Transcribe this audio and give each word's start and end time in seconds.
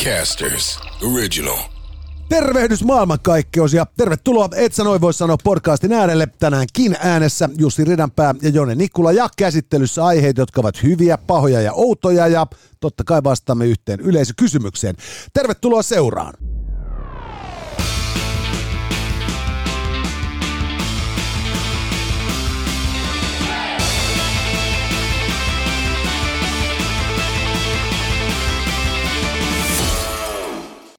Podcasters 0.00 0.80
Original. 1.14 1.58
Tervehdys 2.28 2.84
maailmankaikkeus 2.84 3.74
ja 3.74 3.86
tervetuloa 3.96 4.48
Et 4.56 4.74
sä 4.74 4.84
noin 4.84 5.00
voi 5.00 5.14
sanoa 5.14 5.36
podcastin 5.44 5.92
äärelle 5.92 6.28
tänäänkin 6.38 6.96
äänessä 7.00 7.48
Jussi 7.58 7.84
Ridanpää 7.84 8.34
ja 8.42 8.48
Jone 8.48 8.74
Nikkula 8.74 9.12
ja 9.12 9.28
käsittelyssä 9.36 10.04
aiheita, 10.04 10.40
jotka 10.40 10.60
ovat 10.60 10.82
hyviä, 10.82 11.18
pahoja 11.18 11.60
ja 11.60 11.72
outoja 11.72 12.26
ja 12.26 12.46
totta 12.80 13.04
kai 13.04 13.24
vastaamme 13.24 13.66
yhteen 13.66 14.00
yleisökysymykseen. 14.00 14.96
Tervetuloa 15.32 15.82
seuraan. 15.82 16.34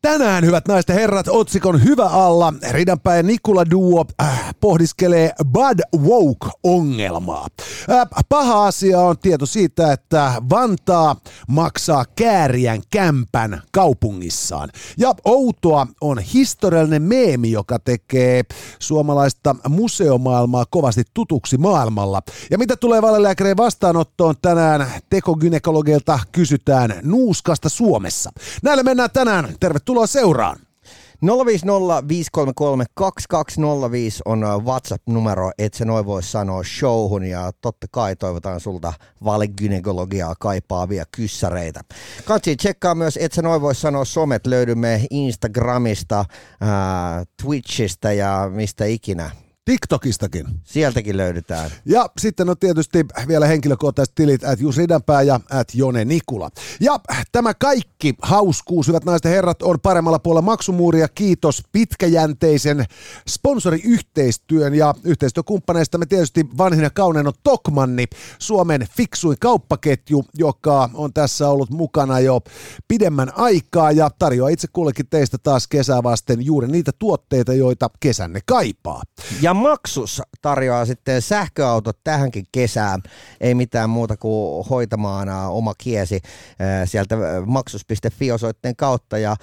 Tänään, 0.02 0.46
hyvät 0.46 0.68
naiset 0.68 0.90
ja 0.90 0.96
herrat, 0.96 1.28
otsikon 1.30 1.84
Hyvä 1.84 2.06
alla. 2.06 2.54
Ridanpää 2.72 3.16
ja 3.16 3.24
Nikula 3.24 3.70
Duo 3.72 4.06
äh, 4.22 4.56
pohdiskelee 4.60 5.32
Bad 5.46 5.80
Woke-ongelmaa. 5.98 7.48
Äh, 7.90 8.08
paha 8.30 8.66
asia 8.66 9.00
on 9.00 9.18
tieto 9.18 9.46
siitä, 9.46 9.92
että 9.92 10.34
Vantaa 10.50 11.16
maksaa 11.48 12.06
kääriän 12.16 12.82
kämpän 12.92 13.62
kaupungissaan. 13.72 14.70
Ja 14.98 15.16
outoa 15.26 15.88
on 16.02 16.20
historiallinen 16.20 17.02
meemi, 17.02 17.52
joka 17.52 17.80
tekee 17.80 18.44
suomalaista 18.80 19.56
museomaailmaa 19.70 20.66
kovasti 20.70 21.04
tutuksi 21.14 21.58
maailmalla. 21.58 22.22
Ja 22.52 22.58
mitä 22.58 22.76
tulee 22.76 23.02
valelääkäreen 23.02 23.58
vastaanottoon 23.58 24.36
tänään, 24.42 24.88
tekogynekologeilta 25.10 26.20
kysytään 26.32 26.94
nuuskasta 27.04 27.70
Suomessa. 27.70 28.32
Näille 28.64 28.84
mennään 28.84 29.12
tänään. 29.14 29.56
Tervetuloa 29.60 29.91
Tervetuloa 29.92 30.08
seuraan. 30.08 30.60
050 32.08 32.54
on 34.26 34.44
äh, 34.44 34.50
WhatsApp-numero, 34.66 35.52
et 35.58 35.74
se 35.74 35.86
noin 35.86 36.06
voi 36.06 36.24
sanoa 36.24 36.64
showhun 36.64 37.24
ja 37.24 37.52
totta 37.62 37.88
kai 37.92 38.16
toivotaan 38.16 38.60
sulta 38.60 38.94
valegynekologiaa 39.24 40.36
kaipaavia 40.40 41.06
kyssäreitä. 41.16 41.82
Kansi 42.26 42.56
tsekkaa 42.56 42.96
myös, 42.96 43.18
et 43.22 43.32
se 43.32 43.42
noin 43.42 43.62
voi 43.62 43.76
sanoa 43.76 44.06
somet, 44.06 44.48
löydymme 44.48 45.08
Instagramista, 45.10 46.20
äh, 46.20 46.28
Twitchistä 47.44 48.14
ja 48.14 48.50
mistä 48.54 48.86
ikinä. 48.86 49.32
TikTokistakin. 49.66 50.46
Sieltäkin 50.64 51.18
löydetään. 51.18 51.70
Ja 51.86 52.06
sitten 52.18 52.50
on 52.50 52.58
tietysti 52.58 53.06
vielä 53.28 53.48
henkilökohtaiset 53.48 54.16
tilit, 54.16 54.44
että 54.44 54.64
Jussi 54.64 54.82
Ridanpää 54.82 55.22
ja 55.22 55.40
at 55.50 55.76
Jone 55.76 56.06
Nikula. 56.06 56.50
Ja 56.80 57.00
tämä 57.32 57.54
kaikki 57.54 58.16
hauskuus, 58.22 58.88
hyvät 58.88 59.06
naiset 59.06 59.26
ja 59.26 59.32
herrat, 59.32 59.62
on 59.62 59.80
paremmalla 59.80 60.20
puolella 60.20 60.42
maksumuuria. 60.42 61.08
Kiitos 61.08 61.64
pitkäjänteisen 61.72 62.86
sponsoriyhteistyön 63.30 64.76
ja 64.76 64.94
yhteistyökumppaneista 65.04 65.98
me 65.98 66.06
tietysti 66.06 66.46
vanhin 66.58 66.84
ja 66.84 66.90
kaunein 66.90 67.28
on 67.28 67.34
Tokmanni, 67.44 68.06
Suomen 68.40 68.88
fiksuin 68.98 69.38
kauppaketju, 69.40 70.26
joka 70.34 70.90
on 70.94 71.14
tässä 71.14 71.50
ollut 71.50 71.70
mukana 71.70 72.20
jo 72.20 72.42
pidemmän 72.88 73.32
aikaa 73.36 73.92
ja 73.92 74.10
tarjoaa 74.20 74.50
itse 74.50 74.68
kullekin 74.74 75.08
teistä 75.10 75.38
taas 75.38 75.68
kesää 75.68 76.04
vasten 76.04 76.46
juuri 76.46 76.68
niitä 76.68 76.92
tuotteita, 77.00 77.54
joita 77.54 77.90
kesänne 78.00 78.40
kaipaa. 78.46 79.02
Ja 79.42 79.54
Maksus 79.62 80.22
tarjoaa 80.42 80.86
sitten 80.86 81.22
sähköautot 81.22 81.98
tähänkin 82.04 82.46
kesään. 82.52 83.02
Ei 83.42 83.56
mitään 83.56 83.90
muuta 83.90 84.18
kuin 84.18 84.66
hoitamaan 84.70 85.30
oma 85.50 85.74
kiesi 85.78 86.22
sieltä 86.86 87.18
maksus.fi 87.46 88.32
osoitteen 88.32 88.76
kautta. 88.76 89.18
Ja 89.18 89.36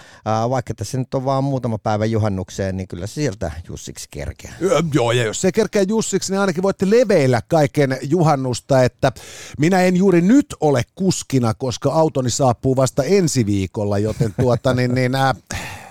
vaikka 0.51 0.75
tässä 0.75 0.99
nyt 0.99 1.15
on 1.15 1.25
vaan 1.25 1.45
muutama 1.45 1.79
päivä 1.79 2.05
juhannukseen, 2.05 2.77
niin 2.77 2.89
kyllä 2.89 3.07
se 3.07 3.15
sieltä 3.15 3.53
Jussiksi 3.69 4.09
kerkeää. 4.11 4.55
Joo, 4.95 5.13
ja 5.13 5.25
jos 5.25 5.41
se 5.41 5.53
kerkeää 5.53 5.85
Jussiksi, 5.89 6.33
niin 6.33 6.41
ainakin 6.41 6.63
voitte 6.63 6.91
leveillä 6.91 7.43
kaiken 7.49 7.99
juhannusta, 8.03 8.83
että 8.83 9.13
minä 9.59 9.83
en 9.83 9.97
juuri 9.97 10.21
nyt 10.21 10.47
ole 10.61 10.83
kuskina, 10.95 11.55
koska 11.55 11.93
autoni 11.93 12.31
saapuu 12.31 12.77
vasta 12.77 13.05
ensi 13.05 13.47
viikolla, 13.47 13.99
joten 13.99 14.35
tuota, 14.41 14.75
niin, 14.75 14.95
niin 14.95 15.15
äh, 15.15 15.35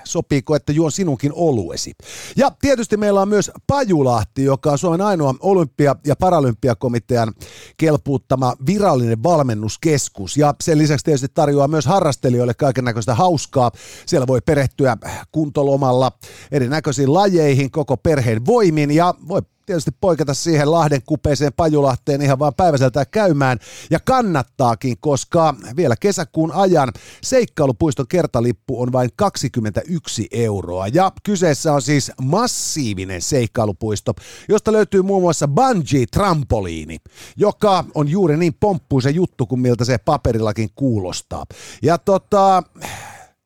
sopiiko, 0.08 0.56
että 0.56 0.72
juon 0.72 0.92
sinunkin 0.92 1.32
oluesi. 1.36 1.94
Ja 2.36 2.52
tietysti 2.62 2.98
meillä 2.98 3.22
on 3.22 3.30
myös 3.30 3.52
Pajulahti, 3.68 4.44
joka 4.44 4.72
on 4.72 4.78
Suomen 4.78 5.02
ainoa 5.02 5.36
olympia- 5.40 5.96
ja 6.06 6.16
paralympiakomitean 6.16 7.34
kelpuuttama 7.78 8.54
virallinen 8.66 9.24
valmennuskeskus. 9.24 10.38
Ja 10.38 10.54
sen 10.64 10.78
lisäksi 10.78 11.06
tietysti 11.06 11.28
tarjoaa 11.34 11.68
myös 11.68 11.86
harrastelijoille 11.86 12.54
kaiken 12.54 12.84
näköistä 12.84 13.16
hauskaa. 13.16 13.72
Siellä 14.06 14.28
voi 14.28 14.42
perehtyä 14.42 14.98
kuntolomalla 15.32 16.12
erinäköisiin 16.52 17.14
lajeihin 17.14 17.72
koko 17.72 17.98
perheen 17.98 18.46
voimin 18.46 18.92
ja 18.92 19.14
voi 19.28 19.42
tietysti 19.68 19.92
poiketa 20.02 20.34
siihen 20.34 20.72
Lahden 20.72 21.02
kupeeseen 21.06 21.54
Pajulahteen 21.54 22.22
ihan 22.22 22.40
vaan 22.40 22.54
päiväseltä 22.54 23.06
käymään. 23.06 23.60
Ja 23.90 24.00
kannattaakin, 24.00 24.98
koska 25.00 25.56
vielä 25.76 25.96
kesäkuun 26.00 26.52
ajan 26.52 26.92
seikkailupuiston 27.24 28.08
kertalippu 28.08 28.82
on 28.82 28.92
vain 28.92 29.10
21 29.16 30.28
euroa. 30.32 30.88
Ja 30.88 31.12
kyseessä 31.24 31.74
on 31.74 31.82
siis 31.82 32.12
massiivinen 32.22 33.22
seikkailupuisto, 33.22 34.14
josta 34.50 34.72
löytyy 34.72 35.02
muun 35.02 35.22
muassa 35.22 35.48
bungee-trampoliini, 35.48 36.98
joka 37.38 37.86
on 37.96 38.10
juuri 38.10 38.38
niin 38.38 38.54
pomppuisa 38.60 39.10
juttu 39.10 39.46
kuin 39.46 39.62
miltä 39.62 39.86
se 39.86 39.98
paperillakin 39.98 40.70
kuulostaa. 40.76 41.46
Ja 41.82 41.98
tota, 41.98 42.64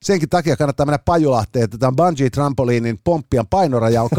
senkin 0.03 0.29
takia 0.29 0.57
kannattaa 0.57 0.85
mennä 0.85 0.99
Pajulahteen, 0.99 1.63
että 1.63 1.77
tämän 1.77 1.95
bungee-trampoliinin 1.95 2.99
pomppian 3.03 3.47
painoraja 3.47 4.03
on 4.03 4.09
20-90 4.15 4.17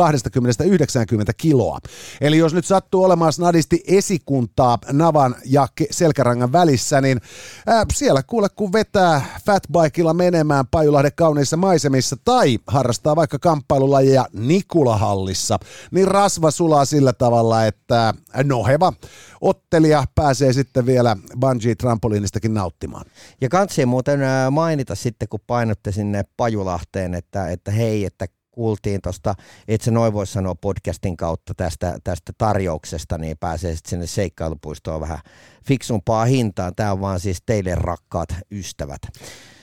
kiloa. 1.37 1.79
Eli 2.21 2.39
jos 2.39 2.55
nyt 2.55 2.65
sattuu 2.65 3.05
olemaan 3.05 3.33
snadisti 3.33 3.83
esikuntaa 3.87 4.79
navan 4.93 5.35
ja 5.45 5.69
selkärangan 5.91 6.53
välissä, 6.53 7.01
niin 7.01 7.21
ää, 7.67 7.87
siellä 7.93 8.23
kuule 8.23 8.49
kun 8.57 8.73
vetää 8.73 9.23
fatbikeilla 9.47 10.15
menemään 10.15 10.67
Pajulahden 10.71 11.13
kauniissa 11.15 11.57
maisemissa 11.57 12.17
tai 12.25 12.59
harrastaa 12.67 13.17
vaikka 13.17 13.39
kamppailulajeja 13.39 14.27
Nikulahallissa, 14.33 15.59
niin 15.91 16.09
rasva 16.09 16.51
sulaa 16.51 16.85
sillä 16.85 17.13
tavalla, 17.13 17.67
että 17.67 18.15
noheva 18.45 18.93
ottelija 19.41 20.05
pääsee 20.15 20.53
sitten 20.53 20.87
vielä 20.87 21.17
bungee-trampoliinistakin 21.41 22.55
nauttimaan. 22.55 23.05
Ja 23.41 23.49
kansi 23.49 23.87
muuten 23.87 24.21
mainita 24.51 24.95
sitten, 24.95 25.29
kun 25.29 25.41
painotte 25.73 25.93
sinne 25.93 26.25
Pajulahteen, 26.37 27.15
että, 27.15 27.49
että 27.49 27.71
hei, 27.71 28.05
että 28.05 28.27
kuultiin 28.51 29.01
tuosta, 29.03 29.35
että 29.69 29.85
se 29.85 29.91
noin 29.91 30.13
voisi 30.13 30.33
sanoa 30.33 30.55
podcastin 30.55 31.17
kautta 31.17 31.55
tästä, 31.55 31.99
tästä 32.05 32.33
tarjouksesta, 32.39 33.19
niin 33.19 33.39
pääsee 33.39 33.75
sitten 33.75 33.91
sinne 33.91 34.07
seikkailupuistoon 34.07 35.01
vähän 35.01 35.19
fiksumpaa 35.67 36.25
hintaan. 36.25 36.75
Tämä 36.75 36.93
on 36.93 37.01
vaan 37.01 37.21
siis 37.21 37.39
teille 37.47 37.75
rakkaat 37.75 38.29
ystävät. 38.51 39.03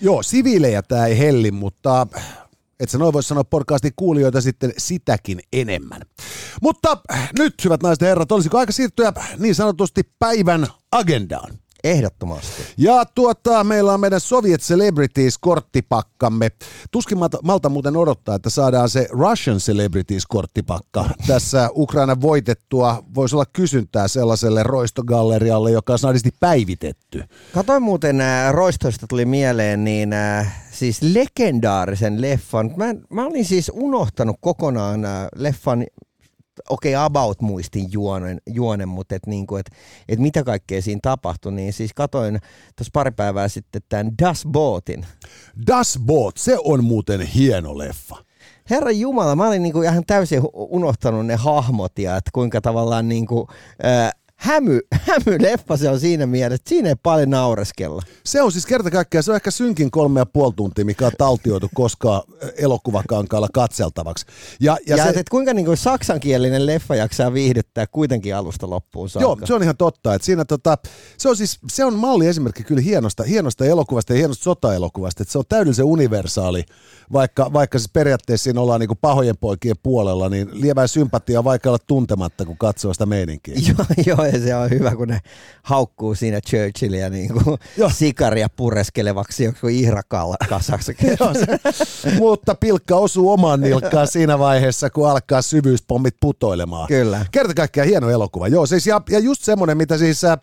Joo, 0.02 0.24
siviilejä 0.24 0.81
tämä 0.81 1.06
ei 1.06 1.18
helli, 1.18 1.52
mutta 1.52 2.08
että 2.80 2.92
se 2.92 2.98
noin 2.98 3.14
voisi 3.14 3.30
sanoa 3.30 3.44
podcastin 3.44 3.94
kuulijoita 3.96 4.42
sitten 4.42 4.74
sitäkin 4.78 5.40
enemmän. 5.53 6.02
Mutta 6.62 6.98
nyt, 7.40 7.53
hyvät 7.64 7.84
naiset 7.84 8.02
ja 8.02 8.08
herrat, 8.08 8.31
olisiko 8.31 8.58
aika 8.58 8.72
siirtyä 8.72 9.14
niin 9.38 9.56
sanotusti 9.56 10.02
päivän 10.19 10.68
agendaan? 10.92 11.59
Ehdottomasti. 11.84 12.64
Ja 12.78 13.06
tuota, 13.06 13.64
meillä 13.64 13.94
on 13.94 14.00
meidän 14.00 14.20
Soviet 14.20 14.62
Celebrities-korttipakkamme. 14.62 16.52
Tuskin 16.92 17.18
malta 17.44 17.70
muuten 17.70 17.98
odottaa, 17.98 18.36
että 18.36 18.50
saadaan 18.50 18.90
se 18.90 19.08
Russian 19.10 19.58
Celebrities-korttipakka. 19.58 21.10
Tässä 21.28 21.70
Ukraina 21.76 22.22
voitettua 22.22 23.04
voisi 23.16 23.36
olla 23.36 23.46
kysyntää 23.54 24.08
sellaiselle 24.08 24.64
roistogallerialle, 24.64 25.72
joka 25.72 25.94
on 25.94 26.00
snadisti 26.00 26.30
päivitetty. 26.40 27.24
Katoin 27.54 27.84
muuten 27.84 28.22
äh, 28.22 28.54
roistoista 28.54 29.08
tuli 29.08 29.26
mieleen, 29.26 29.84
niin 29.84 30.14
äh, 30.14 30.64
siis 30.72 31.02
legendaarisen 31.02 32.22
leffan. 32.22 32.72
Mä, 32.78 32.86
mä 33.10 33.25
olin 33.25 33.46
siis 33.46 33.72
unohtanut 33.74 34.36
kokonaan 34.42 35.06
äh, 35.06 35.28
leffan 35.36 35.86
okei, 36.70 36.96
okay, 36.96 37.06
about 37.06 37.42
muistin 37.42 37.92
juonen, 37.92 38.42
juonen 38.46 38.90
mutta 38.90 39.16
et 39.16 39.26
niinku, 39.28 39.56
et, 39.56 39.70
et 40.10 40.20
mitä 40.20 40.44
kaikkea 40.44 40.82
siinä 40.82 41.00
tapahtui, 41.02 41.52
niin 41.52 41.74
siis 41.74 41.94
katoin 41.94 42.40
tuossa 42.76 42.92
pari 42.94 43.12
päivää 43.12 43.48
sitten 43.48 43.82
tämän 43.90 44.12
Das 44.22 44.46
Bootin. 44.52 45.06
Das 45.68 46.00
Boot, 46.06 46.38
se 46.38 46.58
on 46.64 46.84
muuten 46.84 47.22
hieno 47.22 47.78
leffa. 47.78 48.16
Herra 48.70 48.92
Jumala, 48.92 49.36
mä 49.36 49.48
olin 49.48 49.64
niinku 49.64 49.82
ihan 49.82 50.04
täysin 50.08 50.42
unohtanut 50.54 51.26
ne 51.26 51.36
hahmot 51.36 52.00
ja 52.00 52.18
että 52.18 52.32
kuinka 52.34 52.62
tavallaan 52.62 53.10
niinku, 53.10 53.48
äh, 53.86 54.12
hämy, 54.39 54.80
hämyleffa 55.07 55.77
se 55.77 55.89
on 55.89 56.00
siinä 56.00 56.25
mielessä, 56.25 56.56
että 56.56 56.69
siinä 56.69 56.89
ei 56.89 56.95
paljon 57.03 57.30
naureskella. 57.30 58.01
Se 58.25 58.41
on 58.41 58.51
siis 58.51 58.65
kerta 58.65 58.91
kaikkiaan, 58.91 59.24
se 59.24 59.31
on 59.31 59.36
ehkä 59.36 59.51
synkin 59.51 59.91
kolme 59.91 60.19
ja 60.19 60.25
puoli 60.25 60.53
tuntia, 60.56 60.86
mikä 60.86 61.06
on 61.06 61.12
taltioitu 61.18 61.69
koskaan 61.74 62.21
elokuvakankaalla 62.57 63.47
katseltavaksi. 63.53 64.25
Ja, 64.59 64.77
ja, 64.88 64.95
ja 64.95 65.13
se, 65.13 65.19
et 65.19 65.30
kuinka 65.30 65.53
niin 65.53 65.65
kuin 65.65 65.77
saksankielinen 65.77 66.65
leffa 66.65 66.95
jaksaa 66.95 67.33
viihdyttää 67.33 67.88
kuitenkin 67.88 68.36
alusta 68.36 68.69
loppuun 68.69 69.09
saakka. 69.09 69.27
Joo, 69.27 69.38
se 69.47 69.53
on 69.53 69.63
ihan 69.63 69.77
totta. 69.77 70.13
Että 70.13 70.25
siinä 70.25 70.45
tota, 70.45 70.77
se, 71.18 71.30
on 71.30 71.38
siis, 71.38 71.59
se 71.71 71.86
on 71.86 71.95
malli 71.95 72.27
esimerkki 72.27 72.63
kyllä 72.63 72.81
hienosta, 72.81 73.24
hienosta 73.24 73.65
elokuvasta 73.65 74.13
ja 74.13 74.18
hienosta 74.18 74.44
sotaelokuvasta, 74.44 75.24
että 75.24 75.31
se 75.31 75.38
on 75.38 75.45
täydellisen 75.50 75.86
universaali 75.86 76.63
vaikka, 77.13 77.53
vaikka 77.53 77.80
siis 77.80 77.91
periaatteessa 77.94 78.44
siinä 78.44 78.62
ollaan 78.62 78.80
niin 78.80 78.89
pahojen 79.01 79.38
poikien 79.38 79.75
puolella, 79.83 80.30
niin 80.30 80.50
lievää 80.51 80.88
sympatiaa 80.88 81.44
vaikka 81.44 81.69
olla 81.69 81.80
tuntematta, 81.88 82.45
kun 82.45 82.57
katsoo 82.57 82.94
sitä 82.94 83.06
meininkiä. 83.06 83.56
Joo, 83.68 83.86
joo, 84.06 84.29
se 84.31 84.56
on 84.56 84.70
hyvä, 84.70 84.96
kun 84.96 85.08
ne 85.08 85.20
haukkuu 85.64 86.16
siinä 86.16 86.40
Churchillia 86.42 87.10
niin 87.10 87.34
kuin 87.34 87.58
sikaria 87.92 88.48
pureskelevaksi 88.56 89.44
joku 89.44 89.68
ihrakassaksi. 89.68 90.98
mutta 92.20 92.56
pilkka 92.56 92.96
osuu 92.96 93.31
omaan 93.31 93.62
nilkkaan 93.62 94.08
siinä 94.18 94.40
vaiheessa, 94.40 94.90
kun 94.90 95.10
alkaa 95.10 95.42
syvyyspommit 95.42 96.16
putoilemaan. 96.20 96.88
Kyllä. 96.88 97.26
Kerta 97.31 97.54
kaikkiaan 97.54 97.90
hieno 97.90 98.10
elokuva. 98.10 98.48
Joo, 98.48 98.66
siis 98.66 98.88
ja, 98.88 99.02
ja 99.10 99.20
just 99.20 99.44
semmoinen, 99.44 99.78
mitä 99.78 99.98
siis 99.98 100.24
äh, 100.24 100.38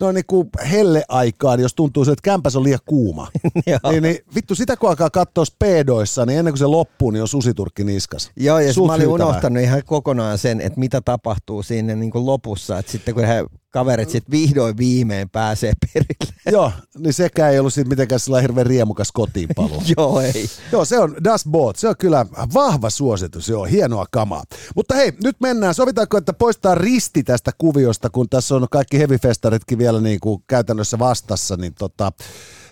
noin 0.00 0.14
niin 0.14 0.26
kuin 0.26 0.48
helleaikaan, 0.70 1.60
jos 1.60 1.74
tuntuu 1.74 2.02
että 2.02 2.22
kämpäs 2.22 2.56
on 2.56 2.64
liian 2.64 2.78
kuuma, 2.86 3.28
niin, 3.90 4.02
niin 4.02 4.18
vittu 4.34 4.54
sitä 4.54 4.76
kun 4.76 4.88
alkaa 4.88 5.10
katsoa 5.10 5.44
speedoissa, 5.44 6.26
niin 6.26 6.38
ennen 6.38 6.52
kuin 6.52 6.58
se 6.58 6.66
loppuu, 6.66 7.10
niin 7.10 7.22
on 7.22 7.28
susiturkki 7.28 7.84
niskas. 7.84 8.30
Joo, 8.36 8.58
ja 8.58 8.72
mä 8.86 8.94
olin 8.94 9.08
unohtanut 9.08 9.62
ihan 9.62 9.82
kokonaan 9.86 10.38
sen, 10.38 10.60
että 10.60 10.80
mitä 10.80 11.00
tapahtuu 11.00 11.62
siinä 11.62 11.94
niin 11.94 12.10
kuin 12.10 12.26
lopussa, 12.26 12.78
että 12.78 12.92
sitten 12.92 13.14
kun 13.14 13.24
he 13.24 13.31
kaverit 13.72 14.10
sitten 14.10 14.30
vihdoin 14.30 14.76
viimein 14.76 15.30
pääsee 15.30 15.72
perille. 15.80 16.34
Joo, 16.56 16.72
niin 16.98 17.12
sekään 17.12 17.52
ei 17.52 17.58
ollut 17.58 17.74
sitten 17.74 17.88
mitenkään 17.88 18.20
sillä 18.20 18.40
hirveän 18.40 18.66
riemukas 18.66 19.12
kotiin 19.12 19.48
paluu. 19.56 19.82
joo, 19.96 20.20
ei. 20.20 20.46
Joo, 20.72 20.84
se 20.84 20.98
on 20.98 21.16
Das 21.24 21.44
Boot, 21.50 21.76
se 21.76 21.88
on 21.88 21.94
kyllä 21.98 22.26
vahva 22.54 22.90
suositus, 22.90 23.48
joo, 23.48 23.64
hienoa 23.64 24.06
kamaa. 24.10 24.42
Mutta 24.76 24.94
hei, 24.94 25.12
nyt 25.24 25.36
mennään, 25.40 25.74
sovitaanko, 25.74 26.16
että 26.16 26.32
poistaa 26.32 26.74
risti 26.74 27.22
tästä 27.22 27.50
kuviosta, 27.58 28.10
kun 28.10 28.28
tässä 28.28 28.54
on 28.54 28.66
kaikki 28.70 28.98
heavy-festaritkin 28.98 29.78
vielä 29.78 30.00
niin 30.00 30.20
kuin 30.20 30.42
käytännössä 30.46 30.98
vastassa, 30.98 31.56
niin 31.56 31.74
tota, 31.74 32.12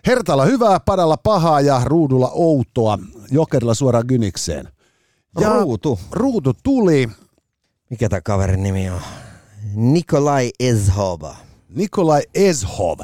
Hertalla 0.06 0.44
hyvää, 0.44 0.80
padalla 0.80 1.16
pahaa 1.16 1.60
ja 1.60 1.80
ruudulla 1.84 2.30
outoa, 2.34 2.98
jokerilla 3.30 3.74
suoraan 3.74 4.04
gynikseen. 4.08 4.68
Ja 5.40 5.48
ruutu. 5.48 6.00
Ruutu 6.12 6.54
tuli. 6.62 7.08
Mikä 7.90 8.08
tämä 8.08 8.20
kaverin 8.20 8.62
nimi 8.62 8.90
on? 8.90 9.00
Nikolai 9.74 10.50
Ezhov. 10.60 11.22
Nikolai 11.68 12.22
Ezhov. 12.34 12.98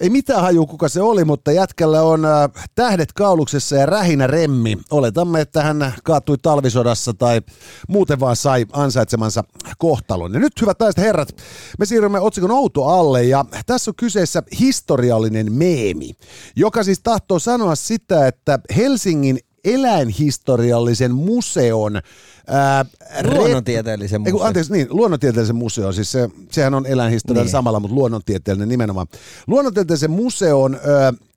Ei 0.00 0.10
mitään 0.10 0.42
haju, 0.42 0.66
kuka 0.66 0.88
se 0.88 1.02
oli, 1.02 1.24
mutta 1.24 1.52
jätkällä 1.52 2.02
on 2.02 2.24
äh, 2.24 2.50
tähdet 2.74 3.12
kauluksessa 3.12 3.76
ja 3.76 3.86
rähinä 3.86 4.26
remmi. 4.26 4.78
Oletamme, 4.90 5.40
että 5.40 5.62
hän 5.62 5.94
kaatui 6.04 6.38
talvisodassa 6.42 7.14
tai 7.14 7.42
muuten 7.88 8.20
vaan 8.20 8.36
sai 8.36 8.66
ansaitsemansa 8.72 9.44
kohtalon. 9.78 10.34
Ja 10.34 10.40
nyt, 10.40 10.60
hyvät 10.60 10.80
naiset 10.80 11.04
herrat, 11.04 11.36
me 11.78 11.86
siirrymme 11.86 12.20
otsikon 12.20 12.50
outo 12.50 12.84
alle 12.84 13.24
ja 13.24 13.44
tässä 13.66 13.90
on 13.90 13.94
kyseessä 13.94 14.42
historiallinen 14.60 15.52
meemi, 15.52 16.12
joka 16.56 16.84
siis 16.84 17.00
tahtoo 17.02 17.38
sanoa 17.38 17.74
sitä, 17.74 18.26
että 18.26 18.58
Helsingin 18.76 19.38
eläinhistoriallisen 19.64 21.14
museon 21.14 22.00
Ää, 22.46 22.84
luonnontieteellisen 23.22 24.20
museo. 24.20 24.42
Anteeksi, 24.42 24.72
niin, 24.72 24.86
luonnontieteellisen 24.90 25.56
museo, 25.56 25.92
siis 25.92 26.12
se, 26.12 26.30
sehän 26.50 26.74
on 26.74 26.86
eläinhistoria 26.86 27.42
niin. 27.42 27.50
samalla, 27.50 27.80
mutta 27.80 27.94
luonnontieteellinen 27.94 28.68
nimenomaan. 28.68 29.06
Luonnontieteellisen 29.46 30.10
museon 30.10 30.80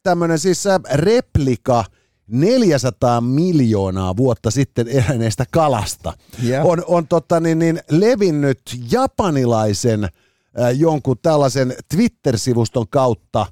tämmöinen 0.04 0.40
siis 0.40 0.64
replika 0.94 1.86
400 2.28 3.22
miljoonaa 3.22 4.18
vuotta 4.18 4.52
sitten 4.52 4.88
eläneestä 4.88 5.46
kalasta 5.52 6.14
yeah. 6.44 6.66
on, 6.66 6.84
on 6.88 7.08
totta, 7.08 7.40
niin, 7.40 7.60
niin, 7.60 7.80
levinnyt 7.90 8.62
japanilaisen 8.92 10.10
ää, 10.58 10.72
jonkun 10.72 11.18
tällaisen 11.22 11.76
Twitter-sivuston 11.96 12.86
kautta 12.90 13.46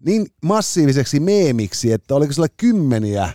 niin 0.00 0.26
massiiviseksi 0.42 1.20
meemiksi, 1.20 1.92
että 1.92 2.14
oliko 2.14 2.32
sillä 2.32 2.48
kymmeniä, 2.56 3.30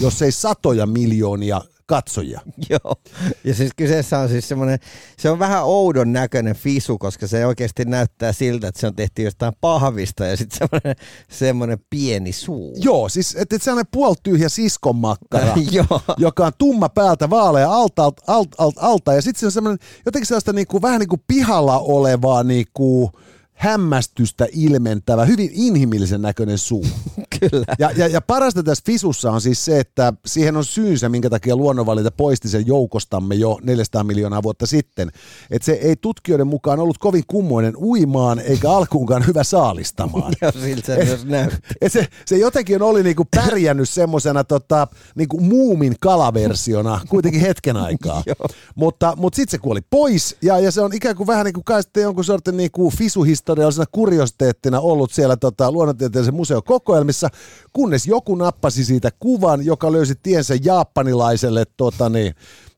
jos 0.00 0.22
ei 0.22 0.32
satoja 0.32 0.86
miljoonia 0.86 1.60
katsojia. 1.90 2.40
Joo, 2.70 2.96
ja 3.44 3.54
siis 3.54 3.70
kyseessä 3.76 4.18
on 4.18 4.28
siis 4.28 4.48
semmoinen, 4.48 4.78
se 5.18 5.30
on 5.30 5.38
vähän 5.38 5.64
oudon 5.64 6.12
näköinen 6.12 6.56
fisu, 6.56 6.98
koska 6.98 7.26
se 7.26 7.46
oikeasti 7.46 7.84
näyttää 7.84 8.32
siltä, 8.32 8.68
että 8.68 8.80
se 8.80 8.86
on 8.86 8.94
tehty 8.94 9.22
jostain 9.22 9.52
pahvista 9.60 10.26
ja 10.26 10.36
sitten 10.36 10.58
semmoinen, 10.58 10.96
semmoinen 11.30 11.78
pieni 11.90 12.32
suu. 12.32 12.76
Joo, 12.80 13.08
siis 13.08 13.36
että 13.38 13.56
et 13.56 13.62
sellainen 13.62 13.90
puoltyhjä 13.92 14.48
siskonmakkara, 14.48 15.54
joka 16.18 16.46
on 16.46 16.52
tumma 16.58 16.88
päältä, 16.88 17.30
vaalea 17.30 17.72
alta, 17.72 18.04
alta, 18.04 18.22
alta, 18.26 18.56
alta, 18.58 18.80
alta 18.80 19.12
ja 19.14 19.22
sitten 19.22 19.40
se 19.40 19.46
on 19.46 19.52
semmoinen 19.52 19.78
jotenkin 20.06 20.26
sellaista 20.26 20.52
niinku, 20.52 20.82
vähän 20.82 21.00
niin 21.00 21.08
kuin 21.08 21.22
pihalla 21.26 21.78
olevaa 21.78 22.42
niinku, 22.42 23.12
hämmästystä 23.60 24.46
ilmentävä, 24.52 25.24
hyvin 25.24 25.50
inhimillisen 25.52 26.22
näköinen 26.22 26.58
suu. 26.58 26.86
Kyllä. 27.50 27.64
Ja, 27.78 27.90
ja, 27.96 28.06
ja 28.06 28.20
parasta 28.20 28.62
tässä 28.62 28.84
Fisussa 28.86 29.30
on 29.30 29.40
siis 29.40 29.64
se, 29.64 29.80
että 29.80 30.12
siihen 30.26 30.56
on 30.56 30.64
syynsä, 30.64 31.08
minkä 31.08 31.30
takia 31.30 31.56
luonnonvalinta 31.56 32.10
poisti 32.10 32.48
sen 32.48 32.66
joukostamme 32.66 33.34
jo 33.34 33.58
400 33.62 34.04
miljoonaa 34.04 34.42
vuotta 34.42 34.66
sitten. 34.66 35.10
Että 35.50 35.66
se 35.66 35.72
ei 35.72 35.96
tutkijoiden 35.96 36.46
mukaan 36.46 36.80
ollut 36.80 36.98
kovin 36.98 37.24
kummoinen 37.26 37.76
uimaan, 37.76 38.38
eikä 38.38 38.70
alkuunkaan 38.70 39.26
hyvä 39.26 39.44
saalistamaan. 39.44 40.32
ja 40.40 40.52
siltä 40.52 40.86
se 40.86 41.04
myös 41.04 41.24
näytti. 41.24 41.58
Et 41.80 41.92
se, 41.92 42.06
se 42.26 42.36
jotenkin 42.36 42.82
oli 42.82 43.02
niinku 43.02 43.24
pärjännyt 43.36 43.88
semmoisena 43.88 44.44
tota, 44.44 44.86
niinku 45.14 45.40
muumin 45.40 45.94
kalaversiona 46.00 47.00
kuitenkin 47.08 47.40
hetken 47.40 47.76
aikaa. 47.76 48.22
mutta 48.74 49.16
mutta 49.16 49.36
sitten 49.36 49.50
se 49.50 49.58
kuoli 49.58 49.80
pois, 49.90 50.36
ja, 50.42 50.58
ja 50.58 50.72
se 50.72 50.80
on 50.80 50.94
ikään 50.94 51.16
kuin 51.16 51.26
vähän 51.26 51.44
niin 51.44 51.54
kuin 51.54 51.64
kai 51.64 51.82
sitten 51.82 52.02
jonkun 52.02 52.24
sortin 52.24 52.56
niinku 52.56 52.90
fisuhistoriallisena 52.90 53.86
kuriositeettina 53.92 54.80
ollut 54.80 55.12
siellä 55.12 55.36
tota, 55.36 55.72
luonnontieteellisen 55.72 56.34
museon 56.34 56.62
kokoelmissa, 56.62 57.28
kunnes 57.72 58.06
joku 58.06 58.34
nappasi 58.34 58.84
siitä 58.84 59.10
kuvan, 59.18 59.64
joka 59.64 59.92
löysi 59.92 60.14
tiensä 60.22 60.54
japanilaiselle 60.64 61.64
tota 61.76 62.08
niin, 62.08 62.34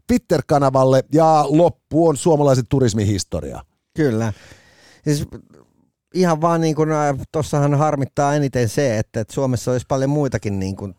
Twitter-kanavalle 0.06 1.04
ja 1.12 1.44
loppu 1.48 2.08
on 2.08 2.16
suomalaisen 2.16 2.66
turismin 2.68 3.06
historia. 3.06 3.64
Kyllä. 3.96 4.32
Siis 5.04 5.26
ihan 6.14 6.40
vaan 6.40 6.60
niin 6.60 6.74
kuin, 6.74 6.92
äh, 6.92 7.16
tossahan 7.32 7.74
harmittaa 7.74 8.34
eniten 8.34 8.68
se, 8.68 8.98
että, 8.98 9.20
että 9.20 9.34
Suomessa 9.34 9.72
olisi 9.72 9.86
paljon 9.88 10.10
muitakin 10.10 10.58
niin 10.58 10.76
kuin, 10.76 10.94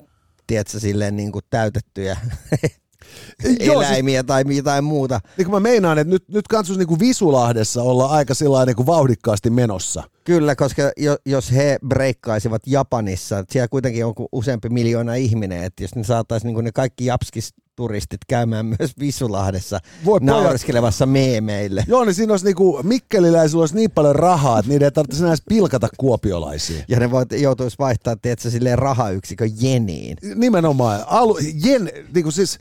tiedätkö, 0.48 0.80
silleen 0.80 1.16
niin 1.16 1.32
kuin 1.32 1.46
täytettyjä 1.50 2.18
eläimiä 3.60 4.20
siis, 4.20 4.28
tai 4.28 4.44
jotain 4.56 4.84
muuta. 4.84 5.20
Niin 5.38 5.46
kuin 5.46 5.56
mä 5.56 5.60
meinaan, 5.70 5.98
että 5.98 6.14
nyt, 6.14 6.30
nyt 6.30 6.48
kansus 6.48 6.78
niin 6.78 6.88
kuin 6.88 7.00
Visulahdessa 7.00 7.82
olla 7.82 8.06
aika 8.06 8.34
niin 8.66 8.76
kuin 8.76 8.86
vauhdikkaasti 8.86 9.50
menossa. 9.50 10.04
Kyllä, 10.24 10.56
koska 10.56 10.92
jo, 10.98 11.18
jos 11.26 11.52
he 11.52 11.78
breikkaisivat 11.88 12.62
Japanissa, 12.68 13.44
siellä 13.50 13.68
kuitenkin 13.68 14.06
on 14.06 14.14
useampi 14.32 14.70
miljoona 14.70 15.16
ihminen, 15.16 15.64
että 15.64 15.84
jos 15.84 15.96
ne 15.96 16.04
saataisiin 16.04 16.54
niin 16.54 16.66
ne 16.66 16.72
kaikki 16.72 17.06
japskis 17.06 17.54
turistit 17.76 18.22
käymään 18.28 18.66
myös 18.66 18.94
Visulahdessa 19.00 19.80
Voi 20.06 20.20
naureskelevassa 20.20 21.06
meemeille. 21.06 21.84
Joo, 21.88 22.06
niin 22.06 22.14
siinä 22.14 22.34
olisi 22.34 22.46
niinku, 22.46 22.80
Mikkeliläisillä 22.84 23.62
olisi 23.62 23.76
niin 23.76 23.92
paljon 23.92 24.16
rahaa, 24.16 24.60
että 24.60 24.70
niiden 24.70 24.86
ei 24.86 24.92
tarvitsisi 24.92 25.24
enää 25.24 25.36
pilkata 25.50 25.88
kuopiolaisia. 25.98 26.84
Ja 26.88 27.00
ne 27.00 27.12
voit, 27.12 27.32
joutuisi 27.32 27.78
vaihtaa, 27.80 28.16
tiedätkö, 28.16 28.50
silleen 28.50 28.80
rahayksikön 28.80 29.50
jeniin. 29.62 30.18
Nimenomaan. 30.36 31.04
Alu, 31.08 31.38
jen, 31.66 31.92
niinku 32.14 32.32
siis 32.32 32.60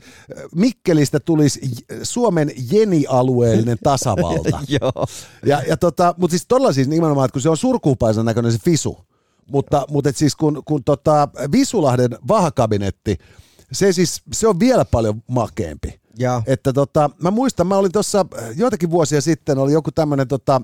Mikkelistä 0.55 1.19
tulisi 1.19 1.61
Suomen 2.03 2.51
jenialueellinen 2.71 3.77
tasavalta. 3.83 4.59
Joo. 4.81 5.05
Ja, 5.45 5.61
ja 5.67 5.77
tota, 5.77 6.15
mutta 6.17 6.31
siis 6.31 6.45
todella 6.47 6.73
siis 6.73 6.87
nimenomaan, 6.87 7.25
että 7.25 7.33
kun 7.33 7.41
se 7.41 7.49
on 7.53 7.57
surkuupaisan 7.57 8.25
näköinen 8.25 8.51
se 8.51 8.59
Fisu, 8.65 8.97
mutta, 9.47 9.85
mutta 9.89 10.09
et 10.09 10.17
siis 10.17 10.35
kun, 10.35 10.61
kun 10.65 10.83
tota 10.83 11.29
Visulahden 11.51 12.17
vahakabinetti 12.27 13.17
se 13.73 13.93
siis, 13.93 14.21
se 14.33 14.47
on 14.47 14.59
vielä 14.59 14.85
paljon 14.85 15.23
makeempi. 15.27 15.99
Ja. 16.17 16.43
Että 16.45 16.73
tota, 16.73 17.09
mä 17.21 17.31
muistan, 17.31 17.67
mä 17.67 17.77
olin 17.77 17.91
tuossa 17.91 18.25
joitakin 18.55 18.91
vuosia 18.91 19.21
sitten, 19.21 19.57
oli 19.57 19.73
joku 19.73 19.91
tämmöinen 19.91 20.27
tota, 20.27 20.61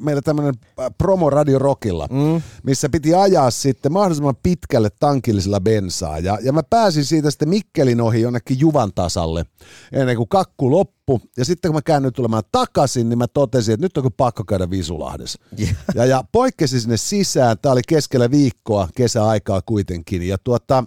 meillä 0.00 0.22
tämmöinen 0.22 0.54
promo 0.98 1.30
Radio 1.30 1.58
Rockilla, 1.58 2.08
mm. 2.10 2.42
missä 2.62 2.88
piti 2.88 3.14
ajaa 3.14 3.50
sitten 3.50 3.92
mahdollisimman 3.92 4.36
pitkälle 4.42 4.88
tankillisella 5.00 5.60
bensaa. 5.60 6.18
Ja, 6.18 6.38
ja 6.42 6.52
mä 6.52 6.62
pääsin 6.62 7.04
siitä 7.04 7.30
sitten 7.30 7.48
Mikkelin 7.48 8.00
ohi 8.00 8.20
jonnekin 8.20 8.60
Juvan 8.60 8.92
tasalle 8.94 9.44
ennen 9.92 10.16
kuin 10.16 10.28
kakku 10.28 10.70
loppu. 10.70 11.20
Ja 11.36 11.44
sitten 11.44 11.68
kun 11.68 11.76
mä 11.76 11.82
käännyin 11.82 12.12
tulemaan 12.12 12.42
takaisin, 12.52 13.08
niin 13.08 13.18
mä 13.18 13.26
totesin, 13.26 13.74
että 13.74 13.84
nyt 13.84 13.96
on 13.96 14.10
pakko 14.16 14.44
käydä 14.44 14.70
Visulahdessa. 14.70 15.38
Yeah. 15.60 15.74
Ja, 15.94 16.04
ja 16.04 16.24
poikkesin 16.32 16.80
sinne 16.80 16.96
sisään. 16.96 17.56
Tää 17.62 17.72
oli 17.72 17.82
keskellä 17.88 18.30
viikkoa, 18.30 18.88
kesäaikaa 18.94 19.62
kuitenkin. 19.66 20.22
Ja 20.22 20.38
tuota, 20.38 20.84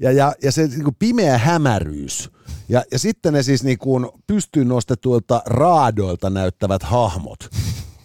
ja, 0.00 0.12
ja, 0.12 0.34
ja 0.42 0.52
se 0.52 0.66
niin 0.66 0.84
kuin 0.84 0.96
pimeä 0.98 1.38
hämäryys. 1.38 2.30
Ja, 2.68 2.84
ja 2.92 2.98
sitten 2.98 3.32
ne 3.32 3.42
siis 3.42 3.64
niin 3.64 3.78
pystyyn 4.26 4.68
nostetuilta 4.68 5.42
raadoilta 5.46 6.30
näyttävät 6.30 6.82
hahmot. 6.82 7.38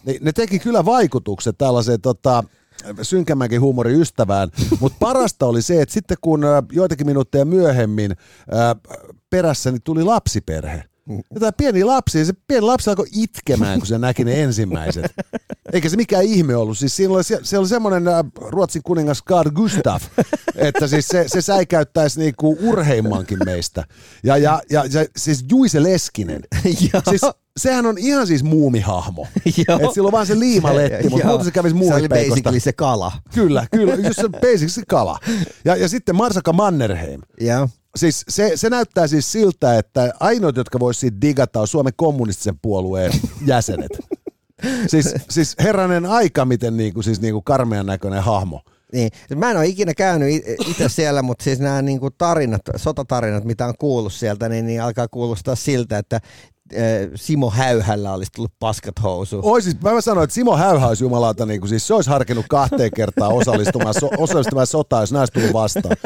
ne, 0.05 0.17
ne 0.21 0.31
teki 0.31 0.59
kyllä 0.59 0.85
vaikutukset 0.85 1.57
tällaiseen 1.57 2.01
tota, 2.01 2.43
synkämmänkin 3.01 3.61
huumorin 3.61 4.01
ystävään, 4.01 4.49
mutta 4.79 4.97
parasta 4.99 5.45
oli 5.45 5.61
se, 5.61 5.81
että 5.81 5.93
sitten 5.93 6.17
kun 6.21 6.41
joitakin 6.71 7.07
minuutteja 7.07 7.45
myöhemmin 7.45 8.15
perässäni 9.29 9.79
tuli 9.83 10.03
lapsiperhe, 10.03 10.83
ja 11.09 11.39
tämä 11.39 11.51
pieni 11.51 11.83
lapsi, 11.83 12.19
ja 12.19 12.25
se 12.25 12.33
pieni 12.47 12.61
lapsi 12.61 12.89
alkoi 12.89 13.07
itkemään, 13.15 13.79
kun 13.79 13.87
se 13.87 13.97
näki 13.97 14.23
ne 14.23 14.43
ensimmäiset. 14.43 15.05
Eikä 15.73 15.89
se 15.89 15.97
mikään 15.97 16.23
ihme 16.23 16.55
ollut. 16.55 16.77
Siis 16.77 16.95
siinä 16.95 17.13
oli, 17.13 17.23
se 17.43 17.57
oli 17.57 17.67
semmoinen 17.67 18.07
äh, 18.07 18.25
Ruotsin 18.35 18.81
kuningas 18.83 19.23
Carl 19.23 19.51
Gustaf, 19.51 20.03
että 20.55 20.87
siis 20.87 21.07
se, 21.07 21.25
se 21.27 21.41
säikäyttäisi 21.41 22.19
niinku 22.19 22.57
urheimmankin 22.61 23.37
meistä. 23.45 23.83
Ja, 24.23 24.37
ja, 24.37 24.61
ja, 24.69 24.85
ja 24.85 25.05
siis 25.17 25.45
Juise 25.51 25.83
Leskinen. 25.83 26.41
siis 27.09 27.21
sehän 27.59 27.85
on 27.85 27.97
ihan 27.97 28.27
siis 28.27 28.43
muumihahmo. 28.43 29.27
että 29.45 29.93
sillä 29.93 30.07
on 30.07 30.11
vaan 30.11 30.27
se 30.27 30.39
liimaletti, 30.39 31.09
mutta 31.09 31.27
muuten 31.27 31.45
se 31.45 31.51
kävisi 31.51 31.75
muumipeikosta. 31.75 32.15
Se 32.17 32.23
oli 32.23 32.31
basically 32.31 32.59
se 32.59 32.73
kala. 32.73 33.11
Kyllä, 33.33 33.67
kyllä, 33.71 33.95
just 33.95 34.21
se 34.21 34.29
basically 34.29 34.85
kala. 34.87 35.19
Ja, 35.65 35.75
ja 35.75 35.89
sitten 35.89 36.15
Marsaka 36.15 36.53
Mannerheim. 36.53 37.21
Joo 37.41 37.69
siis 37.95 38.25
se, 38.29 38.51
se 38.55 38.69
näyttää 38.69 39.07
siis 39.07 39.31
siltä, 39.31 39.77
että 39.77 40.13
ainoat, 40.19 40.57
jotka 40.57 40.79
voisi 40.79 41.09
digata, 41.21 41.61
on 41.61 41.67
Suomen 41.67 41.93
kommunistisen 41.95 42.59
puolueen 42.61 43.11
jäsenet. 43.45 43.91
siis, 44.87 45.13
siis 45.29 45.55
herranen 45.59 46.05
aika, 46.05 46.45
miten 46.45 46.77
niinku, 46.77 47.01
siis 47.01 47.21
niinku 47.21 47.41
karmean 47.41 47.85
näköinen 47.85 48.23
hahmo. 48.23 48.61
Niin. 48.93 49.09
Mä 49.35 49.51
en 49.51 49.57
ole 49.57 49.65
ikinä 49.65 49.93
käynyt 49.93 50.29
itse 50.67 50.89
siellä, 50.89 51.21
mutta 51.21 51.43
siis 51.43 51.59
nämä 51.59 51.81
niinku 51.81 52.11
tarinat, 52.11 52.61
sotatarinat, 52.75 53.43
mitä 53.43 53.65
on 53.65 53.73
kuullut 53.79 54.13
sieltä, 54.13 54.49
niin, 54.49 54.65
niin 54.65 54.81
alkaa 54.81 55.07
kuulostaa 55.07 55.55
siltä, 55.55 55.97
että 55.97 56.21
Simo 57.15 57.49
Häyhällä 57.49 58.13
olisi 58.13 58.31
tullut 58.35 58.51
paskat 58.59 59.03
housuun. 59.03 59.45
Oisis, 59.45 59.81
mä 59.81 60.01
sanoin, 60.01 60.23
että 60.23 60.33
Simo 60.33 60.57
Häyhä 60.57 60.87
olisi 60.87 61.03
jumalauta, 61.03 61.45
niin 61.45 61.59
kuin, 61.59 61.69
siis 61.69 61.87
se 61.87 61.93
olisi 61.93 62.09
harkinnut 62.09 62.45
kahteen 62.49 62.91
kertaan 62.95 63.33
osallistumaan, 63.33 63.93
so, 63.93 64.09
osallistumaan 64.17 64.67
sotaan, 64.67 65.03
jos 65.03 65.11
näistä 65.11 65.39
tullut 65.39 65.53
vastaan. 65.53 65.97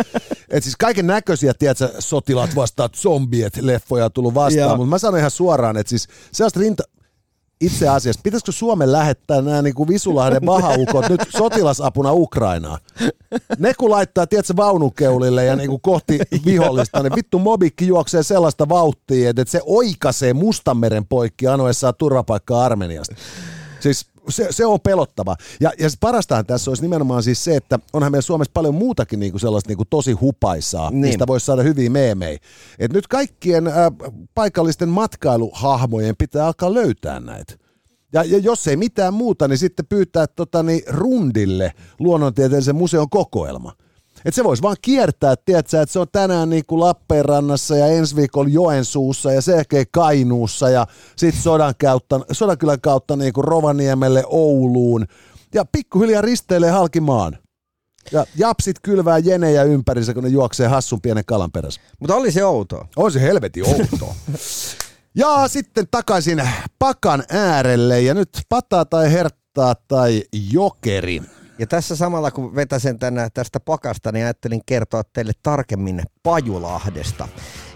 Et 0.50 0.64
siis 0.64 0.76
kaiken 0.76 1.08
näköisiä, 1.08 1.54
tiedätkö, 1.54 1.90
sotilaat 2.00 2.56
vastaan 2.56 2.90
zombiet, 2.96 3.58
leffoja 3.62 4.10
tullut 4.10 4.34
vastaan, 4.34 4.78
mutta 4.78 4.90
mä 4.90 4.98
sanoin 4.98 5.20
ihan 5.20 5.32
suoraan, 5.32 5.78
että 5.78 5.90
siis 5.90 6.08
sellaista 6.32 6.60
rinta, 6.60 6.84
itse 7.62 7.88
asiassa, 7.88 8.22
pitäisikö 8.24 8.52
Suomen 8.52 8.92
lähettää 8.92 9.42
nämä 9.42 9.62
niin 9.62 9.74
kuin 9.74 9.90
Visulahden 9.90 10.46
vahaukot 10.46 11.10
nyt 11.10 11.22
sotilasapuna 11.30 12.14
Ukrainaan? 12.14 12.80
Ne 13.60 13.74
kun 13.74 13.90
laittaa, 13.92 14.28
tiedätkö, 14.28 14.54
vaunukeulille 14.56 15.46
ja 15.46 15.56
niin 15.56 15.70
kuin 15.70 15.82
kohti 15.82 16.20
vihollista, 16.46 17.04
niin 17.04 17.16
vittu 17.16 17.40
mobikki 17.40 17.88
juoksee 17.88 18.24
sellaista 18.24 18.70
vauhtia, 18.70 19.30
että 19.30 19.46
se 19.48 19.62
oikaisee 19.66 20.34
Mustanmeren 20.34 21.06
poikki 21.06 21.48
anoessaan 21.48 21.94
turvapaikkaa 21.98 22.66
Armeniasta. 22.66 23.16
Siis 23.80 24.06
se, 24.32 24.48
se 24.50 24.66
on 24.66 24.80
pelottava. 24.82 25.36
Ja, 25.60 25.72
ja 25.80 25.90
parastahan 26.00 26.46
tässä 26.46 26.72
olisi 26.72 26.84
nimenomaan 26.84 27.24
siis 27.24 27.44
se, 27.44 27.56
että 27.56 27.80
onhan 27.94 28.12
meillä 28.12 28.22
Suomessa 28.22 28.52
paljon 28.54 28.76
muutakin 28.76 29.20
niinku 29.20 29.40
sellaista 29.40 29.70
niinku 29.70 29.86
tosi 29.86 30.12
hupaisaa, 30.12 30.90
niin. 30.90 31.02
mistä 31.02 31.28
voisi 31.28 31.46
saada 31.46 31.64
hyviä 31.64 31.90
meemejä. 31.90 32.40
Et 32.80 32.94
nyt 32.94 33.08
kaikkien 33.08 33.68
äh, 33.68 33.74
paikallisten 34.36 34.90
matkailuhahmojen 34.90 36.16
pitää 36.18 36.46
alkaa 36.46 36.74
löytää 36.74 37.20
näitä. 37.20 37.54
Ja, 38.14 38.24
ja 38.24 38.38
jos 38.38 38.68
ei 38.68 38.78
mitään 38.78 39.14
muuta, 39.14 39.48
niin 39.48 39.58
sitten 39.58 39.86
pyytää 39.86 40.28
tota, 40.28 40.64
niin 40.64 40.82
rundille 40.88 41.74
luonnontieteellisen 42.00 42.76
museon 42.76 43.10
kokoelma. 43.10 43.74
Et 44.26 44.34
se 44.34 44.44
voisi 44.44 44.64
vaan 44.64 44.76
kiertää, 44.82 45.36
tiedätkö, 45.46 45.82
että 45.82 45.94
se 45.94 46.00
on 46.00 46.08
tänään 46.12 46.50
niin 46.50 46.66
kuin 46.68 46.80
Lappeenrannassa 46.80 47.76
ja 47.76 47.88
ensi 47.88 48.16
viikolla 48.16 48.50
Joensuussa 48.50 49.32
ja 49.32 49.42
sen 49.42 49.66
Kainuussa 49.92 50.70
ja 50.70 50.88
sitten 51.16 51.42
sodan 51.42 51.74
kautta, 51.82 52.20
Sodankylän 52.32 52.82
kautta 52.82 53.16
niin 53.16 53.34
kuin 53.34 53.46
Rovaniemelle, 53.46 54.24
Ouluun 54.28 55.06
ja 55.54 55.66
pikkuhiljaa 55.66 56.22
risteilee 56.22 56.72
halkimaan. 56.72 57.38
Ja 58.12 58.26
japsit 58.36 58.76
kylvää 58.82 59.18
jenejä 59.18 59.64
ympärinsä, 59.64 60.14
kun 60.14 60.24
ne 60.24 60.30
juoksee 60.30 60.68
hassun 60.68 61.02
pienen 61.02 61.26
kalan 61.26 61.52
perässä. 61.52 61.82
Mutta 62.00 62.16
oli 62.16 62.32
se 62.32 62.46
outoa. 62.46 62.88
On 62.96 63.12
se 63.12 63.22
helvetin 63.22 63.66
outoa. 63.68 64.16
ja 65.16 65.48
sitten 65.48 65.88
takaisin 65.92 66.50
pakan 66.80 67.24
äärelle 67.30 68.02
ja 68.02 68.14
nyt 68.14 68.30
pataa 68.50 68.86
tai 68.86 69.12
herttaa 69.12 69.76
tai 69.88 70.24
jokeri. 70.52 71.22
Ja 71.60 71.68
tässä 71.68 71.96
samalla 71.96 72.32
kun 72.32 72.56
vetäsen 72.56 73.00
tänä 73.00 73.30
tästä 73.34 73.60
pakasta, 73.60 74.12
niin 74.12 74.26
ajattelin 74.26 74.62
kertoa 74.66 75.04
teille 75.04 75.32
tarkemmin 75.44 76.04
Pajulahdesta. 76.24 77.28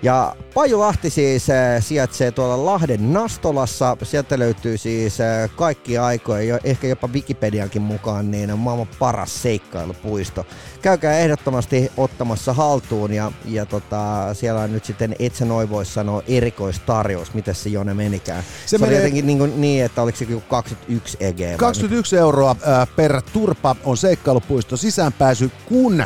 Ja 0.03 0.35
Pajulahti 0.53 1.09
siis 1.09 1.49
äh, 1.49 1.83
sijaitsee 1.83 2.31
tuolla 2.31 2.65
Lahden 2.65 3.13
Nastolassa. 3.13 3.97
Sieltä 4.03 4.39
löytyy 4.39 4.77
siis 4.77 5.21
äh, 5.21 5.49
kaikki 5.55 5.97
aikoja, 5.97 6.59
ehkä 6.63 6.87
jopa 6.87 7.07
Wikipediankin 7.07 7.81
mukaan, 7.81 8.31
niin 8.31 8.59
maailman 8.59 8.87
paras 8.99 9.41
seikkailupuisto. 9.41 10.45
Käykää 10.81 11.17
ehdottomasti 11.17 11.91
ottamassa 11.97 12.53
haltuun 12.53 13.13
ja, 13.13 13.31
ja 13.45 13.65
tota, 13.65 14.33
siellä 14.33 14.61
on 14.61 14.73
nyt 14.73 14.85
sitten, 14.85 15.15
et 15.19 15.35
sä 15.35 15.45
noin 15.45 15.69
voi 15.69 15.85
sanoa, 15.85 16.21
erikoistarjous, 16.27 17.33
miten 17.33 17.55
se 17.55 17.69
Jone 17.69 17.93
menikään. 17.93 18.43
Se, 18.43 18.49
se 18.65 18.77
menee... 18.77 18.89
oli 18.89 18.95
jotenkin 18.95 19.27
niin, 19.27 19.37
kuin, 19.37 19.61
niin, 19.61 19.85
että 19.85 20.01
oliko 20.01 20.17
se 20.17 20.25
21 20.47 21.17
EG? 21.19 21.57
21 21.57 22.17
euroa 22.17 22.55
äh, 22.67 22.87
per 22.95 23.21
turpa 23.33 23.75
on 23.83 23.97
seikkailupuisto 23.97 24.77
sisäänpääsy, 24.77 25.51
kun 25.65 26.03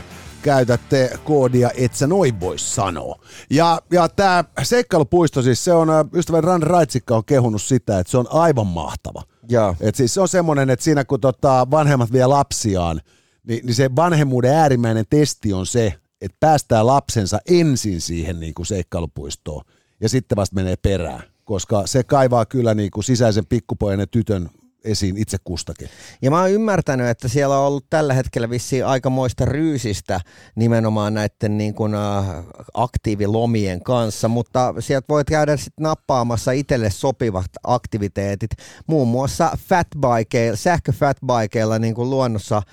käytätte 0.48 1.20
koodia 1.24 1.70
et 1.78 1.94
sä 1.94 2.08
noin 2.08 2.40
voi 2.40 2.60
sanoa. 2.60 3.20
Ja, 3.50 3.82
ja 3.92 4.10
tämä 4.10 4.44
seikkailupuisto 4.64 5.42
siis 5.42 5.64
se 5.64 5.74
on, 5.74 5.88
ystävän 6.14 6.44
Ran 6.44 6.64
Raitsikka 6.64 7.16
on 7.16 7.26
kehunut 7.26 7.62
sitä, 7.62 8.00
että 8.00 8.12
se 8.12 8.18
on 8.18 8.26
aivan 8.30 8.68
mahtava. 8.68 9.24
Ja. 9.50 9.76
Et 9.82 9.96
siis 9.96 10.14
se 10.14 10.22
on 10.22 10.28
semmoinen, 10.28 10.70
että 10.70 10.84
siinä 10.84 11.06
kun 11.06 11.22
tota 11.22 11.68
vanhemmat 11.72 12.12
vie 12.12 12.26
lapsiaan, 12.28 13.02
niin, 13.48 13.66
niin 13.66 13.76
se 13.76 13.90
vanhemmuuden 13.96 14.54
äärimmäinen 14.54 15.06
testi 15.10 15.54
on 15.54 15.66
se, 15.66 15.94
että 16.22 16.38
päästää 16.40 16.86
lapsensa 16.86 17.40
ensin 17.50 18.02
siihen 18.02 18.40
niin 18.40 18.54
kuin 18.54 18.66
seikkailupuistoon 18.66 19.64
ja 20.02 20.10
sitten 20.10 20.36
vasta 20.36 20.56
menee 20.56 20.76
perään, 20.76 21.24
koska 21.44 21.88
se 21.88 22.04
kaivaa 22.04 22.46
kyllä 22.46 22.74
niin 22.74 22.92
kuin 22.92 23.04
sisäisen 23.04 23.46
pikkupojan 23.46 24.00
ja 24.00 24.08
tytön 24.08 24.50
esiin 24.84 25.18
itse 25.18 25.38
kustakin. 25.44 25.90
Ja 26.22 26.32
mä 26.32 26.40
oon 26.42 26.52
ymmärtänyt, 26.52 27.08
että 27.08 27.28
siellä 27.28 27.60
on 27.60 27.68
ollut 27.68 27.86
tällä 27.90 28.14
hetkellä 28.14 28.50
vissiin 28.50 28.86
aikamoista 28.86 29.46
ryysistä 29.46 30.22
nimenomaan 30.56 31.14
näiden 31.14 31.58
niin 31.58 31.74
kuin, 31.74 31.96
äh, 31.96 32.26
aktiivilomien 32.74 33.84
kanssa, 33.84 34.28
mutta 34.28 34.74
sieltä 34.80 35.06
voit 35.10 35.28
käydä 35.28 35.58
sitten 35.58 35.84
nappaamassa 35.84 36.52
itselle 36.52 36.90
sopivat 36.90 37.52
aktiviteetit, 37.64 38.52
muun 38.88 39.08
muassa 39.08 39.58
fatbikeilla, 39.70 40.58
sähköfatbikeilla 40.58 41.80
niin 41.80 41.96
kuin 41.96 42.10
luonnossa 42.10 42.58
äh, 42.58 42.64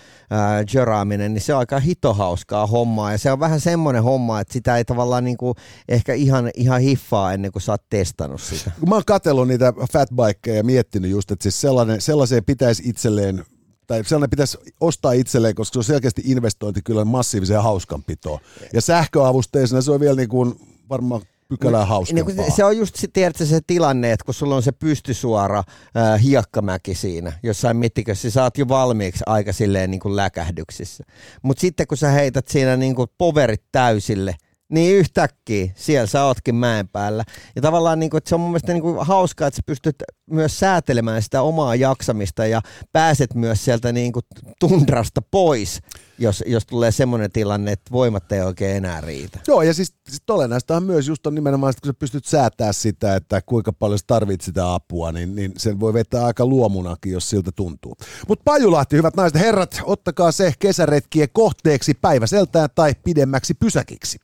jöraaminen, 0.74 1.34
niin 1.34 1.42
se 1.42 1.54
on 1.54 1.58
aika 1.58 1.80
hitohauskaa 1.80 2.66
hommaa 2.66 3.12
ja 3.12 3.18
se 3.18 3.32
on 3.32 3.40
vähän 3.40 3.60
semmoinen 3.60 4.02
homma, 4.02 4.40
että 4.40 4.52
sitä 4.52 4.76
ei 4.76 4.84
tavallaan 4.84 5.24
niin 5.24 5.36
kuin 5.36 5.54
ehkä 5.88 6.14
ihan, 6.14 6.50
ihan 6.54 6.80
hiffaa 6.80 7.32
ennen 7.32 7.52
kuin 7.52 7.62
sä 7.62 7.72
oot 7.72 7.88
testannut 7.90 8.40
sitä. 8.40 8.70
Kun 8.80 8.88
mä 8.88 8.94
oon 8.94 9.04
katsellut 9.06 9.48
niitä 9.48 9.72
fatbikeja 9.92 10.56
ja 10.56 10.64
miettinyt 10.64 11.10
just, 11.10 11.30
että 11.30 11.42
siis 11.42 11.60
sellainen, 11.60 11.93
sellaiseen 12.00 12.44
pitäisi 12.44 12.82
itselleen 12.86 13.44
tai 13.86 14.04
sellainen 14.04 14.30
pitäisi 14.30 14.58
ostaa 14.80 15.12
itselleen, 15.12 15.54
koska 15.54 15.72
se 15.72 15.78
on 15.78 15.84
selkeästi 15.84 16.22
investointi 16.24 16.80
kyllä 16.84 17.04
massiiviseen 17.04 17.62
hauskanpitoon. 17.62 18.40
Ja 18.72 18.80
sähköavusteisena 18.80 19.82
se 19.82 19.90
on 19.90 20.00
vielä 20.00 20.16
niin 20.16 20.28
kuin 20.28 20.54
varmaan 20.88 21.22
pykälää 21.48 21.86
hauskempaa. 21.86 22.34
Niin, 22.34 22.52
se 22.52 22.64
on 22.64 22.76
just 22.76 23.04
tiedätkö, 23.12 23.46
se 23.46 23.60
tilanne, 23.66 24.12
että 24.12 24.24
kun 24.24 24.34
sulla 24.34 24.56
on 24.56 24.62
se 24.62 24.72
pystysuora 24.72 25.58
äh, 25.58 26.22
hiekkamäki 26.22 26.94
siinä, 26.94 27.32
jossain 27.42 27.76
mittikössä, 27.76 28.30
sä 28.30 28.42
oot 28.42 28.58
jo 28.58 28.68
valmiiksi 28.68 29.24
aika 29.26 29.52
silleen 29.52 29.90
niin 29.90 30.00
kuin 30.00 30.16
läkähdyksissä. 30.16 31.04
Mutta 31.42 31.60
sitten 31.60 31.86
kun 31.86 31.98
sä 31.98 32.10
heität 32.10 32.48
siinä 32.48 32.76
niin 32.76 32.94
kuin 32.94 33.08
poverit 33.18 33.62
täysille, 33.72 34.34
niin 34.74 34.96
yhtäkkiä 34.96 35.72
siellä 35.74 36.06
sä 36.06 36.24
ootkin 36.24 36.54
mäen 36.54 36.88
päällä. 36.88 37.24
Ja 37.56 37.62
tavallaan 37.62 38.00
niin 38.00 38.10
kuin, 38.10 38.18
että 38.18 38.28
se 38.28 38.34
on 38.34 38.40
mun 38.40 38.50
mielestä 38.50 38.72
niin 38.72 38.82
kuin 38.82 39.06
hauskaa, 39.06 39.48
että 39.48 39.56
sä 39.56 39.62
pystyt 39.66 39.96
myös 40.30 40.58
säätelemään 40.58 41.22
sitä 41.22 41.42
omaa 41.42 41.74
jaksamista 41.74 42.46
ja 42.46 42.60
pääset 42.92 43.34
myös 43.34 43.64
sieltä 43.64 43.92
niin 43.92 44.12
kuin 44.12 44.24
tundrasta 44.60 45.22
pois, 45.30 45.80
jos, 46.18 46.44
jos 46.46 46.66
tulee 46.66 46.90
semmoinen 46.90 47.32
tilanne, 47.32 47.72
että 47.72 47.92
voimat 47.92 48.32
ei 48.32 48.40
oikein 48.40 48.76
enää 48.76 49.00
riitä. 49.00 49.40
Joo, 49.46 49.62
ja 49.62 49.74
siis, 49.74 49.94
siis 50.08 50.22
olennaistahan 50.30 50.82
myös 50.82 51.08
just 51.08 51.26
on 51.26 51.34
nimenomaan, 51.34 51.74
kun 51.82 51.88
sä 51.88 51.94
pystyt 51.94 52.24
säätää 52.24 52.72
sitä, 52.72 53.16
että 53.16 53.42
kuinka 53.46 53.72
paljon 53.72 53.98
sä 53.98 54.04
tarvit 54.06 54.40
sitä 54.40 54.74
apua, 54.74 55.12
niin, 55.12 55.34
niin 55.34 55.52
sen 55.56 55.80
voi 55.80 55.92
vetää 55.92 56.24
aika 56.24 56.46
luomunakin, 56.46 57.12
jos 57.12 57.30
siltä 57.30 57.52
tuntuu. 57.52 57.96
Mutta 58.28 58.42
Pajulahti, 58.44 58.96
hyvät 58.96 59.16
naiset 59.16 59.40
herrat, 59.40 59.80
ottakaa 59.84 60.32
se 60.32 60.52
kesäretkien 60.58 61.28
kohteeksi 61.32 61.94
päiväseltään 61.94 62.68
tai 62.74 62.94
pidemmäksi 63.04 63.54
pysäkiksi. 63.54 64.18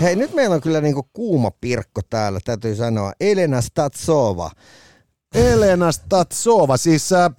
Hei, 0.00 0.16
nyt 0.16 0.34
meillä 0.34 0.54
on 0.54 0.60
kyllä 0.60 0.80
niinku 0.80 1.08
kuuma 1.12 1.50
pirkko 1.50 2.00
täällä, 2.10 2.40
täytyy 2.44 2.74
sanoa. 2.74 3.12
Elena 3.20 3.60
Statsova. 3.60 4.50
Elena 5.34 5.92
Statsova, 5.92 6.76
siis 6.76 7.12
äh, 7.12 7.30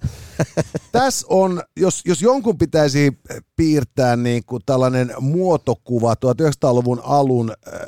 tässä 0.92 1.26
on, 1.30 1.62
jos, 1.76 2.02
jos 2.04 2.22
jonkun 2.22 2.58
pitäisi 2.58 3.18
piirtää 3.56 4.16
niin 4.16 4.44
kuin 4.46 4.62
tällainen 4.66 5.14
muotokuva 5.20 6.14
1900-luvun 6.14 7.00
alun 7.04 7.50
äh, 7.50 7.80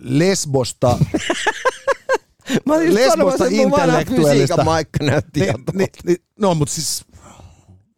lesbosta, 0.00 0.98
Mä 2.66 2.74
olin 2.74 2.94
Lesbosta 2.94 3.44
intellektuellista. 3.50 4.64
Maikka 4.64 5.04
näytti 5.04 5.40
niin, 5.40 5.54
niin, 5.72 5.88
niin, 6.04 6.16
no 6.40 6.54
mutta 6.54 6.74
siis, 6.74 7.04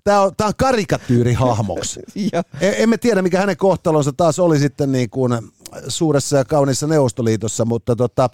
tämä 0.04 0.20
on, 0.20 0.32
tää 0.36 0.46
on 0.46 0.52
karikatyyrihahmoksi. 0.56 2.00
Ja, 2.32 2.42
E- 2.60 2.82
Emme 2.82 2.98
tiedä, 2.98 3.22
mikä 3.22 3.38
hänen 3.38 3.56
kohtalonsa 3.56 4.12
taas 4.12 4.38
oli 4.38 4.58
sitten 4.58 4.92
niin 4.92 5.10
kuin 5.10 5.32
suuressa 5.88 6.36
ja 6.36 6.44
kauniissa 6.44 6.86
Neuvostoliitossa, 6.86 7.64
mutta 7.64 7.96
tota, 7.96 8.30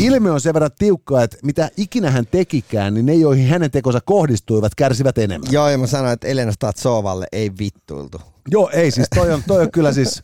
ilme 0.00 0.30
on 0.30 0.40
sen 0.40 0.54
verran 0.54 0.70
tiukka, 0.78 1.22
että 1.22 1.36
mitä 1.42 1.70
ikinä 1.76 2.10
hän 2.10 2.26
tekikään, 2.26 2.94
niin 2.94 3.06
ne, 3.06 3.14
joihin 3.14 3.48
hänen 3.48 3.70
tekonsa 3.70 4.00
kohdistuivat, 4.00 4.74
kärsivät 4.74 5.18
enemmän. 5.18 5.52
joo, 5.52 5.68
ja 5.68 5.78
mä 5.78 5.86
sanoin, 5.86 6.12
että 6.12 6.28
Elena 6.28 6.52
Statsovalle 6.52 7.26
ei 7.32 7.50
vittuiltu. 7.58 8.20
Joo, 8.48 8.70
ei 8.72 8.90
siis, 8.90 9.06
toi 9.14 9.32
on, 9.32 9.42
toi 9.46 9.62
on 9.62 9.70
kyllä 9.70 9.92
siis, 9.92 10.22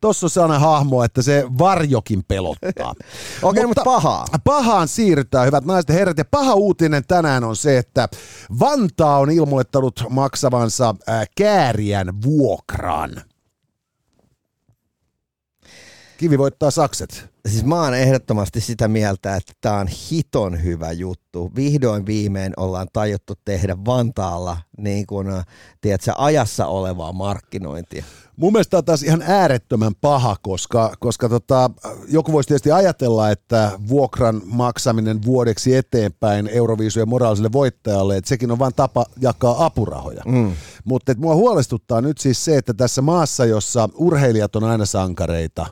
tossa 0.00 0.26
on 0.26 0.30
sellainen 0.30 0.60
hahmo, 0.60 1.04
että 1.04 1.22
se 1.22 1.44
varjokin 1.58 2.24
pelottaa. 2.28 2.94
Okei, 3.42 3.66
mutta 3.66 3.82
pahaa. 3.84 4.26
Pahaan 4.44 4.88
siirrytään, 4.88 5.46
hyvät 5.46 5.64
naiset 5.64 5.88
ja 5.88 5.94
herrat, 5.94 6.18
ja 6.18 6.24
paha 6.24 6.54
uutinen 6.54 7.04
tänään 7.08 7.44
on 7.44 7.56
se, 7.56 7.78
että 7.78 8.08
Vantaa 8.60 9.18
on 9.18 9.30
ilmoittanut 9.30 10.04
maksavansa 10.10 10.94
ää, 11.06 11.24
kääriän 11.36 12.22
vuokran. 12.22 13.22
Kivi 16.20 16.38
voittaa 16.38 16.70
sakset. 16.70 17.30
Siis 17.48 17.64
mä 17.64 17.82
oon 17.82 17.94
ehdottomasti 17.94 18.60
sitä 18.60 18.88
mieltä, 18.88 19.36
että 19.36 19.52
tämä 19.60 19.78
on 19.78 19.86
hiton 19.86 20.62
hyvä 20.64 20.92
juttu. 20.92 21.50
Vihdoin 21.56 22.06
viimein 22.06 22.52
ollaan 22.56 22.88
tajuttu 22.92 23.34
tehdä 23.44 23.76
Vantaalla 23.86 24.56
niin 24.78 25.06
kuin, 25.06 25.28
äh, 25.28 25.46
tiedätkö, 25.80 26.12
ajassa 26.16 26.66
olevaa 26.66 27.12
markkinointia. 27.12 28.04
Mun 28.36 28.52
mielestä 28.52 28.70
tämä 28.70 28.78
on 28.78 28.84
taas 28.84 29.02
ihan 29.02 29.22
äärettömän 29.22 29.92
paha, 30.00 30.36
koska, 30.42 30.92
koska 30.98 31.28
tota, 31.28 31.70
joku 32.08 32.32
voisi 32.32 32.46
tietysti 32.46 32.72
ajatella, 32.72 33.30
että 33.30 33.70
vuokran 33.88 34.42
maksaminen 34.44 35.22
vuodeksi 35.24 35.76
eteenpäin 35.76 36.48
Euroviisujen 36.48 37.08
moraaliselle 37.08 37.52
voittajalle, 37.52 38.16
että 38.16 38.28
sekin 38.28 38.50
on 38.50 38.58
vain 38.58 38.74
tapa 38.74 39.06
jakaa 39.20 39.64
apurahoja. 39.64 40.22
Mm. 40.26 40.52
Mutta 40.84 41.14
mua 41.18 41.34
huolestuttaa 41.34 42.00
nyt 42.00 42.18
siis 42.18 42.44
se, 42.44 42.56
että 42.56 42.74
tässä 42.74 43.02
maassa, 43.02 43.44
jossa 43.44 43.88
urheilijat 43.94 44.56
on 44.56 44.64
aina 44.64 44.86
sankareita 44.86 45.66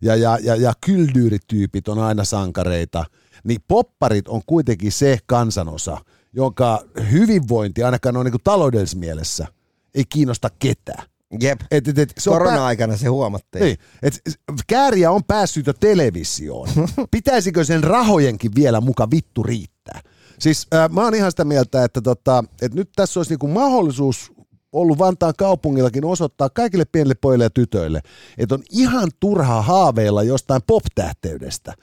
ja, 0.00 0.16
ja, 0.16 0.38
ja, 0.42 0.56
ja 0.56 0.72
kyldyyrityypit 0.86 1.88
on 1.88 1.98
aina 1.98 2.24
sankareita, 2.24 3.04
niin 3.44 3.60
popparit 3.68 4.28
on 4.28 4.40
kuitenkin 4.46 4.92
se 4.92 5.18
kansanosa, 5.26 5.98
jonka 6.32 6.84
hyvinvointi 7.10 7.82
ainakaan 7.82 8.16
on 8.16 8.26
niin 8.26 8.34
taloudellisessa 8.44 8.98
mielessä 8.98 9.46
ei 9.94 10.04
kiinnosta 10.08 10.48
ketään. 10.58 11.06
Jep. 11.40 11.60
Et, 11.70 11.88
et, 11.88 11.98
et, 11.98 12.12
se 12.18 12.30
on 12.30 12.36
pää- 12.36 12.44
Korona-aikana 12.44 12.96
se 12.96 13.08
huomattiin. 13.08 13.64
niin, 13.64 13.78
et 14.02 14.20
kääriä 14.66 15.10
on 15.10 15.24
päässyt 15.24 15.66
jo 15.66 15.72
televisioon. 15.72 16.68
Pitäisikö 17.10 17.64
sen 17.64 17.84
rahojenkin 17.84 18.54
vielä 18.54 18.80
muka 18.80 19.10
vittu 19.10 19.42
riittää? 19.42 20.00
Siis 20.38 20.66
äh, 20.74 20.90
mä 20.90 21.02
oon 21.02 21.14
ihan 21.14 21.30
sitä 21.30 21.44
mieltä, 21.44 21.84
että 21.84 22.00
tota, 22.00 22.44
et 22.62 22.74
nyt 22.74 22.90
tässä 22.96 23.20
olisi 23.20 23.32
niinku 23.32 23.48
mahdollisuus 23.48 24.32
ollut 24.72 24.98
Vantaan 24.98 25.34
kaupungillakin 25.38 26.04
osoittaa 26.04 26.50
kaikille 26.50 26.84
pienille 26.84 27.14
pojille 27.14 27.44
ja 27.44 27.50
tytöille, 27.50 28.00
että 28.38 28.54
on 28.54 28.62
ihan 28.70 29.10
turha 29.20 29.62
haaveilla 29.62 30.22
jostain 30.22 30.62
pop-tähteydestä 30.66 31.74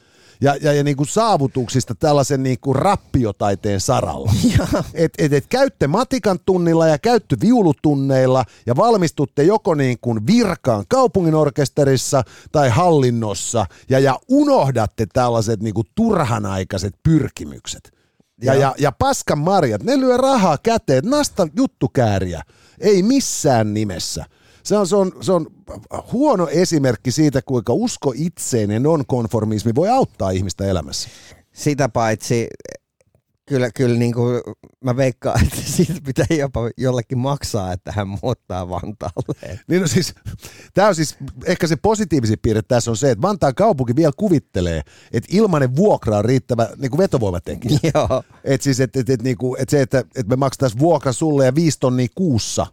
ja, 0.41 0.56
ja, 0.62 0.74
ja 0.74 0.84
niinku 0.84 1.06
saavutuksista 1.06 1.96
tällaisen 1.96 2.44
niinku 2.44 2.74
rappiotaiteen 2.74 3.82
saralla. 3.82 4.32
Et, 4.94 5.13
et, 5.17 5.34
et 5.34 5.48
käytte 5.50 5.88
matikan 5.88 6.39
tunnilla 6.46 6.88
ja 6.88 7.00
käytte 7.00 7.38
viulutunneilla 7.41 8.46
ja 8.65 8.75
valmistutte 8.75 9.44
joko 9.44 9.75
niin 9.75 9.98
kuin 10.01 10.27
virkaan 10.27 10.86
kaupunginorkesterissa 10.89 12.24
tai 12.51 12.70
hallinnossa 12.70 13.65
ja, 13.89 14.00
ja 14.00 14.20
unohdatte 14.27 15.06
tällaiset 15.13 15.60
niinku 15.60 15.84
turhanaikaiset 15.96 16.94
pyrkimykset. 17.03 17.91
Ja, 18.44 18.53
ja, 18.53 18.75
ja 18.79 18.91
paskan 18.91 19.39
marjat, 19.39 19.84
ne 19.84 20.00
lyö 20.00 20.17
rahaa 20.17 20.58
käteen, 20.63 21.03
nasta 21.06 21.48
juttukääriä, 21.56 22.41
ei 22.80 23.04
missään 23.04 23.74
nimessä. 23.74 24.26
Se 24.64 24.78
on, 24.78 24.88
se, 24.88 24.96
on, 24.96 25.12
se 25.22 25.32
on 25.32 25.48
huono 26.12 26.48
esimerkki 26.48 27.12
siitä, 27.12 27.42
kuinka 27.42 27.74
usko 27.74 28.14
itseen 28.16 28.72
ja 28.72 28.80
non-konformismi 28.80 29.76
voi 29.76 29.90
auttaa 29.90 30.30
ihmistä 30.30 30.66
elämässä. 30.66 31.10
Sitä 31.54 31.90
paitsi 31.90 32.48
kyllä, 33.48 33.72
kyllä 33.72 33.98
niin 33.98 34.13
kuin 34.13 34.42
mä 34.84 34.98
veikkaan, 34.98 35.42
että 35.46 35.62
siitä 35.66 36.01
pitää 36.06 36.25
jopa 36.30 36.60
jollekin 36.77 37.18
maksaa, 37.18 37.74
että 37.74 37.92
hän 37.92 38.08
muuttaa 38.08 38.70
Vantaalle. 38.70 39.60
Niin 39.67 39.82
no 39.82 39.88
siis, 39.88 40.13
tämä 40.74 40.88
on 40.88 40.95
siis, 40.95 41.17
ehkä 41.45 41.67
se 41.67 41.76
positiivisin 41.76 42.39
piirre 42.41 42.62
tässä 42.62 42.91
on 42.91 42.98
se, 42.98 43.12
että 43.12 43.22
Vantaan 43.22 43.56
kaupunki 43.56 43.95
vielä 43.95 44.12
kuvittelee, 44.17 44.82
että 45.12 45.30
ilmainen 45.32 45.76
vuokra 45.76 46.17
on 46.17 46.26
riittävä 46.26 46.69
niin 46.78 46.91
kuin 46.91 46.98
vetovoimatekijä. 46.98 47.80
Joo. 47.93 48.24
Et 48.43 48.62
siis, 48.62 48.80
et, 48.80 48.95
et, 48.95 49.10
et, 49.10 49.22
niinku, 49.22 49.56
et 49.60 49.69
se, 49.69 49.82
että 49.82 50.04
et 50.15 50.28
me 50.28 50.36
maksettaisiin 50.36 50.80
vuokra 50.80 51.13
sulle 51.13 51.45
ja 51.45 51.56
viisi 51.56 51.80
tonnia 51.80 52.08
kuussa, 52.15 52.67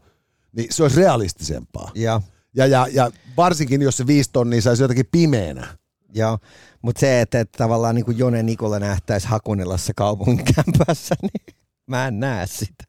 niin 0.56 0.72
se 0.72 0.82
olisi 0.82 1.00
realistisempaa. 1.00 1.90
Ja, 1.94 2.20
Ja, 2.56 2.66
ja, 2.66 2.86
ja 2.92 3.10
varsinkin, 3.36 3.82
jos 3.82 3.96
se 3.96 4.06
viisi 4.06 4.30
tonnia 4.32 4.62
saisi 4.62 4.82
jotakin 4.82 5.06
pimeänä. 5.12 5.66
ja, 6.14 6.38
mutta 6.84 7.00
se, 7.00 7.20
että, 7.20 7.40
että 7.40 7.58
tavallaan 7.58 7.94
niin 7.94 8.04
kuin 8.04 8.18
Jone 8.18 8.42
Nikola 8.42 8.78
nähtäisi 8.78 9.26
Hakunilassa 9.28 9.92
kaupungin 9.96 10.44
kämpässä, 10.54 11.14
niin 11.22 11.56
mä 11.86 12.06
en 12.06 12.20
näe 12.20 12.46
sitä. 12.46 12.84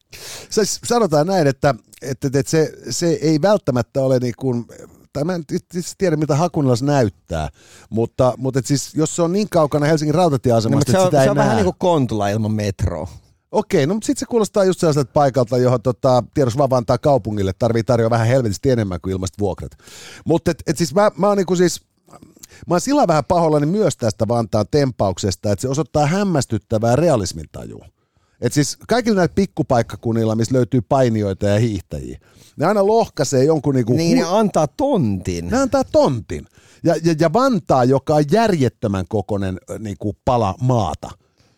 Siis 0.49 0.79
sanotaan 0.83 1.27
näin, 1.27 1.47
että, 1.47 1.75
että, 2.01 2.27
että 2.27 2.51
se, 2.51 2.73
se 2.89 3.07
ei 3.07 3.41
välttämättä 3.41 4.01
ole 4.01 4.19
niin 4.19 4.33
kuin, 4.37 4.65
tai 5.13 5.23
mä 5.23 5.35
en 5.35 5.43
itse 5.51 5.79
tiedä, 5.97 6.15
miltä 6.15 6.35
Hakunilas 6.35 6.83
näyttää, 6.83 7.49
mutta, 7.89 8.33
mutta 8.37 8.59
et 8.59 8.65
siis, 8.65 8.95
jos 8.95 9.15
se 9.15 9.21
on 9.21 9.33
niin 9.33 9.49
kaukana 9.49 9.85
Helsingin 9.85 10.13
No, 10.13 10.17
rautatieasemasta, 10.17 10.77
mutta 10.77 10.91
se 10.91 10.99
on, 10.99 11.05
sitä 11.05 11.21
ei 11.21 11.25
se 11.25 11.31
on 11.31 11.35
vähän 11.35 11.49
näe. 11.49 11.55
niin 11.55 11.65
kuin 11.65 11.75
Kontula 11.79 12.29
ilman 12.29 12.51
metroa. 12.51 13.07
Okei, 13.51 13.87
no 13.87 13.93
mutta 13.93 14.05
sitten 14.05 14.19
se 14.19 14.25
kuulostaa 14.25 14.63
just 14.63 14.79
sellaiselta 14.79 15.11
paikalta, 15.13 15.57
johon 15.57 15.81
tota, 15.81 16.23
tiedos 16.33 16.57
vaan 16.57 16.73
antaa 16.73 16.97
kaupungille, 16.97 17.53
tarvii 17.59 17.83
tarjoa 17.83 18.09
vähän 18.09 18.27
helvetisti 18.27 18.71
enemmän 18.71 19.01
kuin 19.01 19.11
ilmaiset 19.11 19.39
vuokrat. 19.39 19.71
Mutta 20.25 20.51
et, 20.51 20.63
et 20.67 20.77
siis 20.77 20.95
mä, 20.95 21.11
mä 21.17 21.27
oon 21.27 21.37
niinku 21.37 21.55
siis, 21.55 21.81
mä 22.67 22.73
oon 22.73 22.81
sillä 22.81 23.07
vähän 23.07 23.25
pahoillani 23.27 23.65
myös 23.65 23.97
tästä 23.97 24.27
Vantaan 24.27 24.65
tempauksesta, 24.71 25.51
että 25.51 25.61
se 25.61 25.67
osoittaa 25.69 26.05
hämmästyttävää 26.05 26.95
realismin 26.95 27.45
tajua. 27.51 27.85
Et 28.41 28.53
siis 28.53 28.77
kaikilla 28.87 29.15
näillä 29.15 29.33
pikkupaikkakunnilla, 29.35 30.35
missä 30.35 30.55
löytyy 30.55 30.81
painijoita 30.81 31.45
ja 31.45 31.59
hiihtäjiä, 31.59 32.19
ne 32.57 32.65
aina 32.65 32.87
lohkaisee 32.87 33.43
jonkun 33.43 33.75
niinku 33.75 33.93
Niin, 33.93 34.17
hu- 34.17 34.21
ne 34.21 34.27
antaa 34.37 34.67
tontin. 34.67 35.47
ne 35.47 35.57
antaa 35.57 35.83
tontin. 35.83 36.45
Ja, 36.83 36.95
ja, 37.03 37.15
ja 37.19 37.33
Vantaa, 37.33 37.83
joka 37.83 38.15
on 38.15 38.23
järjettömän 38.31 39.05
kokoinen 39.09 39.57
niinku 39.79 40.15
pala 40.25 40.55
maata, 40.61 41.09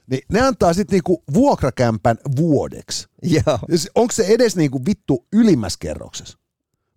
niin 0.09 0.21
ne 0.31 0.41
antaa 0.41 0.73
sitten 0.73 0.95
niinku 0.95 1.23
vuokrakämpän 1.33 2.17
vuodeksi. 2.37 3.07
Joo. 3.23 3.59
Onko 3.95 4.11
se 4.11 4.23
edes 4.25 4.55
niinku 4.55 4.85
vittu 4.85 5.25
ylimmässä 5.33 5.77
kerroksessa? 5.81 6.37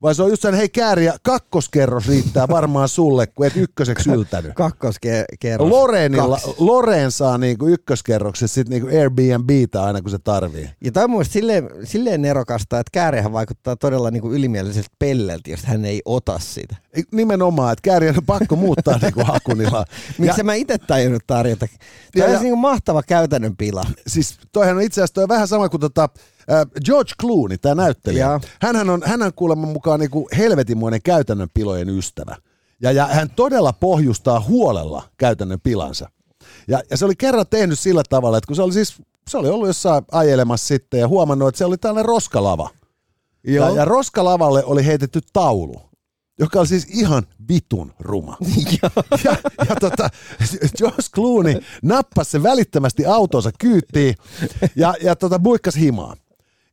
Vai 0.02 0.14
se 0.14 0.22
on 0.22 0.30
just 0.30 0.42
sen, 0.42 0.54
hei 0.54 0.68
kääriä, 0.68 1.14
kakkoskerros 1.22 2.08
riittää 2.08 2.48
varmaan 2.48 2.88
sulle, 2.88 3.26
kun 3.26 3.46
et 3.46 3.56
ykköseksi 3.56 4.10
yltänyt. 4.10 4.52
Kakkoskerros. 4.54 5.68
Loreenilla, 5.70 6.36
Kaksi. 6.40 6.54
Loreen 6.58 7.10
saa 7.12 7.38
niinku 7.38 7.66
ykköskerroksessa 7.66 8.54
sit 8.54 8.68
niinku 8.68 8.88
Airbnbtä 8.88 9.82
aina 9.82 10.02
kun 10.02 10.10
se 10.10 10.18
tarvii. 10.18 10.70
Ja 10.84 10.92
tämä 10.92 11.04
on 11.04 11.10
mun 11.10 11.18
mielestä 11.18 11.32
silleen, 11.32 11.70
silleen 11.84 12.22
nerokasta, 12.22 12.78
että 12.80 12.90
kääriähän 12.92 13.32
vaikuttaa 13.32 13.76
todella 13.76 14.10
niin 14.10 14.20
kuin 14.22 14.34
ylimieliseltä 14.34 14.88
pelleltä, 14.98 15.50
jos 15.50 15.64
hän 15.64 15.84
ei 15.84 16.02
ota 16.04 16.38
sitä. 16.38 16.76
Nimenomaan, 17.12 17.72
että 17.72 17.82
kääriä 17.82 18.14
on 18.16 18.26
pakko 18.26 18.56
muuttaa 18.56 18.98
niinku 19.02 19.24
hakunilla. 19.24 19.84
Miksi 20.18 20.42
mä 20.42 20.54
itse 20.54 20.78
tajunnut 20.78 21.22
tarjota? 21.26 21.66
Tämä 22.12 22.24
ja- 22.24 22.30
olisi 22.30 22.42
niin 22.44 22.52
kuin 22.52 22.60
mahtava 22.60 23.02
käytännön 23.02 23.56
pila. 23.56 23.84
siis 24.06 24.38
toihan 24.52 24.76
on 24.76 24.82
itse 24.82 25.00
asiassa 25.00 25.14
toi 25.14 25.28
vähän 25.28 25.48
sama 25.48 25.68
kuin 25.68 25.80
tota, 25.80 26.08
äh, 26.52 26.66
George 26.84 27.12
Clooney, 27.20 27.58
tämä 27.58 27.74
näyttelijä. 27.74 28.26
Joo. 28.26 28.40
Hänhän 28.62 28.90
on, 28.90 29.02
hän 29.04 29.22
on 29.22 29.34
kuulemma 29.34 29.66
mukaan 29.66 30.00
niinku 30.00 30.28
helvetinmoinen 30.38 31.02
käytännön 31.02 31.48
pilojen 31.54 31.88
ystävä. 31.88 32.36
Ja, 32.82 32.92
ja 32.92 33.06
hän 33.06 33.30
todella 33.30 33.72
pohjustaa 33.72 34.40
huolella 34.40 35.02
käytännön 35.16 35.60
pilansa. 35.60 36.10
Ja, 36.68 36.80
ja 36.90 36.96
se 36.96 37.04
oli 37.04 37.16
kerran 37.16 37.46
tehnyt 37.50 37.78
sillä 37.78 38.02
tavalla, 38.08 38.38
että 38.38 38.46
kun 38.46 38.56
se 38.56 38.62
oli 38.62 38.72
siis, 38.72 39.02
se 39.28 39.38
oli 39.38 39.48
ollut 39.48 39.66
jossain 39.66 40.04
ajelemassa 40.12 40.66
sitten 40.66 41.00
ja 41.00 41.08
huomannut, 41.08 41.48
että 41.48 41.58
se 41.58 41.64
oli 41.64 41.78
tällainen 41.78 42.08
roskalava. 42.08 42.70
Ja, 43.46 43.70
ja 43.70 43.84
roskalavalle 43.84 44.64
oli 44.64 44.86
heitetty 44.86 45.20
taulu, 45.32 45.82
joka 46.38 46.58
oli 46.58 46.66
siis 46.66 46.86
ihan 46.88 47.26
vitun 47.48 47.92
ruma. 47.98 48.36
ja, 49.24 49.36
ja 49.68 49.76
tota, 49.80 50.10
Josh 50.80 51.10
Clooney 51.14 51.60
nappasi 51.82 52.30
sen 52.30 52.42
välittömästi 52.42 53.06
autonsa 53.06 53.50
kyyttiin 53.58 54.14
ja, 54.76 54.94
ja 55.02 55.16
tota, 55.16 55.38
buikkasi 55.38 55.80
himaa. 55.80 56.16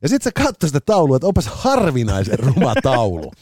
Ja 0.02 0.08
sitten 0.08 0.24
se 0.24 0.42
katsoi 0.44 0.68
sitä 0.68 0.80
taulua, 0.86 1.16
että 1.16 1.26
onpas 1.26 1.46
harvinaisen 1.46 2.38
ruma 2.38 2.74
taulu. 2.82 3.32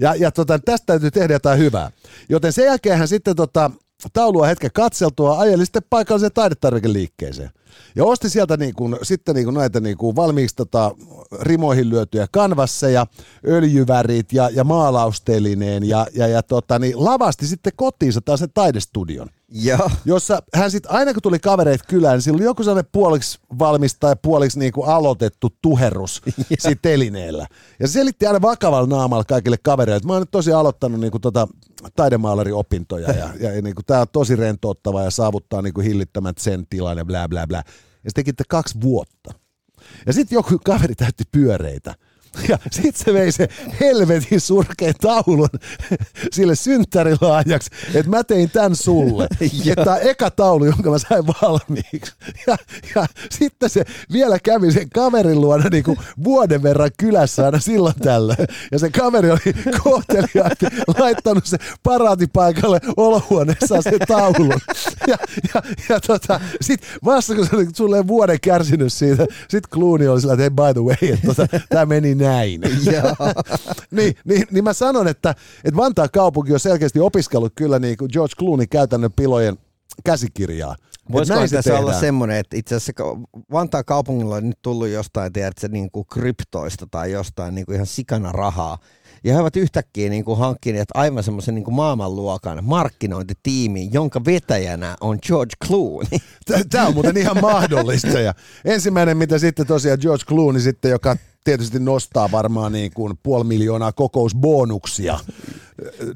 Ja, 0.00 0.14
ja 0.14 0.30
tota, 0.30 0.58
tästä 0.58 0.86
täytyy 0.86 1.10
tehdä 1.10 1.34
jotain 1.34 1.58
hyvää. 1.58 1.90
Joten 2.28 2.52
sen 2.52 2.64
jälkeen 2.64 2.98
hän 2.98 3.08
sitten 3.08 3.36
tota, 3.36 3.70
taulua 4.12 4.46
hetken 4.46 4.70
katseltua 4.74 5.38
ajeli 5.38 5.64
sitten 5.64 5.82
paikalliseen 5.90 6.32
taidetarvikeliikkeeseen. 6.32 7.50
Ja 7.98 8.04
osti 8.04 8.30
sieltä 8.30 8.56
niin 8.56 8.74
kuin, 8.74 8.96
sitten 9.02 9.34
niin 9.34 9.44
kuin 9.44 9.54
näitä 9.54 9.80
niin 9.80 9.96
kuin 9.96 10.16
valmiiksi 10.16 10.56
tota, 10.56 10.94
rimoihin 11.40 11.90
lyötyjä 11.90 12.26
kanvasseja, 12.32 13.06
öljyvärit 13.46 14.32
ja, 14.32 14.50
ja 14.50 14.64
maalaustelineen 14.64 15.88
ja, 15.88 16.06
ja, 16.14 16.26
ja 16.26 16.42
tota, 16.42 16.78
niin 16.78 17.04
lavasti 17.04 17.46
sitten 17.46 17.72
kotiinsa 17.76 18.20
taas 18.20 18.40
sen 18.40 18.50
taidestudion. 18.54 19.28
Joo. 19.48 19.90
Jossa 20.04 20.42
hän 20.54 20.70
sitten, 20.70 20.92
aina 20.92 21.12
kun 21.12 21.22
tuli 21.22 21.38
kavereita 21.38 21.84
kylään, 21.88 22.14
niin 22.14 22.22
sillä 22.22 22.36
oli 22.36 22.44
joku 22.44 22.62
sellainen 22.62 22.90
puoliksi 22.92 23.38
valmis 23.58 23.96
tai 24.00 24.16
puoliksi 24.22 24.58
niin 24.58 24.72
kuin 24.72 24.88
aloitettu 24.88 25.50
tuherus 25.62 26.22
siinä 26.58 26.78
telineellä. 26.82 27.46
Ja 27.80 27.88
se 27.88 27.92
selitti 27.92 28.26
aina 28.26 28.42
vakavalla 28.42 28.96
naamalla 28.96 29.24
kaikille 29.24 29.56
kavereille, 29.62 29.96
että 29.96 30.06
mä 30.06 30.12
oon 30.12 30.22
nyt 30.22 30.30
tosiaan 30.30 30.60
aloittanut 30.60 31.00
niin 31.00 31.10
kuin 31.10 31.22
tota 31.22 31.48
taidemaalaриopintoja 31.96 33.12
ja, 33.12 33.28
ja, 33.40 33.52
ja 33.52 33.62
niin 33.62 33.74
kuin, 33.74 33.84
tää 33.86 34.00
on 34.00 34.06
tosi 34.12 34.36
rentouttava 34.36 35.02
ja 35.02 35.10
saavuttaa 35.10 35.62
niin 35.62 35.74
kuin 35.74 35.86
hillittömät 35.86 36.38
sen 36.38 36.66
tilan 36.70 36.98
ja 36.98 37.04
bla 37.04 37.28
bla 37.28 37.46
bla. 37.46 37.62
Ja 38.08 38.10
se 38.10 38.14
tekitte 38.14 38.44
kaksi 38.48 38.80
vuotta. 38.80 39.34
Ja 40.06 40.12
sitten 40.12 40.36
joku 40.36 40.58
kaveri 40.64 40.94
täytti 40.94 41.24
pyöreitä. 41.32 41.94
Ja 42.48 42.58
sit 42.70 42.96
se 42.96 43.12
vei 43.14 43.32
se 43.32 43.48
helvetin 43.80 44.40
surkeen 44.40 44.94
taulun 45.00 45.48
sille 46.32 46.56
synttärilaajaksi, 46.56 47.70
että 47.94 48.10
mä 48.10 48.24
tein 48.24 48.50
tän 48.50 48.76
sulle. 48.76 49.28
että 49.70 49.92
on 49.92 49.98
eka 50.02 50.30
taulu, 50.30 50.64
jonka 50.64 50.90
mä 50.90 50.98
sain 50.98 51.26
valmiiksi. 51.26 52.12
Ja, 52.46 52.56
ja 52.94 53.06
sitten 53.30 53.70
se 53.70 53.84
vielä 54.12 54.38
kävi 54.38 54.72
sen 54.72 54.90
kaverin 54.90 55.40
luona 55.40 55.68
niin 55.70 55.84
kuin 55.84 55.98
vuoden 56.24 56.62
verran 56.62 56.90
kylässä 56.98 57.44
aina 57.44 57.58
silloin 57.58 57.94
tällöin. 57.94 58.48
Ja 58.72 58.78
se 58.78 58.90
kaveri 58.90 59.30
oli 59.30 59.54
kohteliaasti 59.84 60.66
laittanut 60.98 61.46
se 61.46 61.58
paraatipaikalle 61.82 62.80
olohuoneessaan 62.96 63.82
se 63.82 63.98
taulun. 64.08 64.60
Ja, 65.06 65.16
ja, 65.54 65.62
ja 65.88 66.00
tota, 66.00 66.40
sit 66.60 66.80
vasta 67.04 67.34
kun 67.34 67.46
se 67.46 67.56
oli 67.56 67.66
sulle 67.74 68.06
vuoden 68.06 68.40
kärsinyt 68.40 68.92
siitä, 68.92 69.26
sit 69.48 69.68
Clooney 69.68 70.08
oli 70.08 70.20
sillä, 70.20 70.32
että 70.32 70.42
hey, 70.42 70.50
by 70.50 70.80
the 70.80 70.80
way, 70.80 71.14
että 71.14 71.26
tota, 71.26 71.60
tää 71.68 71.86
meni 71.86 72.14
näin. 72.28 72.60
niin, 73.90 74.14
niin, 74.24 74.46
niin, 74.50 74.64
mä 74.64 74.72
sanon, 74.72 75.08
että, 75.08 75.34
että 75.64 75.76
Vantaan 75.76 76.08
kaupunki 76.12 76.52
on 76.52 76.60
selkeästi 76.60 77.00
opiskellut 77.00 77.52
kyllä 77.54 77.78
niin 77.78 77.96
kuin 77.96 78.10
George 78.12 78.34
Clooney 78.38 78.66
käytännön 78.66 79.12
pilojen 79.12 79.56
käsikirjaa. 80.04 80.76
Voisiko 81.12 81.40
tässä 81.40 81.62
tehdään. 81.62 81.84
olla 81.84 82.00
semmoinen, 82.00 82.36
että 82.36 82.56
itse 82.56 82.74
asiassa 82.74 82.92
Vantaan 83.52 83.84
kaupungilla 83.84 84.36
on 84.36 84.48
nyt 84.48 84.58
tullut 84.62 84.88
jostain, 84.88 85.32
tiedätkö, 85.32 85.68
niin 85.68 85.90
kuin 85.90 86.06
kryptoista 86.06 86.86
tai 86.90 87.12
jostain 87.12 87.54
niin 87.54 87.66
kuin 87.66 87.74
ihan 87.74 87.86
sikana 87.86 88.32
rahaa, 88.32 88.78
ja 89.24 89.34
he 89.34 89.40
ovat 89.40 89.56
yhtäkkiä 89.56 90.10
niin 90.10 90.24
kuin 90.24 90.38
hankkineet 90.38 90.88
aivan 90.94 91.22
semmoisen 91.22 91.54
niin 91.54 91.74
maailmanluokan 91.74 92.64
markkinointitiimin, 92.64 93.92
jonka 93.92 94.24
vetäjänä 94.24 94.96
on 95.00 95.18
George 95.26 95.54
Clooney. 95.66 96.18
Tämä 96.70 96.86
on 96.86 96.94
muuten 96.94 97.16
ihan 97.16 97.40
mahdollista. 97.40 98.20
Ja 98.20 98.34
ensimmäinen, 98.64 99.16
mitä 99.16 99.38
sitten 99.38 99.66
tosiaan 99.66 99.98
George 100.02 100.24
Clooney 100.24 100.60
sitten, 100.60 100.90
joka 100.90 101.16
tietysti 101.48 101.78
nostaa 101.78 102.30
varmaan 102.30 102.72
niin 102.72 102.92
kuin 102.94 103.18
puoli 103.22 103.44
miljoonaa 103.44 103.92
kokousbonuksia 103.92 105.18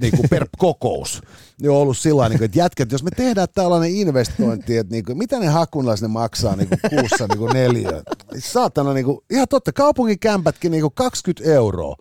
niin 0.00 0.16
kuin 0.16 0.28
per 0.28 0.46
kokous. 0.58 1.22
Niin 1.60 1.70
on 1.70 1.76
ollut 1.76 1.98
sillä 1.98 2.28
niin 2.28 2.42
että 2.42 2.58
jätkät, 2.58 2.92
jos 2.92 3.02
me 3.02 3.10
tehdään 3.10 3.48
tällainen 3.54 3.90
investointi, 3.90 4.78
että 4.78 4.92
niin 4.92 5.04
kuin, 5.04 5.18
mitä 5.18 5.38
ne 5.38 5.46
hakunlaiset 5.46 6.02
ne 6.02 6.08
maksaa 6.08 6.56
niin 6.56 6.68
kuin 6.68 6.80
kuussa 6.90 7.26
niin 7.26 7.38
kuin 7.38 7.52
neljä. 7.52 8.02
Saatana, 8.38 8.94
niin 8.94 9.04
kuin, 9.04 9.18
ihan 9.30 9.48
totta, 9.48 9.72
kaupunkikämpätkin 9.72 10.70
niin 10.70 10.82
kuin 10.82 10.94
20 10.94 11.52
euroa. 11.52 11.96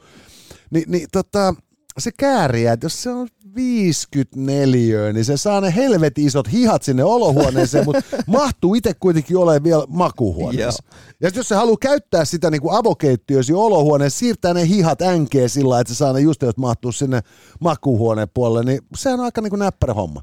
Ni, 0.71 0.83
niin 0.87 1.07
tota, 1.11 1.55
se 1.97 2.11
kääriä, 2.17 2.73
että 2.73 2.85
jos 2.85 3.03
se 3.03 3.09
on 3.09 3.27
54, 3.55 5.13
niin 5.13 5.25
se 5.25 5.37
saa 5.37 5.61
ne 5.61 5.75
helvetin 5.75 6.27
isot 6.27 6.51
hihat 6.51 6.83
sinne 6.83 7.03
olohuoneeseen, 7.03 7.85
mutta 7.85 8.01
mahtuu 8.27 8.75
itse 8.75 8.93
kuitenkin 8.93 9.37
olemaan 9.37 9.63
vielä 9.63 9.83
makuhuoneessa. 9.87 10.83
ja 11.21 11.31
jos 11.35 11.47
se 11.47 11.55
haluaa 11.55 11.77
käyttää 11.81 12.25
sitä 12.25 12.51
niin 12.51 12.61
kuin 12.61 12.75
avokeittiössä 12.75 13.57
olohuoneessa, 13.57 14.19
siirtää 14.19 14.53
ne 14.53 14.67
hihat 14.67 15.01
änkeen 15.01 15.49
sillä 15.49 15.79
että 15.79 15.93
se 15.93 15.97
saa 15.97 16.13
ne 16.13 16.19
just, 16.19 16.43
että 16.43 16.61
mahtuu 16.61 16.91
sinne 16.91 17.21
makuhuoneen 17.59 18.27
puolelle, 18.33 18.71
niin 18.71 18.81
se 18.95 19.13
on 19.13 19.19
aika 19.19 19.41
niin 19.41 19.49
kuin 19.49 19.59
näppärä 19.59 19.93
homma. 19.93 20.21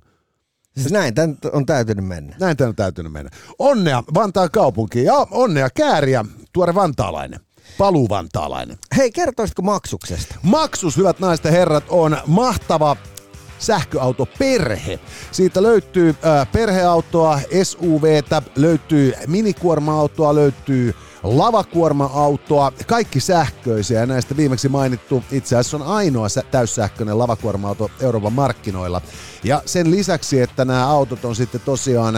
Siis 0.79 0.93
näin 0.93 1.15
tämän 1.15 1.39
on 1.53 1.67
täytynyt 1.67 2.07
mennä. 2.07 2.37
Näin 2.41 2.57
tämän 2.57 2.69
on 2.69 2.77
täytynyt 2.77 3.13
mennä. 3.13 3.31
Onnea 3.59 4.03
Vantaan 4.15 4.51
kaupunkiin 4.51 5.05
ja 5.05 5.27
onnea 5.31 5.71
Kääriä, 5.71 6.25
tuore 6.53 6.75
vantaalainen 6.75 7.41
paluvantaalainen. 7.79 8.79
Hei, 8.97 9.11
kertoisitko 9.11 9.63
maksuksesta? 9.63 10.35
Maksus, 10.43 10.97
hyvät 10.97 11.21
naiset 11.21 11.45
ja 11.45 11.51
herrat, 11.51 11.85
on 11.89 12.17
mahtava 12.27 12.97
sähköautoperhe. 13.59 14.99
Siitä 15.31 15.63
löytyy 15.63 16.15
perheautoa, 16.53 17.41
SUVtä, 17.63 18.43
löytyy 18.57 19.13
minikuorma-autoa, 19.27 20.35
löytyy 20.35 20.95
lavakuorma-autoa, 21.23 22.73
kaikki 22.87 23.21
sähköisiä 23.21 24.07
näistä 24.07 24.37
viimeksi 24.37 24.69
mainittu 24.69 25.25
itse 25.31 25.57
asiassa 25.57 25.77
on 25.77 25.83
ainoa 25.83 26.27
täyssähköinen 26.51 27.19
lavakuorma-auto 27.19 27.91
Euroopan 28.01 28.33
markkinoilla. 28.33 29.01
Ja 29.45 29.63
sen 29.67 29.91
lisäksi, 29.91 30.41
että 30.41 30.65
nämä 30.65 30.89
autot 30.89 31.25
on 31.25 31.37
sitten 31.37 31.61
tosiaan 31.65 32.15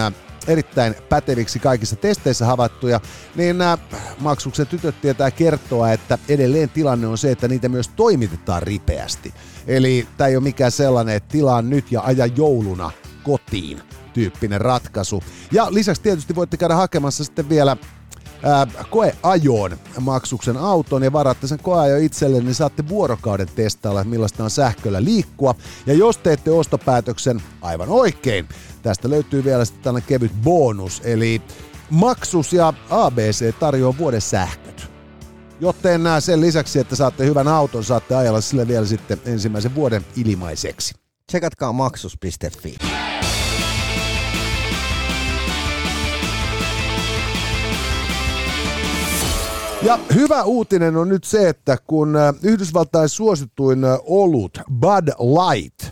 erittäin 0.47 0.95
päteviksi 1.09 1.59
kaikissa 1.59 1.97
testeissä 1.97 2.47
havaittuja, 2.47 3.01
niin 3.35 3.59
nämä 3.59 3.79
maksuksen 4.21 4.67
tytöt 4.67 5.01
tietää 5.01 5.31
kertoa, 5.31 5.93
että 5.93 6.19
edelleen 6.29 6.69
tilanne 6.69 7.07
on 7.07 7.19
se, 7.19 7.31
että 7.31 7.49
niitä 7.49 7.69
myös 7.69 7.89
toimitetaan 7.89 8.63
ripeästi. 8.63 9.35
Eli 9.67 10.07
tämä 10.17 10.29
ei 10.29 10.37
ole 10.37 10.43
mikään 10.43 10.73
sellainen, 10.73 11.15
että 11.15 11.33
tilaa 11.33 11.63
nyt 11.63 11.93
ja 11.93 12.01
aja 12.01 12.27
jouluna 12.27 12.91
kotiin 13.23 13.83
tyyppinen 14.13 14.61
ratkaisu. 14.61 15.23
Ja 15.53 15.75
lisäksi 15.75 16.03
tietysti 16.03 16.35
voitte 16.35 16.57
käydä 16.57 16.75
hakemassa 16.75 17.25
sitten 17.25 17.49
vielä 17.49 17.77
ää, 18.43 18.67
koeajoon 18.91 19.79
maksuksen 20.01 20.57
auton 20.57 21.03
ja 21.03 21.13
varaatte 21.13 21.47
sen 21.47 21.59
koeajo 21.63 21.97
itselle, 21.97 22.41
niin 22.41 22.55
saatte 22.55 22.89
vuorokauden 22.89 23.49
testailla, 23.55 24.05
millaista 24.05 24.45
on 24.45 24.51
sähköllä 24.51 25.05
liikkua. 25.05 25.55
Ja 25.87 25.95
jos 25.95 26.17
teette 26.19 26.51
ostopäätöksen 26.51 27.43
aivan 27.61 27.89
oikein, 27.89 28.49
tästä 28.83 29.11
löytyy 29.11 29.45
vielä 29.45 29.65
sitten 29.65 29.83
tällainen 29.83 30.09
kevyt 30.09 30.33
bonus, 30.43 31.03
eli 31.05 31.43
Maksus 31.91 32.53
ja 32.53 32.73
ABC 32.91 33.55
tarjoaa 33.59 33.99
vuoden 33.99 34.21
sähköt. 34.21 34.91
Joten 35.61 36.03
sen 36.21 36.41
lisäksi, 36.41 36.79
että 36.79 36.97
saatte 36.97 37.25
hyvän 37.27 37.49
auton, 37.49 37.85
saatte 37.85 38.15
ajalla 38.15 38.41
sille 38.41 38.69
vielä 38.69 38.87
sitten 38.87 39.21
ensimmäisen 39.25 39.75
vuoden 39.75 40.05
ilmaiseksi. 40.17 40.95
Tsekatkaa 41.27 41.73
maksus.fi. 41.73 42.77
Ja 49.83 49.99
hyvä 50.15 50.43
uutinen 50.43 50.97
on 50.97 51.09
nyt 51.09 51.25
se, 51.25 51.49
että 51.49 51.77
kun 51.87 52.15
Yhdysvaltain 52.43 53.09
suosituin 53.09 53.79
olut 54.03 54.59
Bud 54.73 55.09
Light 55.09 55.91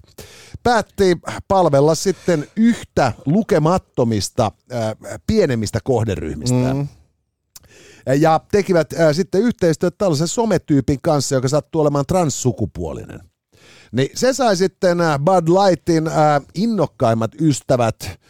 päätti 0.63 1.19
palvella 1.49 1.95
sitten 1.95 2.47
yhtä 2.57 3.13
lukemattomista 3.27 4.53
pienemmistä 5.27 5.79
kohderyhmistä. 5.85 6.75
Mm. 6.75 6.89
Ja 8.21 8.41
tekivät 8.53 8.91
sitten 9.13 9.43
yhteistyötä 9.43 9.95
tällaisen 9.99 10.29
sometyypin 10.29 10.99
kanssa, 11.03 11.35
joka 11.35 11.49
sattuu 11.49 11.81
olemaan 11.81 12.07
transsukupuolinen. 12.07 13.21
Niin 13.93 14.09
se 14.15 14.33
sai 14.33 14.57
sitten 14.57 14.99
Bud 15.25 15.49
Lightin 15.49 16.11
innokkaimmat 16.55 17.31
ystävät 17.41 18.21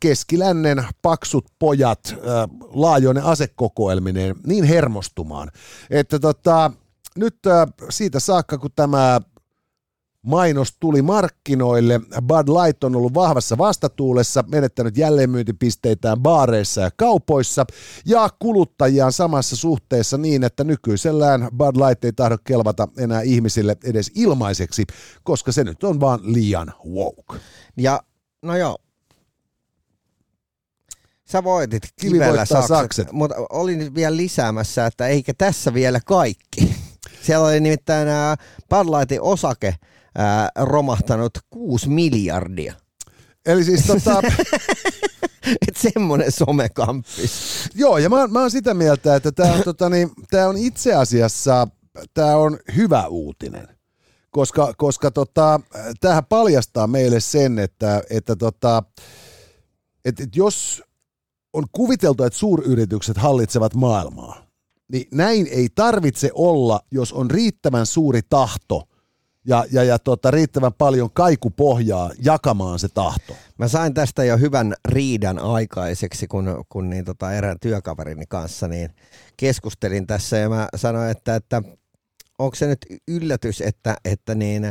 keskilännen 0.00 0.86
paksut 1.02 1.44
pojat 1.58 2.14
laajoinen 2.72 3.24
asekokoelmineen 3.24 4.36
niin 4.46 4.64
hermostumaan, 4.64 5.50
että 5.90 6.18
tota, 6.18 6.70
nyt 7.16 7.36
siitä 7.90 8.20
saakka, 8.20 8.58
kun 8.58 8.70
tämä 8.76 9.20
mainos 10.22 10.76
tuli 10.80 11.02
markkinoille. 11.02 12.00
Bud 12.22 12.48
Light 12.48 12.84
on 12.84 12.96
ollut 12.96 13.14
vahvassa 13.14 13.58
vastatuulessa, 13.58 14.44
menettänyt 14.48 14.96
jälleenmyyntipisteitään 14.96 16.20
baareissa 16.20 16.80
ja 16.80 16.90
kaupoissa 16.96 17.64
ja 18.06 18.28
kuluttajia 18.38 19.10
samassa 19.10 19.56
suhteessa 19.56 20.18
niin, 20.18 20.44
että 20.44 20.64
nykyisellään 20.64 21.48
Bud 21.56 21.76
Light 21.76 22.04
ei 22.04 22.12
tahdo 22.12 22.36
kelvata 22.44 22.88
enää 22.98 23.22
ihmisille 23.22 23.76
edes 23.84 24.10
ilmaiseksi, 24.14 24.84
koska 25.22 25.52
se 25.52 25.64
nyt 25.64 25.84
on 25.84 26.00
vaan 26.00 26.20
liian 26.22 26.72
woke. 26.88 27.44
Ja 27.76 28.00
no 28.42 28.56
joo, 28.56 28.78
Sä 31.34 31.44
voitit 31.44 31.82
kivellä 32.00 32.44
sakset, 32.44 32.68
sakset, 32.68 33.12
mutta 33.12 33.34
olin 33.50 33.94
vielä 33.94 34.16
lisäämässä, 34.16 34.86
että 34.86 35.06
eikä 35.06 35.34
tässä 35.38 35.74
vielä 35.74 36.00
kaikki. 36.06 36.76
Siellä 37.22 37.46
oli 37.46 37.60
nimittäin 37.60 38.08
Bud 38.70 38.98
Lightin 38.98 39.22
osake 39.22 39.74
ää, 40.18 40.48
romahtanut 40.56 41.38
6 41.50 41.88
miljardia. 41.88 42.74
Eli 43.46 43.64
siis 43.64 43.86
tota... 43.86 44.22
Et 45.68 45.76
semmonen 45.76 46.32
somekamppis. 46.32 47.68
Joo, 47.74 47.98
ja 47.98 48.08
mä, 48.08 48.26
mä 48.26 48.40
oon 48.40 48.50
sitä 48.50 48.74
mieltä, 48.74 49.16
että 49.16 49.32
tämä 49.32 49.52
on, 49.52 49.62
tota, 49.62 49.88
niin, 49.88 50.10
tää 50.30 50.48
on 50.48 50.56
itse 50.56 50.94
asiassa 50.94 51.68
tää 52.14 52.36
on 52.36 52.58
hyvä 52.76 53.06
uutinen. 53.06 53.68
Koska, 54.30 54.74
koska 54.76 55.10
tota, 55.10 55.60
tämähän 56.00 56.24
paljastaa 56.24 56.86
meille 56.86 57.20
sen, 57.20 57.58
että, 57.58 58.02
että 58.10 58.36
tota, 58.36 58.82
että, 60.04 60.22
että 60.22 60.38
jos 60.38 60.82
on 61.54 61.64
kuviteltu, 61.72 62.24
että 62.24 62.38
suuryritykset 62.38 63.16
hallitsevat 63.16 63.74
maailmaa, 63.74 64.46
niin 64.92 65.08
näin 65.12 65.46
ei 65.46 65.68
tarvitse 65.74 66.30
olla, 66.34 66.80
jos 66.90 67.12
on 67.12 67.30
riittävän 67.30 67.86
suuri 67.86 68.20
tahto 68.30 68.88
ja, 69.46 69.64
ja, 69.72 69.84
ja 69.84 69.98
tota, 69.98 70.30
riittävän 70.30 70.72
paljon 70.72 71.10
kaikupohjaa 71.12 72.10
jakamaan 72.22 72.78
se 72.78 72.88
tahto. 72.88 73.36
Mä 73.58 73.68
sain 73.68 73.94
tästä 73.94 74.24
jo 74.24 74.38
hyvän 74.38 74.74
riidan 74.88 75.38
aikaiseksi, 75.38 76.26
kun, 76.26 76.64
kun 76.68 76.90
niin 76.90 77.04
tota 77.04 77.32
erään 77.32 77.60
työkaverini 77.60 78.24
kanssa 78.28 78.68
niin 78.68 78.90
keskustelin 79.36 80.06
tässä 80.06 80.36
ja 80.36 80.48
mä 80.48 80.68
sanoin, 80.76 81.10
että, 81.10 81.36
että 81.36 81.62
onko 82.38 82.54
se 82.54 82.66
nyt 82.66 82.86
yllätys, 83.08 83.60
että, 83.60 83.96
että 84.04 84.34
niin, 84.34 84.70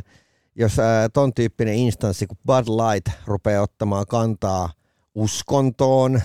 jos 0.55 0.79
ää, 0.79 1.09
ton 1.09 1.33
tyyppinen 1.33 1.75
instanssi 1.75 2.27
kuin 2.27 2.37
Bud 2.45 2.67
Light 2.67 3.19
rupeaa 3.25 3.63
ottamaan 3.63 4.05
kantaa 4.07 4.69
uskontoon, 5.15 6.21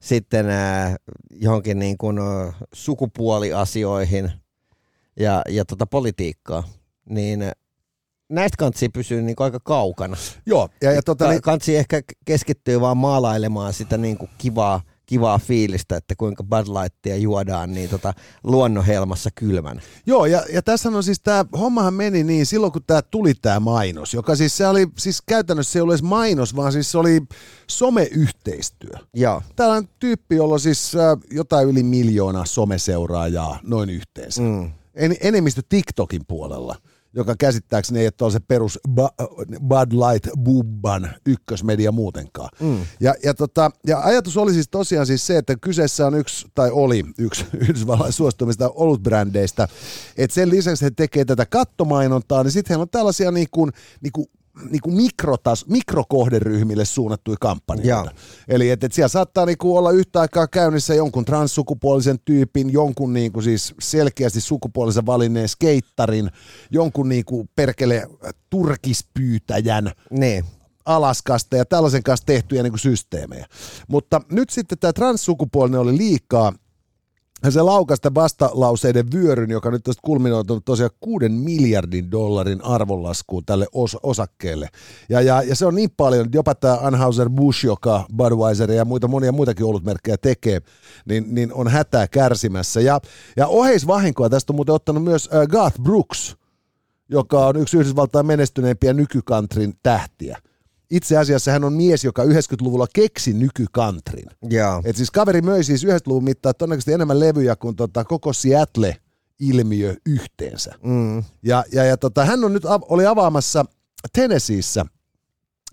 sitten 0.00 0.50
ää, 0.50 0.96
johonkin 1.30 1.78
niin 1.78 1.98
kuin, 1.98 2.18
ä, 2.18 2.52
sukupuoliasioihin 2.72 4.32
ja, 5.20 5.42
ja 5.48 5.64
tota 5.64 5.86
politiikkaa, 5.86 6.64
niin 7.08 7.52
näistä 8.28 8.56
kansi 8.58 8.88
pysyy 8.88 9.22
niin 9.22 9.36
aika 9.38 9.60
kaukana. 9.60 10.16
Joo, 10.46 10.68
ja, 10.82 10.92
ja 10.92 11.02
tota, 11.02 11.30
niin, 11.30 11.42
Kansi 11.42 11.76
ehkä 11.76 12.02
keskittyy 12.24 12.80
vaan 12.80 12.96
maalailemaan 12.96 13.72
sitä 13.72 13.98
niin 13.98 14.18
kuin 14.18 14.30
kivaa, 14.38 14.80
kivaa 15.08 15.38
fiilistä, 15.38 15.96
että 15.96 16.14
kuinka 16.18 16.44
Bud 16.44 16.66
Lightia 16.82 17.16
juodaan 17.16 17.72
niin 17.72 17.90
tota 17.90 18.14
luonnonhelmassa 18.44 19.30
kylmän. 19.34 19.80
Joo, 20.06 20.26
ja, 20.26 20.42
ja 20.52 20.62
tässä 20.62 20.88
on 20.88 21.04
siis 21.04 21.20
tämä 21.20 21.44
hommahan 21.58 21.94
meni 21.94 22.24
niin 22.24 22.46
silloin, 22.46 22.72
kun 22.72 22.82
tämä 22.86 23.02
tuli 23.02 23.34
tämä 23.34 23.60
mainos, 23.60 24.14
joka 24.14 24.36
siis 24.36 24.56
se 24.56 24.66
oli, 24.66 24.86
siis 24.98 25.22
käytännössä 25.22 25.72
se 25.72 25.78
ei 25.78 25.80
ollut 25.80 25.94
edes 25.94 26.02
mainos, 26.02 26.56
vaan 26.56 26.72
siis 26.72 26.90
se 26.90 26.98
oli 26.98 27.20
someyhteistyö. 27.70 28.98
Joo. 29.14 29.42
Täällä 29.56 29.74
on 29.74 29.88
tyyppi, 29.98 30.36
jolla 30.36 30.54
on 30.54 30.60
siis 30.60 30.94
äh, 30.94 31.18
jotain 31.30 31.68
yli 31.68 31.82
miljoona 31.82 32.44
someseuraajaa 32.44 33.60
noin 33.62 33.90
yhteensä. 33.90 34.42
Mm. 34.42 34.70
En, 34.94 35.16
enemmistö 35.20 35.62
TikTokin 35.68 36.22
puolella, 36.28 36.76
joka 37.12 37.34
käsittääkseni 37.38 38.00
ei 38.00 38.10
ole 38.20 38.32
se 38.32 38.40
perus 38.40 38.78
Bud 39.60 39.92
Light 39.92 40.28
Bubban 40.42 41.10
ykkösmedia 41.26 41.92
muutenkaan. 41.92 42.48
Mm. 42.60 42.78
Ja, 43.00 43.14
ja, 43.24 43.34
tota, 43.34 43.70
ja 43.86 44.00
ajatus 44.00 44.36
oli 44.36 44.52
siis 44.52 44.68
tosiaan 44.68 45.06
siis 45.06 45.26
se, 45.26 45.38
että 45.38 45.56
kyseessä 45.60 46.06
on 46.06 46.14
yksi, 46.14 46.46
tai 46.54 46.70
oli 46.70 47.04
yksi 47.18 47.46
Yhdysvallan 47.60 48.12
suostumista 48.12 48.70
olutbrändeistä, 48.74 49.68
että 50.16 50.34
sen 50.34 50.50
lisäksi 50.50 50.84
he 50.84 50.90
tekee 50.90 51.24
tätä 51.24 51.46
kattomainontaa, 51.46 52.42
niin 52.42 52.52
sitten 52.52 52.70
heillä 52.74 52.82
on 52.82 52.88
tällaisia 52.88 53.30
niin 53.30 53.48
kuin, 53.50 53.72
niin 54.00 54.12
kuin 54.12 54.26
niin 54.70 54.80
kuin 54.82 54.96
mikrotas, 54.96 55.66
mikrokohderyhmille 55.66 56.84
suunnattuja 56.84 57.36
kampanjoita. 57.40 58.10
Eli 58.48 58.70
että 58.70 58.86
et 58.86 58.92
siellä 58.92 59.08
saattaa 59.08 59.46
niin 59.46 59.58
kuin 59.58 59.78
olla 59.78 59.90
yhtä 59.90 60.20
aikaa 60.20 60.46
käynnissä 60.46 60.94
jonkun 60.94 61.24
transsukupuolisen 61.24 62.18
tyypin, 62.24 62.72
jonkun 62.72 63.12
niin 63.12 63.32
kuin 63.32 63.44
siis 63.44 63.74
selkeästi 63.80 64.40
sukupuolisen 64.40 65.06
valinneen 65.06 65.48
skeittarin, 65.48 66.30
jonkun 66.70 67.08
niin 67.08 67.24
kuin 67.24 67.50
perkele 67.56 68.08
turkispyytäjän, 68.50 69.92
Niin. 70.10 70.44
Alaskasta 70.84 71.56
ja 71.56 71.64
tällaisen 71.64 72.02
kanssa 72.02 72.26
tehtyjä 72.26 72.62
niin 72.62 72.72
kuin 72.72 72.80
systeemejä. 72.80 73.46
Mutta 73.88 74.20
nyt 74.32 74.50
sitten 74.50 74.78
tämä 74.78 74.92
transsukupuolinen 74.92 75.80
oli 75.80 75.96
liikaa, 75.96 76.52
se 77.50 77.62
laukasta 77.62 78.14
vastalauseiden 78.14 79.12
vyöryn, 79.12 79.50
joka 79.50 79.70
nyt 79.70 79.88
on 79.88 79.94
kulminoitunut 80.02 80.64
tosiaan 80.64 80.90
kuuden 81.00 81.32
miljardin 81.32 82.10
dollarin 82.10 82.64
arvonlaskuun 82.64 83.44
tälle 83.44 83.64
os- 83.64 84.00
osakkeelle. 84.02 84.68
Ja, 85.08 85.20
ja, 85.20 85.42
ja, 85.42 85.56
se 85.56 85.66
on 85.66 85.74
niin 85.74 85.90
paljon, 85.96 86.26
että 86.26 86.38
jopa 86.38 86.54
tämä 86.54 86.76
Anheuser-Busch, 86.76 87.64
joka 87.64 88.04
Budweiser 88.16 88.70
ja 88.70 88.84
muita, 88.84 89.08
monia 89.08 89.32
muitakin 89.32 89.66
olutmerkkejä 89.66 90.16
tekee, 90.16 90.60
niin, 91.06 91.34
niin 91.34 91.52
on 91.52 91.68
hätää 91.68 92.08
kärsimässä. 92.08 92.80
Ja, 92.80 93.00
ja 93.36 93.46
oheisvahinkoa 93.46 94.28
tästä 94.30 94.52
on 94.52 94.56
muuten 94.56 94.74
ottanut 94.74 95.04
myös 95.04 95.28
äh, 95.34 95.46
Garth 95.46 95.80
Brooks, 95.80 96.36
joka 97.08 97.46
on 97.46 97.56
yksi 97.56 97.76
Yhdysvaltain 97.76 98.26
menestyneimpiä 98.26 98.92
nykykantrin 98.92 99.74
tähtiä. 99.82 100.38
Itse 100.90 101.16
asiassa 101.16 101.50
hän 101.50 101.64
on 101.64 101.72
mies, 101.72 102.04
joka 102.04 102.24
90-luvulla 102.24 102.86
keksi 102.94 103.32
nykykantrin. 103.32 104.26
Joo. 104.50 104.82
Et 104.84 104.96
siis 104.96 105.10
kaveri 105.10 105.42
möi 105.42 105.64
siis 105.64 105.84
90-luvun 105.84 106.24
mittaan 106.24 106.54
todennäköisesti 106.58 106.92
enemmän 106.92 107.20
levyjä 107.20 107.56
kuin 107.56 107.76
tota 107.76 108.04
koko 108.04 108.32
Seattle-ilmiö 108.32 109.94
yhteensä. 110.06 110.74
Mm. 110.82 111.24
Ja, 111.42 111.64
ja, 111.72 111.84
ja 111.84 111.96
tota, 111.96 112.24
hän 112.24 112.44
on 112.44 112.52
nyt 112.52 112.64
av- 112.64 112.82
oli 112.88 113.06
avaamassa 113.06 113.64
Tennesseeissä 114.12 114.86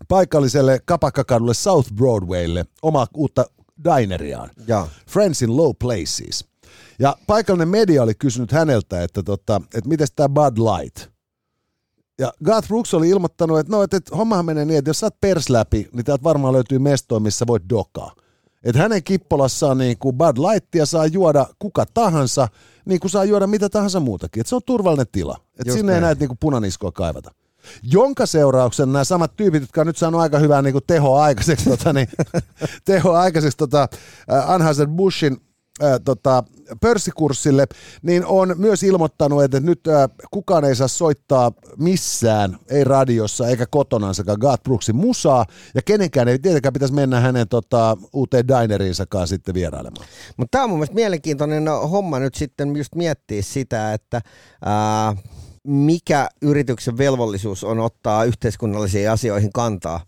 paikalliselle 0.07 0.79
kapakkakadulle 0.85 1.53
South 1.53 1.93
Broadwaylle 1.93 2.65
omaa 2.81 3.07
uutta 3.13 3.45
dineriaan. 3.83 4.49
Joo. 4.67 4.89
Friends 5.09 5.41
in 5.41 5.57
Low 5.57 5.71
Places. 5.79 6.45
Ja 6.99 7.15
paikallinen 7.27 7.67
media 7.67 8.03
oli 8.03 8.15
kysynyt 8.15 8.51
häneltä, 8.51 9.03
että, 9.03 9.23
tota, 9.23 9.61
että 9.75 9.89
miten 9.89 10.07
tämä 10.15 10.29
Bud 10.29 10.57
Light. 10.57 11.14
Ja 12.19 12.33
Garth 12.43 12.67
Brooks 12.67 12.93
oli 12.93 13.09
ilmoittanut, 13.09 13.59
että 13.59 13.71
no, 13.71 13.83
että, 13.83 13.97
että 13.97 14.15
hommahan 14.15 14.45
menee 14.45 14.65
niin, 14.65 14.77
että 14.77 14.89
jos 14.89 14.99
sä 14.99 15.05
oot 15.05 15.21
pers 15.21 15.49
läpi, 15.49 15.89
niin 15.93 16.05
täältä 16.05 16.23
varmaan 16.23 16.53
löytyy 16.53 16.79
mestoja, 16.79 17.19
missä 17.19 17.47
voit 17.47 17.63
dokaa. 17.69 18.15
Että 18.63 18.81
hänen 18.81 19.03
kippolassaan 19.03 19.77
niin 19.77 19.97
kuin 19.97 20.17
Bud 20.17 20.37
Lightia 20.37 20.85
saa 20.85 21.05
juoda 21.05 21.45
kuka 21.59 21.85
tahansa, 21.93 22.47
niin 22.85 22.99
kuin 22.99 23.11
saa 23.11 23.25
juoda 23.25 23.47
mitä 23.47 23.69
tahansa 23.69 23.99
muutakin. 23.99 24.41
Että 24.41 24.49
se 24.49 24.55
on 24.55 24.61
turvallinen 24.65 25.07
tila. 25.11 25.37
Että 25.59 25.69
Just 25.69 25.77
sinne 25.77 25.91
ei 25.93 26.01
näin. 26.01 26.03
näitä 26.03 26.19
niin 26.19 26.27
kuin 26.27 26.37
punaniskoa 26.37 26.91
kaivata. 26.91 27.31
Jonka 27.83 28.25
seurauksen 28.25 28.93
nämä 28.93 29.03
samat 29.03 29.35
tyypit, 29.35 29.61
jotka 29.61 29.81
on 29.81 29.87
nyt 29.87 29.97
saanut 29.97 30.21
aika 30.21 30.39
hyvää 30.39 30.61
niin 30.61 30.73
kuin 30.73 30.83
tehoa 30.87 31.23
aikaiseksi, 31.23 31.69
tota, 31.77 31.93
niin, 31.93 32.07
tehoa 32.85 33.19
aikaiseksi 33.19 33.57
tota, 33.57 33.87
äh, 34.31 34.49
Anheuser-Buschin 34.49 35.37
tota, 36.05 36.43
pörssikurssille, 36.81 37.67
niin 38.01 38.25
on 38.25 38.55
myös 38.57 38.83
ilmoittanut, 38.83 39.43
että 39.43 39.59
nyt 39.59 39.87
äh, 39.87 40.09
kukaan 40.31 40.65
ei 40.65 40.75
saa 40.75 40.87
soittaa 40.87 41.51
missään, 41.77 42.57
ei 42.69 42.83
radiossa 42.83 43.47
eikä 43.47 43.65
kotonansakaan 43.65 44.37
Garth 44.41 44.63
Brooksin 44.63 44.95
musaa, 44.95 45.45
ja 45.75 45.81
kenenkään 45.81 46.27
ei 46.27 46.39
tietenkään 46.39 46.73
pitäisi 46.73 46.93
mennä 46.93 47.19
hänen 47.19 47.47
tota, 47.47 47.97
uuteen 48.13 48.47
dineriinsakaan 48.47 49.27
sitten 49.27 49.53
vierailemaan. 49.55 50.05
Mutta 50.37 50.51
tämä 50.51 50.63
on 50.63 50.69
mun 50.69 50.79
mielestä 50.79 50.95
mielenkiintoinen 50.95 51.67
homma 51.67 52.19
nyt 52.19 52.35
sitten 52.35 52.75
just 52.75 52.95
miettiä 52.95 53.41
sitä, 53.41 53.93
että 53.93 54.21
ää, 54.65 55.15
mikä 55.67 56.29
yrityksen 56.41 56.97
velvollisuus 56.97 57.63
on 57.63 57.79
ottaa 57.79 58.23
yhteiskunnallisiin 58.23 59.11
asioihin 59.11 59.53
kantaa. 59.53 60.05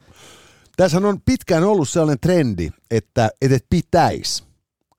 Tässä 0.77 0.97
on 0.97 1.21
pitkään 1.25 1.63
ollut 1.63 1.89
sellainen 1.89 2.19
trendi, 2.19 2.69
että, 2.91 3.29
että 3.41 3.55
et 3.55 3.65
pitäisi. 3.69 4.46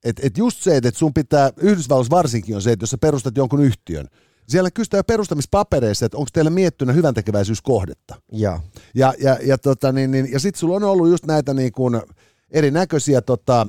Että 0.05 0.23
et 0.25 0.39
just 0.39 0.63
se, 0.63 0.77
että 0.77 0.89
et 0.89 0.97
sun 0.97 1.15
pitää, 1.15 1.53
Yhdysvalloissa 1.57 2.17
varsinkin 2.17 2.57
on 2.57 2.63
se, 2.63 2.73
että 2.73 2.83
jos 2.83 2.91
sä 2.91 2.99
perustat 2.99 3.37
jonkun 3.37 3.63
yhtiön, 3.65 4.07
siellä 4.49 4.71
kysytään 4.71 5.05
perustamispapereissa, 5.07 6.07
että 6.07 6.19
onko 6.19 6.29
teillä 6.33 6.51
miettynä 6.51 6.93
hyvän 6.93 7.15
tekeväisyyskohdetta. 7.15 8.15
Joo. 8.33 8.61
Ja, 8.95 9.15
ja, 9.19 9.39
ja, 9.43 9.59
tota, 9.59 9.93
niin, 9.93 10.11
niin, 10.11 10.33
ja 10.33 10.41
sitten 10.41 10.61
sulla 10.61 10.77
on 10.77 10.85
ollut 10.85 11.09
just 11.09 11.27
näitä 11.27 11.55
niin 11.55 11.73
kuin 11.73 12.03
erinäköisiä 12.51 13.23
tota, 13.23 13.67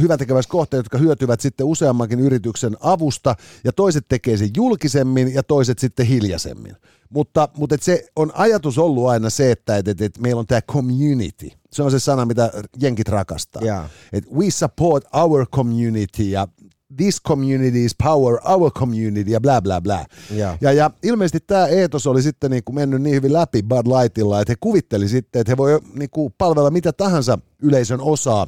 hyväntekeväiskohteita, 0.00 0.80
jotka 0.80 0.98
hyötyvät 0.98 1.40
sitten 1.40 1.66
useammankin 1.66 2.20
yrityksen 2.20 2.76
avusta, 2.80 3.34
ja 3.64 3.72
toiset 3.72 4.04
tekee 4.08 4.36
sen 4.36 4.50
julkisemmin 4.56 5.34
ja 5.34 5.42
toiset 5.42 5.78
sitten 5.78 6.06
hiljaisemmin. 6.06 6.76
Mutta, 7.10 7.48
mutta 7.56 7.74
et 7.74 7.82
se 7.82 8.04
on 8.16 8.32
ajatus 8.34 8.78
ollut 8.78 9.08
aina 9.08 9.30
se, 9.30 9.50
että 9.50 9.76
et, 9.76 9.88
et, 9.88 10.00
et 10.00 10.18
meillä 10.18 10.40
on 10.40 10.46
tämä 10.46 10.62
community. 10.62 11.50
Se 11.72 11.82
on 11.82 11.90
se 11.90 11.98
sana, 11.98 12.26
mitä 12.26 12.52
jenkit 12.80 13.08
rakastaa. 13.08 13.62
Jaa. 13.62 13.88
Et 14.12 14.24
we 14.32 14.50
support 14.50 15.04
our 15.12 15.46
community 15.46 16.22
ja 16.22 16.48
this 16.96 17.22
community 17.22 17.84
is 17.84 17.96
power 18.04 18.38
our 18.44 18.70
community 18.70 19.30
ja 19.30 19.40
bla 19.40 19.62
bla 19.62 19.80
bla. 19.80 20.06
Jaa. 20.30 20.58
Ja, 20.60 20.72
ja 20.72 20.90
ilmeisesti 21.02 21.40
tämä 21.46 21.66
eetos 21.66 22.06
oli 22.06 22.22
sitten 22.22 22.50
niin 22.50 22.64
kuin 22.64 22.74
mennyt 22.74 23.02
niin 23.02 23.14
hyvin 23.14 23.32
läpi 23.32 23.62
Bud 23.62 23.86
Lightilla, 23.86 24.40
että 24.40 24.52
he 24.52 24.56
kuvitteli 24.60 25.08
sitten, 25.08 25.40
että 25.40 25.50
he 25.52 25.56
voi 25.56 25.80
niin 25.94 26.10
kuin 26.10 26.34
palvella 26.38 26.70
mitä 26.70 26.92
tahansa 26.92 27.38
yleisön 27.62 28.00
osaa, 28.00 28.46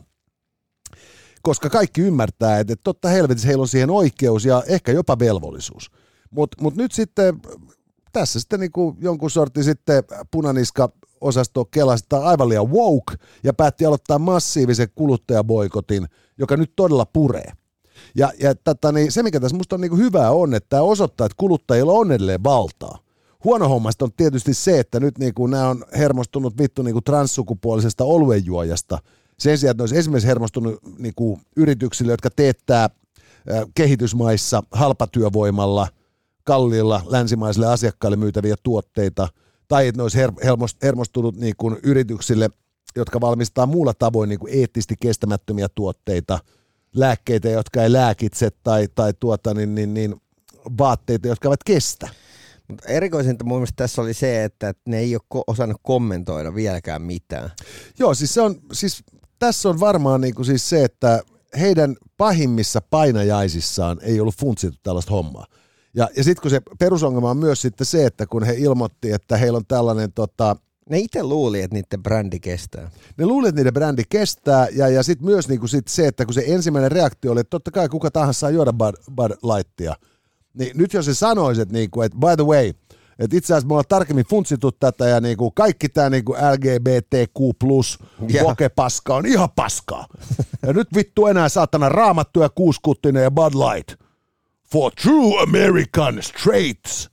koska 1.42 1.70
kaikki 1.70 2.00
ymmärtää, 2.00 2.58
että 2.58 2.74
totta 2.82 3.08
helvetissä 3.08 3.48
heillä 3.48 3.62
on 3.62 3.68
siihen 3.68 3.90
oikeus 3.90 4.44
ja 4.44 4.62
ehkä 4.66 4.92
jopa 4.92 5.18
velvollisuus. 5.18 5.90
Mutta 6.30 6.62
mut 6.62 6.76
nyt 6.76 6.92
sitten 6.92 7.40
tässä 8.12 8.40
sitten 8.40 8.60
niin 8.60 8.72
kuin 8.72 8.96
jonkun 9.00 9.30
sortin 9.30 9.64
sitten 9.64 10.04
punaniska 10.30 10.88
osasto 11.20 11.64
kelasi 11.64 12.04
aivan 12.22 12.48
liian 12.48 12.72
woke 12.72 13.14
ja 13.44 13.52
päätti 13.52 13.86
aloittaa 13.86 14.18
massiivisen 14.18 14.88
kuluttajaboikotin, 14.94 16.06
joka 16.38 16.56
nyt 16.56 16.72
todella 16.76 17.06
puree. 17.06 17.52
Ja, 18.16 18.32
ja 18.40 18.54
tätä, 18.54 18.92
niin 18.92 19.12
se, 19.12 19.22
mikä 19.22 19.40
tässä 19.40 19.56
musta 19.56 19.76
on 19.76 19.80
niin 19.80 19.98
hyvää 19.98 20.30
on, 20.30 20.54
että 20.54 20.68
tämä 20.68 20.82
osoittaa, 20.82 21.26
että 21.26 21.36
kuluttajilla 21.38 21.92
on 21.92 22.12
edelleen 22.12 22.44
valtaa. 22.44 22.98
Huono 23.44 23.68
hommasta 23.68 24.04
on 24.04 24.12
tietysti 24.12 24.54
se, 24.54 24.78
että 24.78 25.00
nyt 25.00 25.18
niin 25.18 25.34
kuin 25.34 25.50
nämä 25.50 25.68
on 25.68 25.84
hermostunut 25.96 26.58
vittu 26.58 26.82
niin 26.82 26.92
kuin 26.92 27.04
transsukupuolisesta 27.04 28.04
oluenjuojasta. 28.04 28.98
Sen 29.42 29.58
sijaan, 29.58 29.70
että 29.70 29.80
ne 29.80 29.82
olisi 29.82 29.98
esimerkiksi 29.98 30.28
hermostunut 30.28 30.78
niin 30.98 31.14
kuin 31.16 31.40
yrityksille, 31.56 32.12
jotka 32.12 32.30
teettää 32.30 32.90
kehitysmaissa 33.74 34.62
halpatyövoimalla, 34.70 35.88
kalliilla 36.44 37.02
länsimaisille 37.06 37.66
asiakkaille 37.66 38.16
myytäviä 38.16 38.54
tuotteita, 38.62 39.28
tai 39.68 39.88
että 39.88 39.98
ne 39.98 40.02
olisi 40.02 40.18
hermostunut 40.82 41.36
niin 41.36 41.54
kuin 41.56 41.76
yrityksille, 41.82 42.50
jotka 42.96 43.20
valmistaa 43.20 43.66
muulla 43.66 43.94
tavoin 43.94 44.28
niin 44.28 44.38
kuin 44.38 44.54
eettisesti 44.54 44.94
kestämättömiä 45.00 45.68
tuotteita, 45.74 46.38
lääkkeitä, 46.94 47.48
jotka 47.48 47.82
ei 47.82 47.92
lääkitse 47.92 48.50
tai, 48.62 48.88
tai 48.94 49.12
tuota, 49.20 49.54
niin, 49.54 49.74
niin, 49.74 49.94
niin, 49.94 50.14
vaatteita, 50.78 51.28
jotka 51.28 51.48
eivät 51.48 51.64
kestä. 51.64 52.08
Mutta 52.68 52.88
erikoisinta 52.88 53.44
mun 53.44 53.58
mielestä 53.58 53.76
tässä 53.76 54.02
oli 54.02 54.14
se, 54.14 54.44
että 54.44 54.74
ne 54.86 54.98
ei 54.98 55.16
ole 55.16 55.44
osannut 55.46 55.80
kommentoida 55.82 56.54
vieläkään 56.54 57.02
mitään. 57.02 57.50
Joo, 57.98 58.14
siis, 58.14 58.34
se 58.34 58.40
on, 58.40 58.54
siis 58.72 59.04
tässä 59.46 59.68
on 59.68 59.80
varmaan 59.80 60.20
niin 60.20 60.34
kuin 60.34 60.46
siis 60.46 60.68
se, 60.68 60.84
että 60.84 61.22
heidän 61.60 61.96
pahimmissa 62.16 62.80
painajaisissaan 62.90 63.98
ei 64.02 64.20
ollut 64.20 64.36
funtsittu 64.36 64.78
tällaista 64.82 65.12
hommaa. 65.12 65.46
Ja, 65.94 66.08
ja 66.16 66.24
sitten 66.24 66.42
kun 66.42 66.50
se 66.50 66.60
perusongelma 66.78 67.30
on 67.30 67.36
myös 67.36 67.62
sitten 67.62 67.86
se, 67.86 68.06
että 68.06 68.26
kun 68.26 68.44
he 68.44 68.54
ilmoitti, 68.54 69.12
että 69.12 69.36
heillä 69.36 69.56
on 69.56 69.66
tällainen 69.66 70.12
tota, 70.12 70.56
Ne 70.90 70.98
itse 70.98 71.22
luuli, 71.22 71.60
että 71.60 71.74
niiden 71.74 72.02
brändi 72.02 72.40
kestää. 72.40 72.90
ne 73.16 73.26
luulivat, 73.26 73.48
että 73.48 73.60
niiden 73.60 73.74
brändi 73.74 74.02
kestää, 74.08 74.68
ja, 74.72 74.88
ja 74.88 75.02
sitten 75.02 75.26
myös 75.26 75.48
niinku 75.48 75.66
sit 75.66 75.88
se, 75.88 76.06
että 76.06 76.24
kun 76.24 76.34
se 76.34 76.44
ensimmäinen 76.46 76.92
reaktio 76.92 77.32
oli, 77.32 77.40
että 77.40 77.50
totta 77.50 77.70
kai 77.70 77.88
kuka 77.88 78.10
tahansa 78.10 78.40
saa 78.40 78.50
juoda 78.50 78.72
Bud, 78.72 78.94
Bud 79.16 79.30
Lightia, 79.30 79.96
niin 80.54 80.70
nyt 80.74 80.92
jos 80.92 81.04
se 81.04 81.14
sanoisi, 81.14 81.60
että, 81.60 81.74
niinku, 81.74 82.02
että 82.02 82.18
by 82.18 82.36
the 82.36 82.46
way, 82.46 82.72
että 83.24 83.36
itse 83.36 83.52
asiassa 83.52 83.66
me 83.66 83.72
ollaan 83.72 83.84
tarkemmin 83.88 84.24
funtsittu 84.24 84.72
tätä, 84.72 85.08
ja 85.08 85.20
niinku 85.20 85.50
kaikki 85.50 85.88
tämä 85.88 86.10
niinku 86.10 86.32
LGBTQ 86.32 87.58
plus 87.58 87.98
paska 88.76 89.16
on 89.16 89.26
ihan 89.26 89.48
paskaa. 89.56 90.06
ja 90.62 90.72
nyt 90.72 90.88
vittu 90.94 91.26
enää 91.26 91.48
saatana 91.48 91.88
raamattu 91.88 92.40
ja 92.40 92.48
kuuskuttinen 92.48 93.22
ja 93.22 93.30
Bud 93.30 93.54
Light. 93.54 94.02
For 94.72 94.92
true 95.02 95.42
American 95.42 96.22
straights 96.22 97.12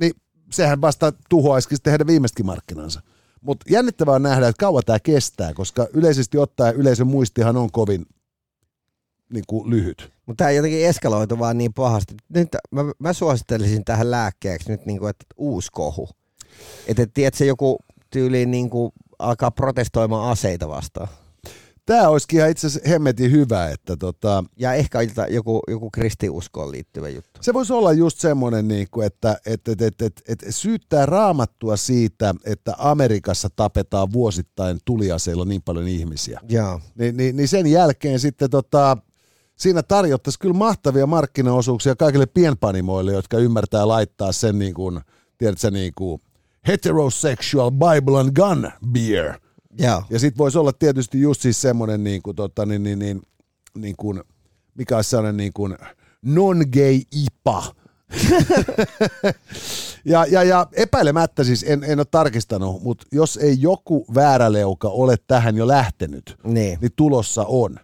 niin 0.00 0.12
sehän 0.50 0.80
vasta 0.80 1.12
tuhoaisikin 1.28 1.76
sitten 1.76 1.90
heidän 1.90 2.06
viimeistäkin 2.06 2.46
markkinansa. 2.46 3.00
Mutta 3.40 3.66
jännittävää 3.70 4.14
on 4.14 4.22
nähdä, 4.22 4.48
että 4.48 4.60
kauan 4.60 4.82
tämä 4.86 4.98
kestää, 4.98 5.54
koska 5.54 5.86
yleisesti 5.92 6.38
ottaen 6.38 6.76
yleisön 6.76 7.06
muistihan 7.06 7.56
on 7.56 7.72
kovin 7.72 8.06
niin 9.32 9.44
kuin, 9.46 9.70
lyhyt. 9.70 10.12
Mutta 10.30 10.44
tämä 10.44 10.50
jotenkin 10.50 10.86
eskaloitu 10.86 11.38
vaan 11.38 11.58
niin 11.58 11.72
pahasti. 11.72 12.14
Nyt 12.28 12.48
mä, 12.70 12.84
mä 12.98 13.12
suosittelisin 13.12 13.84
tähän 13.84 14.10
lääkkeeksi 14.10 14.70
nyt 14.70 14.86
niinku, 14.86 15.06
että 15.06 15.24
uusi 15.36 15.68
kohu. 15.72 16.08
Että 16.86 17.02
et, 17.02 17.10
tiedätkö, 17.14 17.44
joku 17.44 17.78
tyyliin 18.10 18.50
niinku 18.50 18.92
alkaa 19.18 19.50
protestoimaan 19.50 20.30
aseita 20.30 20.68
vastaan. 20.68 21.08
Tämä 21.86 22.08
olisikin 22.08 22.38
ihan 22.38 22.50
itse 22.50 22.66
asiassa 22.66 22.88
hemmetin 22.88 23.30
hyvä, 23.30 23.68
että 23.68 23.96
tota, 23.96 24.44
Ja 24.56 24.74
ehkä 24.74 24.98
joku, 25.28 25.62
joku 25.68 25.90
kristiuskoon 25.90 26.70
liittyvä 26.70 27.08
juttu. 27.08 27.42
se 27.42 27.54
voisi 27.54 27.72
olla 27.72 27.92
just 27.92 28.18
semmoinen, 28.18 28.68
niin 28.68 28.86
kuin, 28.90 29.06
että 29.06 29.36
et, 29.46 29.68
et, 29.68 29.82
et, 29.82 30.02
et, 30.02 30.22
et 30.28 30.38
syyttää 30.50 31.06
raamattua 31.06 31.76
siitä, 31.76 32.34
että 32.44 32.74
Amerikassa 32.78 33.48
tapetaan 33.56 34.12
vuosittain 34.12 34.78
tuliaseilla 34.84 35.44
niin 35.44 35.62
paljon 35.62 35.88
ihmisiä. 35.88 36.40
Joo. 36.48 36.80
Niin, 36.94 37.16
niin, 37.16 37.36
niin 37.36 37.48
sen 37.48 37.66
jälkeen 37.66 38.20
sitten 38.20 38.50
tota, 38.50 38.96
siinä 39.60 39.82
tarjottaisiin 39.82 40.40
kyllä 40.40 40.54
mahtavia 40.54 41.06
markkinaosuuksia 41.06 41.96
kaikille 41.96 42.26
pienpanimoille, 42.26 43.12
jotka 43.12 43.38
ymmärtää 43.38 43.88
laittaa 43.88 44.32
sen 44.32 44.58
niin 44.58 44.74
kuin, 44.74 45.00
tiedätkö, 45.38 45.70
niin 45.70 45.92
kuin 45.96 46.22
heterosexual 46.66 47.70
Bible 47.70 48.20
and 48.20 48.32
gun 48.36 48.70
beer. 48.92 49.40
Joo. 49.78 50.02
Ja 50.10 50.18
sitten 50.18 50.38
voisi 50.38 50.58
olla 50.58 50.72
tietysti 50.72 51.20
just 51.20 51.40
siis 51.40 51.60
semmoinen, 51.60 52.04
niin 52.04 52.22
kuin, 52.22 52.36
tota, 52.36 52.66
niin, 52.66 52.82
niin, 52.82 52.98
niin, 52.98 53.22
niin 53.74 53.96
kuin, 53.96 54.22
mikä 54.74 54.96
olisi 54.96 55.10
sellainen 55.10 55.36
niin 55.36 55.52
kuin 55.52 55.76
non-gay 56.22 57.00
IPA. 57.12 57.64
ja, 60.04 60.26
ja, 60.26 60.42
ja 60.42 60.66
epäilemättä 60.72 61.44
siis, 61.44 61.64
en, 61.68 61.84
en 61.84 61.98
ole 61.98 62.06
tarkistanut, 62.10 62.82
mutta 62.82 63.06
jos 63.12 63.36
ei 63.36 63.56
joku 63.60 64.06
vääräleuka 64.14 64.88
ole 64.88 65.16
tähän 65.26 65.56
jo 65.56 65.68
lähtenyt, 65.68 66.36
Niin. 66.44 66.78
niin 66.80 66.92
tulossa 66.96 67.44
on. 67.48 67.76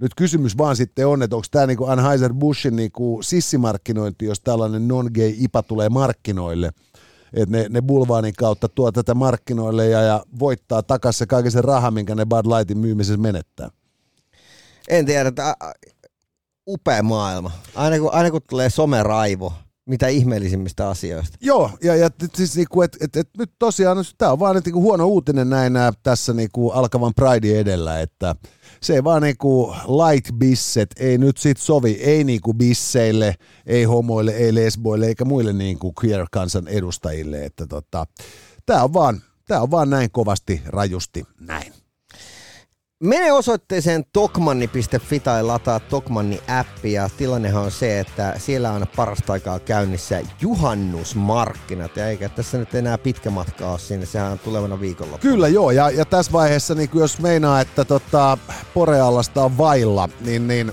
Nyt 0.00 0.14
kysymys 0.16 0.58
vaan 0.58 0.76
sitten 0.76 1.06
on, 1.06 1.22
että 1.22 1.36
onko 1.36 1.46
tämä 1.50 1.66
niinku 1.66 1.84
Anheuser-Buschin 1.84 2.74
niinku 2.76 3.18
sissimarkkinointi, 3.22 4.24
jos 4.24 4.40
tällainen 4.40 4.88
non-gay 4.88 5.34
IPA 5.36 5.62
tulee 5.62 5.88
markkinoille, 5.88 6.70
että 7.32 7.56
ne, 7.56 7.66
ne 7.70 7.82
Bulvaanin 7.82 8.34
kautta 8.34 8.68
tuo 8.68 8.92
tätä 8.92 9.14
markkinoille 9.14 9.88
ja, 9.88 10.02
ja 10.02 10.24
voittaa 10.38 10.82
takaisin 10.82 11.18
se 11.18 11.26
kaiken 11.26 11.52
sen 11.52 11.64
rahan, 11.64 11.94
minkä 11.94 12.14
ne 12.14 12.26
Bud 12.26 12.46
Lightin 12.46 12.78
myymisessä 12.78 13.20
menettää. 13.20 13.70
En 14.88 15.06
tiedä, 15.06 15.28
että 15.28 15.56
upea 16.66 17.02
maailma. 17.02 17.50
Aina 17.74 17.98
kun, 17.98 18.12
aina 18.12 18.30
kun 18.30 18.40
tulee 18.48 18.70
someraivo, 18.70 19.52
mitä 19.86 20.08
ihmeellisimmistä 20.08 20.88
asioista. 20.88 21.38
Joo, 21.40 21.70
ja, 21.82 21.96
ja 21.96 22.10
siis 22.34 22.56
niinku, 22.56 22.82
et, 22.82 22.96
et, 23.00 23.16
et 23.16 23.28
nyt 23.38 23.50
tosiaan, 23.58 24.04
tämä 24.18 24.32
on 24.32 24.38
vaan 24.38 24.60
niinku 24.64 24.82
huono 24.82 25.06
uutinen 25.06 25.50
näin 25.50 25.72
tässä 26.02 26.32
niinku 26.32 26.70
alkavan 26.70 27.12
Pride 27.14 27.60
edellä, 27.60 28.00
että 28.00 28.36
se 28.80 28.94
ei 28.94 29.04
vaan 29.04 29.22
niinku 29.22 29.74
light 29.86 30.32
bisset 30.38 30.90
ei 30.98 31.18
nyt 31.18 31.36
sit 31.36 31.58
sovi, 31.58 31.92
ei 31.92 32.24
niinku 32.24 32.54
bisseille, 32.54 33.34
ei 33.66 33.84
homoille, 33.84 34.30
ei 34.30 34.54
lesboille 34.54 35.06
eikä 35.06 35.24
muille 35.24 35.52
niinku 35.52 35.92
queer-kansan 36.04 36.68
edustajille, 36.68 37.44
että 37.44 37.66
tota, 37.66 38.06
tämä 38.66 38.84
on 38.84 39.20
tää 39.48 39.62
on 39.62 39.70
vaan 39.70 39.90
näin 39.90 40.10
kovasti, 40.10 40.62
rajusti, 40.66 41.24
näin. 41.40 41.72
Mene 43.02 43.32
osoitteeseen 43.32 44.04
tokmanni.fi 44.12 45.20
tai 45.20 45.42
lataa 45.42 45.80
Tokmanni 45.80 46.40
appi 46.48 46.92
ja 46.92 47.08
tilannehan 47.16 47.62
on 47.62 47.70
se, 47.70 48.00
että 48.00 48.34
siellä 48.38 48.72
on 48.72 48.86
parasta 48.96 49.32
aikaa 49.32 49.58
käynnissä 49.58 50.20
juhannusmarkkinat 50.40 51.96
ja 51.96 52.08
eikä 52.08 52.28
tässä 52.28 52.58
nyt 52.58 52.74
enää 52.74 52.98
pitkä 52.98 53.30
matka 53.30 53.70
ole 53.70 53.78
sinne, 53.78 54.06
sehän 54.06 54.32
on 54.32 54.38
tulevana 54.38 54.80
viikonloppuna. 54.80 55.32
Kyllä 55.32 55.48
joo, 55.48 55.70
ja, 55.70 55.90
ja 55.90 56.04
tässä 56.04 56.32
vaiheessa 56.32 56.74
niin 56.74 56.90
jos 56.94 57.18
meinaa, 57.18 57.60
että 57.60 57.84
tota, 57.84 58.38
Poreallasta 58.74 59.44
on 59.44 59.58
vailla, 59.58 60.08
niin, 60.20 60.48
niin 60.48 60.72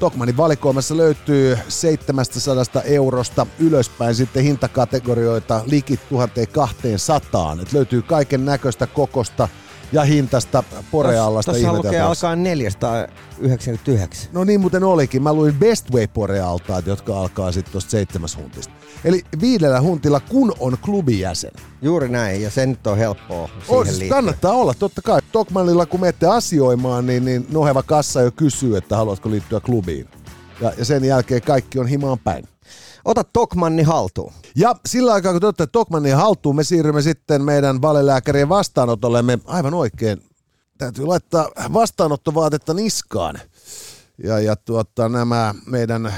Tokmanin 0.00 0.36
valikoimassa 0.36 0.96
löytyy 0.96 1.58
700 1.68 2.82
eurosta 2.82 3.46
ylöspäin 3.58 4.14
sitten 4.14 4.42
hintakategorioita 4.42 5.62
liki 5.66 6.00
1200. 6.10 7.56
Et 7.62 7.72
löytyy 7.72 8.02
kaiken 8.02 8.44
näköistä 8.44 8.86
kokosta 8.86 9.48
ja 9.92 10.04
hintasta 10.04 10.64
Poreallasta. 10.90 11.52
Tuossa 11.52 11.72
lukee 11.72 12.00
alkaa 12.00 12.36
499. 12.36 14.30
No 14.32 14.44
niin 14.44 14.60
muuten 14.60 14.84
olikin. 14.84 15.22
Mä 15.22 15.32
luin 15.32 15.54
Best 15.54 15.90
Way 15.90 16.06
Porealtaat, 16.06 16.86
jotka 16.86 17.20
alkaa 17.20 17.52
sitten 17.52 17.72
tuosta 17.72 17.90
seitsemäs 17.90 18.36
huntista. 18.36 18.72
Eli 19.04 19.22
viidellä 19.40 19.80
huntilla, 19.80 20.20
kun 20.20 20.52
on 20.60 20.78
klubijäsen. 20.82 21.52
Juuri 21.82 22.08
näin, 22.08 22.42
ja 22.42 22.50
se 22.50 22.66
nyt 22.66 22.86
on 22.86 22.98
helppoa 22.98 23.48
On, 23.68 23.86
siis 23.86 23.98
liittyen. 23.98 24.08
kannattaa 24.10 24.52
olla, 24.52 24.74
totta 24.74 25.02
kai. 25.02 25.20
Tokmanilla 25.32 25.86
kun 25.86 26.00
menette 26.00 26.26
asioimaan, 26.26 27.06
niin, 27.06 27.24
niin 27.24 27.46
noheva 27.52 27.82
kassa 27.82 28.20
jo 28.20 28.30
kysyy, 28.30 28.76
että 28.76 28.96
haluatko 28.96 29.30
liittyä 29.30 29.60
klubiin. 29.60 30.08
Ja, 30.60 30.72
ja 30.78 30.84
sen 30.84 31.04
jälkeen 31.04 31.42
kaikki 31.42 31.78
on 31.78 31.86
himaan 31.86 32.18
päin. 32.18 32.44
Ota 33.08 33.24
Tokmanni 33.24 33.82
haltuun. 33.82 34.32
Ja 34.56 34.74
sillä 34.86 35.12
aikaa, 35.12 35.32
kun 35.32 35.40
te 35.40 35.46
olette 35.46 35.66
Tokmannin 35.66 36.16
haltuun, 36.16 36.56
me 36.56 36.64
siirrymme 36.64 37.02
sitten 37.02 37.42
meidän 37.42 37.82
valelääkärien 37.82 38.48
vastaanotollemme 38.48 39.38
aivan 39.44 39.74
oikein. 39.74 40.22
Täytyy 40.78 41.06
laittaa 41.06 41.48
vastaanottovaatetta 41.72 42.74
niskaan. 42.74 43.40
Ja, 44.24 44.40
ja 44.40 44.56
tuota, 44.56 45.08
nämä 45.08 45.54
meidän 45.66 46.14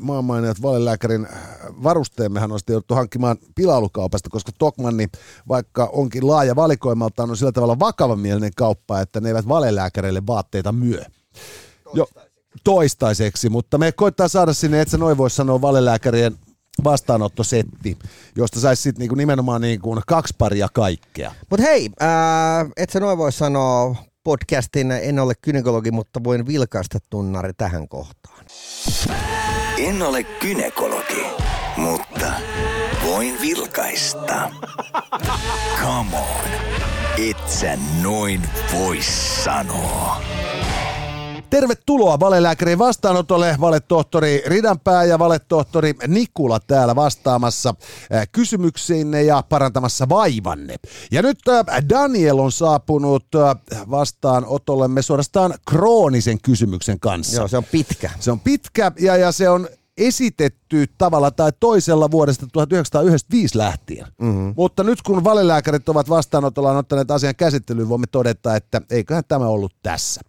maanmainijat 0.00 0.62
valelääkärin 0.62 1.28
varusteemmehan 1.82 2.52
on 2.52 2.58
sitten 2.58 2.74
jouduttu 2.74 2.94
hankkimaan 2.94 3.36
pilailukaupasta, 3.54 4.30
koska 4.30 4.52
Tokmanni, 4.58 5.08
vaikka 5.48 5.88
onkin 5.92 6.26
laaja 6.26 6.56
valikoimaltaan, 6.56 7.30
on 7.30 7.36
sillä 7.36 7.52
tavalla 7.52 7.78
vakavamielinen 7.78 8.52
kauppa, 8.56 9.00
että 9.00 9.20
ne 9.20 9.28
eivät 9.28 9.48
valelääkäreille 9.48 10.22
vaatteita 10.26 10.72
myö. 10.72 11.04
Jo, 11.94 12.06
toistaiseksi, 12.64 13.48
mutta 13.48 13.78
me 13.78 13.92
koittaa 13.92 14.28
saada 14.28 14.52
sinne, 14.52 14.80
et 14.80 14.88
sä 14.88 14.98
noin 14.98 15.16
voi 15.18 15.30
sanoa 15.30 15.60
valelääkärien 15.60 16.38
vastaanottosetti, 16.84 17.98
josta 18.36 18.60
saisi 18.60 18.82
sitten 18.82 19.00
niinku 19.00 19.14
nimenomaan 19.14 19.60
niinku 19.60 20.00
kaksi 20.06 20.34
paria 20.38 20.68
kaikkea. 20.72 21.34
Mutta 21.50 21.66
hei, 21.66 21.90
ää, 22.00 22.66
et 22.76 22.90
sä 22.90 23.00
noin 23.00 23.18
voi 23.18 23.32
sanoa 23.32 23.96
podcastin 24.24 24.90
En 24.90 25.18
ole 25.18 25.34
kynekologi, 25.42 25.90
mutta 25.90 26.24
voin 26.24 26.46
vilkaista 26.46 26.98
tunnari 27.10 27.52
tähän 27.56 27.88
kohtaan. 27.88 28.44
En 29.78 30.02
ole 30.02 30.22
kynekologi, 30.22 31.26
mutta 31.76 32.32
voin 33.04 33.40
vilkaista. 33.40 34.50
Come 35.82 36.16
on, 36.16 36.48
et 37.30 37.48
sä 37.48 37.78
noin 38.02 38.42
voi 38.74 38.98
sanoa. 39.44 40.22
Tervetuloa 41.50 42.20
valelääkärin 42.20 42.78
vastaanotolle, 42.78 43.56
valetohtori 43.60 44.42
Ridanpää 44.46 45.04
ja 45.04 45.18
valetohtori 45.18 45.94
Nikula 46.06 46.60
täällä 46.60 46.96
vastaamassa 46.96 47.74
äh, 48.14 48.28
kysymyksiinne 48.32 49.22
ja 49.22 49.42
parantamassa 49.48 50.08
vaivanne. 50.08 50.76
Ja 51.12 51.22
nyt 51.22 51.38
äh, 51.48 51.64
Daniel 51.88 52.38
on 52.38 52.52
saapunut 52.52 53.26
äh, 53.34 53.56
vastaanotollemme 53.90 55.02
suorastaan 55.02 55.54
kroonisen 55.68 56.40
kysymyksen 56.40 57.00
kanssa. 57.00 57.36
Joo, 57.36 57.48
se 57.48 57.56
on 57.56 57.64
pitkä. 57.64 58.10
Se 58.20 58.30
on 58.30 58.40
pitkä 58.40 58.92
ja, 59.00 59.16
ja 59.16 59.32
se 59.32 59.48
on 59.48 59.68
esitetty 59.96 60.57
päättyy 60.68 60.94
tavalla 60.98 61.30
tai 61.30 61.52
toisella 61.60 62.10
vuodesta 62.10 62.46
1995 62.52 63.58
lähtien. 63.58 64.06
Mm-hmm. 64.20 64.54
Mutta 64.56 64.84
nyt 64.84 65.02
kun 65.02 65.24
valelääkärit 65.24 65.88
ovat 65.88 66.08
vastaanotollaan 66.08 66.76
ottaneet 66.76 67.10
asian 67.10 67.34
käsittelyyn, 67.36 67.88
voimme 67.88 68.06
todeta, 68.06 68.56
että 68.56 68.82
eiköhän 68.90 69.24
tämä 69.28 69.46
ollut 69.46 69.74
tässä. 69.82 70.20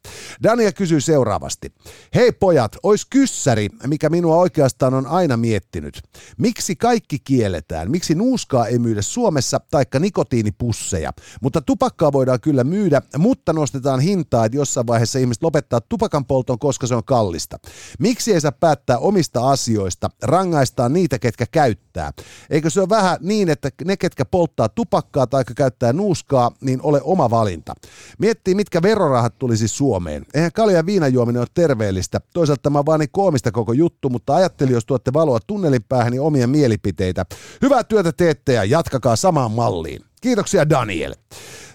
Dania 0.44 0.72
kysyy 0.72 1.02
seuraavasti. 1.02 1.74
Hei 2.16 2.32
pojat, 2.32 2.76
ois 2.84 3.06
kyssäri, 3.06 3.70
mikä 3.88 4.10
minua 4.10 4.36
oikeastaan 4.36 4.94
on 4.94 5.08
aina 5.08 5.38
miettinyt. 5.38 6.02
Miksi 6.38 6.76
kaikki 6.76 7.20
kielletään? 7.20 7.92
Miksi 7.92 8.16
nuuskaa 8.16 8.68
ei 8.68 8.80
myydä 8.80 9.02
Suomessa 9.02 9.60
taikka 9.72 10.00
nikotiinipusseja? 10.00 11.12
Mutta 11.42 11.62
tupakkaa 11.62 12.12
voidaan 12.14 12.42
kyllä 12.42 12.64
myydä, 12.64 13.02
mutta 13.18 13.54
nostetaan 13.54 14.00
hintaa, 14.00 14.46
että 14.46 14.58
jossain 14.58 14.88
vaiheessa 14.88 15.20
ihmiset 15.20 15.44
lopettaa 15.44 15.82
tupakan 15.82 16.26
polton, 16.26 16.60
koska 16.60 16.88
se 16.88 16.96
on 16.96 17.04
kallista. 17.04 17.58
Miksi 18.00 18.34
ei 18.34 18.42
saa 18.42 18.52
päättää 18.52 18.98
omista 18.98 19.50
asioista, 19.50 20.10
rangaistaan 20.30 20.94
niitä, 20.94 21.20
ketkä 21.20 21.46
käyttää? 21.52 22.12
Eikö 22.50 22.70
se 22.70 22.80
ole 22.80 22.90
vähän 22.90 23.18
niin, 23.22 23.50
että 23.50 23.70
ne, 23.86 23.98
ketkä 23.98 24.26
polttaa 24.26 24.70
tupakkaa 24.70 25.28
tai 25.28 25.44
käyttää 25.56 25.94
nuuskaa, 25.94 26.52
niin 26.62 26.80
ole 26.84 27.02
oma 27.04 27.30
valinta? 27.30 27.74
Miettii, 28.20 28.56
mitkä 28.56 28.82
verorahat 28.82 29.40
tulisi 29.40 29.68
Suomeen. 29.68 30.26
Eihän 30.34 30.52
kalja 30.52 30.76
ja 30.76 30.86
viinajuominen 30.86 31.40
ole 31.40 31.48
terveellistä. 31.54 32.22
Toisaalta 32.34 32.62
tämä 32.62 32.80
on 32.80 32.86
vaan 32.86 33.00
niin 33.00 33.10
koomista 33.12 33.52
koko 33.52 33.74
juttu, 33.74 34.10
mutta 34.10 34.36
ajattelin, 34.36 34.74
jos 34.74 34.86
tuotte 34.86 35.14
valoa 35.14 35.40
tunnelin 35.48 35.84
päähän, 35.84 36.12
niin 36.12 36.22
omia 36.22 36.48
mielipiteitä. 36.48 37.26
Hyvää 37.62 37.84
työtä 37.84 38.12
teette 38.12 38.54
ja 38.54 38.64
jatkakaa 38.64 39.16
samaan 39.16 39.52
malliin. 39.52 40.02
Kiitoksia 40.22 40.70
Daniel. 40.70 41.16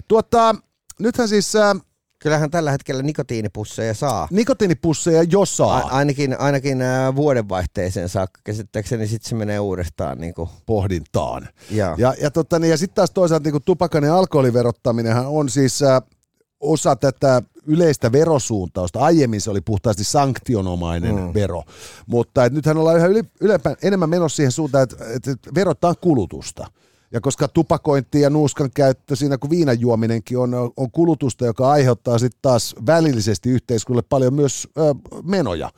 Tuota, 0.09 0.55
nythän 0.99 1.29
siis 1.29 1.57
äh, 1.57 1.77
Kyllähän 2.25 2.51
tällä 2.51 2.70
hetkellä 2.70 3.03
nikotiinipusseja 3.03 3.95
saa. 3.95 4.29
nikotiinipusseja 4.31 5.22
jo 5.22 5.45
saa. 5.45 5.79
A- 5.79 5.89
ainakin 5.89 6.41
ainakin 6.41 6.83
äh, 6.83 7.16
vuodenvaihteeseen 7.16 8.09
saakka 8.09 8.41
käsittääkseni 8.45 9.07
sitten 9.07 9.29
se 9.29 9.35
menee 9.35 9.61
uudestaan. 9.61 10.18
Niin 10.18 10.35
kuin. 10.35 10.49
pohdintaan. 10.66 11.49
Ja, 11.70 11.95
Ja, 11.99 12.14
ja, 12.20 12.31
tota, 12.31 12.59
niin, 12.59 12.70
ja 12.70 12.77
sitten 12.77 12.95
taas 12.95 13.11
toisaalta 13.11 13.51
niin 13.51 13.62
tupakan 13.64 14.05
ja 14.05 14.18
alkoholin 14.18 14.55
verottaminenhan 14.55 15.27
on 15.27 15.49
siis 15.49 15.83
äh, 15.83 16.03
osa 16.61 16.97
tätä 16.97 17.43
yleistä 17.66 18.12
verosuuntausta. 18.12 19.01
Aiemmin 19.01 19.41
se 19.41 19.51
oli 19.51 19.61
puhtaasti 19.61 20.05
sanktionomainen 20.05 21.14
mm. 21.14 21.35
vero, 21.35 21.62
mutta 22.07 22.45
et 22.45 22.53
nythän 22.53 22.77
ollaan 22.77 22.97
yhä 22.97 23.07
yli, 23.07 23.22
ylempään, 23.41 23.77
enemmän 23.83 24.11
menossa 24.11 24.37
siihen 24.37 24.53
suuntaan, 24.53 24.83
että, 24.83 24.97
että 25.14 25.55
verottaa 25.55 25.95
kulutusta. 25.95 26.66
Ja 27.13 27.21
koska 27.21 27.49
tupakointi 27.49 28.21
ja 28.21 28.31
nuuskan 28.31 28.71
käyttö 28.75 29.17
siinä 29.17 29.39
kuin 29.39 29.51
viinan 29.51 29.81
juominenkin 29.81 30.39
on, 30.39 30.55
on 30.77 30.91
kulutusta, 30.93 31.45
joka 31.47 31.71
aiheuttaa 31.71 32.19
sitten 32.19 32.39
taas 32.43 32.75
välillisesti 32.87 33.51
yhteiskunnalle 33.51 34.07
paljon 34.09 34.35
myös 34.35 34.69
ö, 34.79 34.95
menoja, 35.23 35.71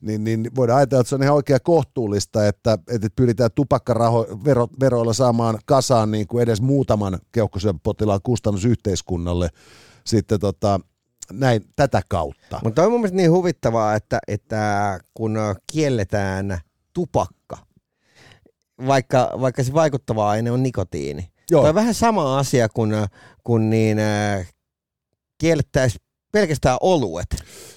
niin, 0.00 0.24
niin 0.24 0.50
voidaan 0.56 0.76
ajatella, 0.76 1.00
että 1.00 1.08
se 1.08 1.14
on 1.14 1.22
ihan 1.22 1.34
oikein 1.34 1.60
kohtuullista, 1.62 2.46
että, 2.46 2.78
että 2.88 3.08
pyritään 3.16 3.50
tupakkaveroilla 3.54 5.12
saamaan 5.12 5.58
kasaan 5.64 6.10
niin 6.10 6.26
kuin 6.26 6.42
edes 6.42 6.60
muutaman 6.60 7.18
keuhkosyöpäpotilaan 7.32 8.20
kustannus 8.22 8.64
yhteiskunnalle 8.64 9.48
sitten 10.04 10.40
tota, 10.40 10.80
näin 11.32 11.64
tätä 11.76 12.02
kautta. 12.08 12.60
Mutta 12.64 12.82
on 12.82 12.90
mun 12.90 13.00
mielestä 13.00 13.16
niin 13.16 13.30
huvittavaa, 13.30 13.94
että, 13.94 14.18
että 14.28 15.00
kun 15.14 15.38
kielletään 15.72 16.58
tupakka, 16.92 17.58
vaikka, 18.86 19.30
vaikka 19.40 19.64
se 19.64 19.72
vaikuttava 19.72 20.30
aine 20.30 20.50
on 20.50 20.62
nikotiini. 20.62 21.30
Joo. 21.50 21.62
Joo. 21.62 21.68
on 21.68 21.74
vähän 21.74 21.94
sama 21.94 22.38
asia 22.38 22.68
kuin, 22.68 22.92
kun 23.44 23.70
niin, 23.70 23.98
äh, 23.98 24.48
kiellettäisiin 25.38 26.00
pelkästään 26.32 26.78
oluet, 26.80 27.26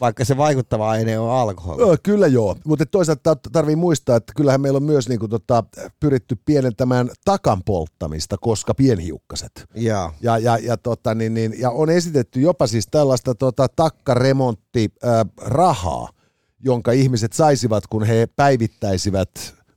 vaikka 0.01 0.25
se 0.25 0.37
vaikuttava 0.37 0.89
aine 0.89 1.19
on 1.19 1.31
alkoholi. 1.31 1.89
Öö, 1.89 1.95
kyllä 2.03 2.27
joo, 2.27 2.55
mutta 2.65 2.85
toisaalta 2.85 3.35
tarvii 3.51 3.75
muistaa, 3.75 4.15
että 4.15 4.33
kyllähän 4.35 4.61
meillä 4.61 4.77
on 4.77 4.83
myös 4.83 5.09
niinku 5.09 5.27
tota, 5.27 5.63
pyritty 5.99 6.37
pienentämään 6.45 7.09
takan 7.25 7.63
polttamista, 7.63 8.37
koska 8.37 8.73
pienhiukkaset. 8.73 9.51
Joo. 9.75 10.11
Ja, 10.21 10.37
ja, 10.37 10.57
ja, 10.57 10.77
tota, 10.77 11.15
niin, 11.15 11.33
niin, 11.33 11.55
ja 11.59 11.71
on 11.71 11.89
esitetty 11.89 12.41
jopa 12.41 12.67
siis 12.67 12.87
tällaista 12.91 13.35
tota, 13.35 13.67
takkaremonttirahaa, 13.75 16.09
jonka 16.59 16.91
ihmiset 16.91 17.33
saisivat, 17.33 17.87
kun 17.87 18.03
he 18.03 18.27
päivittäisivät 18.35 19.29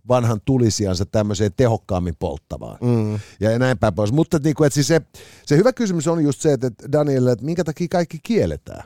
vanhan 0.08 0.40
tulisiansa 0.44 1.06
tämmöiseen 1.06 1.52
tehokkaammin 1.56 2.14
polttavaan. 2.18 2.78
Mm. 2.80 3.18
Ja 3.40 3.58
näin 3.58 3.78
päin 3.78 3.94
pois. 3.94 4.12
Mutta 4.12 4.38
niin 4.44 4.54
kuin, 4.54 4.66
että 4.66 4.74
siis 4.74 4.86
se, 4.86 5.00
se 5.46 5.56
hyvä 5.56 5.72
kysymys 5.72 6.08
on 6.08 6.24
just 6.24 6.40
se, 6.40 6.52
että 6.52 6.70
Daniel, 6.92 7.26
että 7.26 7.44
minkä 7.44 7.64
takia 7.64 7.88
kaikki 7.90 8.18
kielletään? 8.22 8.82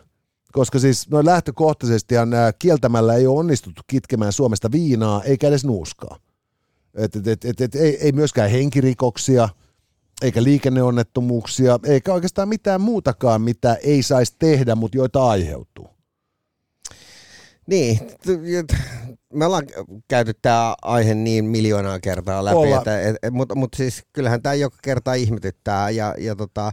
Koska 0.53 0.79
siis 0.79 1.11
noin 1.11 1.27
lähtökohtaisestihan 1.27 2.35
ää, 2.35 2.53
kieltämällä 2.53 3.15
ei 3.15 3.27
ole 3.27 3.39
onnistuttu 3.39 3.83
kitkemään 3.87 4.33
Suomesta 4.33 4.73
viinaa 4.73 5.23
eikä 5.23 5.49
edes 5.49 5.65
nuuskaa. 5.65 6.19
Et, 6.95 7.17
et, 7.17 7.27
et, 7.27 7.45
et, 7.45 7.61
et, 7.61 7.75
ei, 7.75 7.99
ei 8.01 8.13
myöskään 8.13 8.51
henkirikoksia, 8.51 9.49
eikä 10.23 10.43
liikenneonnettomuuksia, 10.43 11.79
eikä 11.85 12.13
oikeastaan 12.13 12.49
mitään 12.49 12.81
muutakaan, 12.81 13.43
mitä 13.43 13.75
ei 13.75 14.03
saisi 14.03 14.35
tehdä, 14.39 14.75
mutta 14.75 14.97
joita 14.97 15.29
aiheutuu. 15.31 15.91
Niin, 17.67 18.01
me 19.35 19.47
ollaan 19.47 19.67
käyty 20.09 20.33
tämä 20.43 20.75
aihe 20.83 21.15
niin 21.15 21.45
miljoonaa 21.45 22.01
kertaa 22.01 22.45
läpi, 22.45 22.73
että, 22.79 23.01
et, 23.01 23.17
et, 23.23 23.33
mutta, 23.33 23.55
mutta 23.55 23.77
siis 23.77 24.03
kyllähän 24.13 24.43
tämä 24.43 24.55
joka 24.55 24.77
kerta 24.83 25.15
ihmetyttää 25.15 25.91
ja, 25.91 26.15
ja 26.19 26.37
tota, 26.37 26.73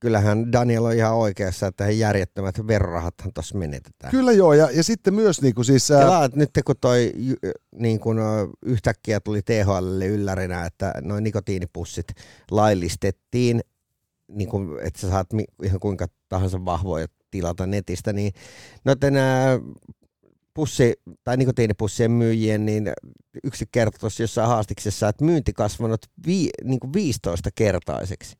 kyllähän 0.00 0.52
Daniel 0.52 0.84
on 0.84 0.94
ihan 0.94 1.14
oikeassa, 1.14 1.66
että 1.66 1.84
he 1.84 1.90
järjettömät 1.90 2.66
verorahathan 2.66 3.32
tuossa 3.34 3.58
menetetään. 3.58 4.10
Kyllä 4.10 4.32
joo, 4.32 4.52
ja, 4.52 4.70
ja 4.70 4.84
sitten 4.84 5.14
myös 5.14 5.42
niin 5.42 5.54
kuin 5.54 5.64
siis... 5.64 5.90
ää, 5.90 6.24
että 6.24 6.38
nyt 6.38 6.50
kun 6.64 6.74
toi 6.80 7.12
niin 7.78 8.00
kun, 8.00 8.18
ö, 8.18 8.48
yhtäkkiä 8.66 9.20
tuli 9.20 9.42
THLlle 9.42 10.06
yllärinä, 10.06 10.66
että 10.66 10.94
noin 11.02 11.24
nikotiinipussit 11.24 12.06
laillistettiin, 12.50 13.60
niin 14.28 14.48
kun, 14.48 14.78
että 14.82 15.00
sä 15.00 15.10
saat 15.10 15.28
ihan 15.62 15.80
kuinka 15.80 16.06
tahansa 16.28 16.64
vahvoja 16.64 17.06
tilata 17.30 17.66
netistä, 17.66 18.12
niin 18.12 18.32
noiden 18.84 19.14
pussi- 20.54 21.14
tai 21.24 21.36
nikotiinipussien 21.36 22.10
myyjien, 22.10 22.66
niin 22.66 22.92
yksi 23.44 23.64
kertoi 23.72 24.00
tuossa 24.00 24.22
jossain 24.22 24.48
haastiksessa, 24.48 25.08
että 25.08 25.24
myynti 25.24 25.52
kasvanut 25.52 26.06
vi- 26.26 26.50
niin 26.64 26.80
kuin 26.80 26.92
15 26.92 27.50
kertaiseksi. 27.54 28.36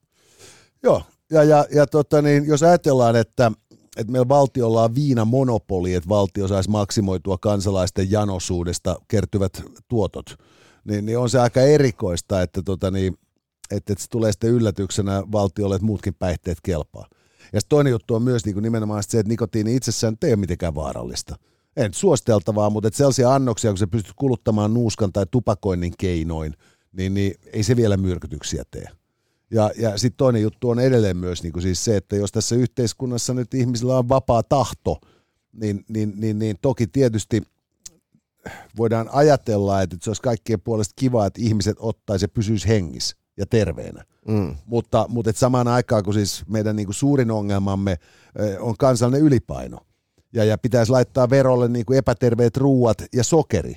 Joo, 0.82 1.02
ja, 1.30 1.42
ja, 1.44 1.66
ja 1.74 1.86
tota 1.86 2.22
niin, 2.22 2.46
jos 2.46 2.62
ajatellaan, 2.62 3.16
että, 3.16 3.52
että 3.96 4.12
meillä 4.12 4.28
valtiolla 4.28 4.82
on 4.82 4.94
viinamonopoli, 4.94 5.94
että 5.94 6.08
valtio 6.08 6.48
saisi 6.48 6.70
maksimoitua 6.70 7.38
kansalaisten 7.38 8.10
janosuudesta 8.10 8.96
kertyvät 9.08 9.62
tuotot, 9.88 10.26
niin, 10.84 11.06
niin 11.06 11.18
on 11.18 11.30
se 11.30 11.40
aika 11.40 11.60
erikoista, 11.60 12.42
että, 12.42 12.62
tota 12.62 12.90
niin, 12.90 13.14
että, 13.70 13.92
että 13.92 14.02
se 14.02 14.10
tulee 14.10 14.32
sitten 14.32 14.50
yllätyksenä 14.50 15.22
valtiolle, 15.32 15.74
että 15.74 15.86
muutkin 15.86 16.14
päihteet 16.14 16.58
kelpaa. 16.62 17.06
Ja 17.52 17.60
toinen 17.68 17.90
juttu 17.90 18.14
on 18.14 18.22
myös 18.22 18.44
niin 18.44 18.54
kuin 18.54 18.62
nimenomaan 18.62 19.02
se, 19.02 19.18
että 19.18 19.28
nikotiini 19.28 19.76
itsessään 19.76 20.16
ei 20.22 20.30
ole 20.30 20.36
mitenkään 20.36 20.74
vaarallista. 20.74 21.36
Ei 21.76 21.84
nyt 21.84 21.94
suositeltavaa, 21.94 22.70
mutta 22.70 22.88
että 22.88 22.98
sellaisia 22.98 23.34
annoksia, 23.34 23.70
kun 23.70 23.78
sä 23.78 23.86
pystyt 23.86 24.14
kuluttamaan 24.16 24.74
nuuskan 24.74 25.12
tai 25.12 25.26
tupakoinnin 25.30 25.94
keinoin, 25.98 26.54
niin, 26.92 27.14
niin 27.14 27.34
ei 27.52 27.62
se 27.62 27.76
vielä 27.76 27.96
myrkytyksiä 27.96 28.62
tee. 28.70 28.88
Ja, 29.50 29.70
ja 29.78 29.98
sitten 29.98 30.16
toinen 30.16 30.42
juttu 30.42 30.70
on 30.70 30.80
edelleen 30.80 31.16
myös 31.16 31.42
niin 31.42 31.52
kuin 31.52 31.62
siis 31.62 31.84
se, 31.84 31.96
että 31.96 32.16
jos 32.16 32.32
tässä 32.32 32.54
yhteiskunnassa 32.54 33.34
nyt 33.34 33.54
ihmisillä 33.54 33.98
on 33.98 34.08
vapaa 34.08 34.42
tahto, 34.42 35.00
niin, 35.52 35.84
niin, 35.88 36.12
niin, 36.16 36.38
niin 36.38 36.56
toki 36.62 36.86
tietysti 36.86 37.42
voidaan 38.76 39.08
ajatella, 39.12 39.82
että 39.82 39.96
se 40.02 40.10
olisi 40.10 40.22
kaikkien 40.22 40.60
puolesta 40.60 40.92
kiva, 40.96 41.26
että 41.26 41.40
ihmiset 41.42 41.76
ottaisi 41.78 42.24
ja 42.24 42.28
pysyisi 42.28 42.68
hengissä 42.68 43.16
ja 43.36 43.46
terveenä. 43.46 44.04
Mm. 44.28 44.56
Mutta, 44.66 45.06
mutta 45.08 45.30
et 45.30 45.36
samaan 45.36 45.68
aikaan, 45.68 46.04
kun 46.04 46.14
siis 46.14 46.44
meidän 46.48 46.76
niin 46.76 46.86
kuin 46.86 46.94
suurin 46.94 47.30
ongelmamme 47.30 47.98
on 48.60 48.74
kansallinen 48.78 49.26
ylipaino, 49.26 49.78
ja, 50.34 50.44
ja 50.44 50.58
pitäisi 50.58 50.92
laittaa 50.92 51.30
verolle 51.30 51.68
niin 51.68 51.86
kuin 51.86 51.98
epäterveet 51.98 52.56
ruuat 52.56 53.04
ja 53.12 53.24
sokeri, 53.24 53.74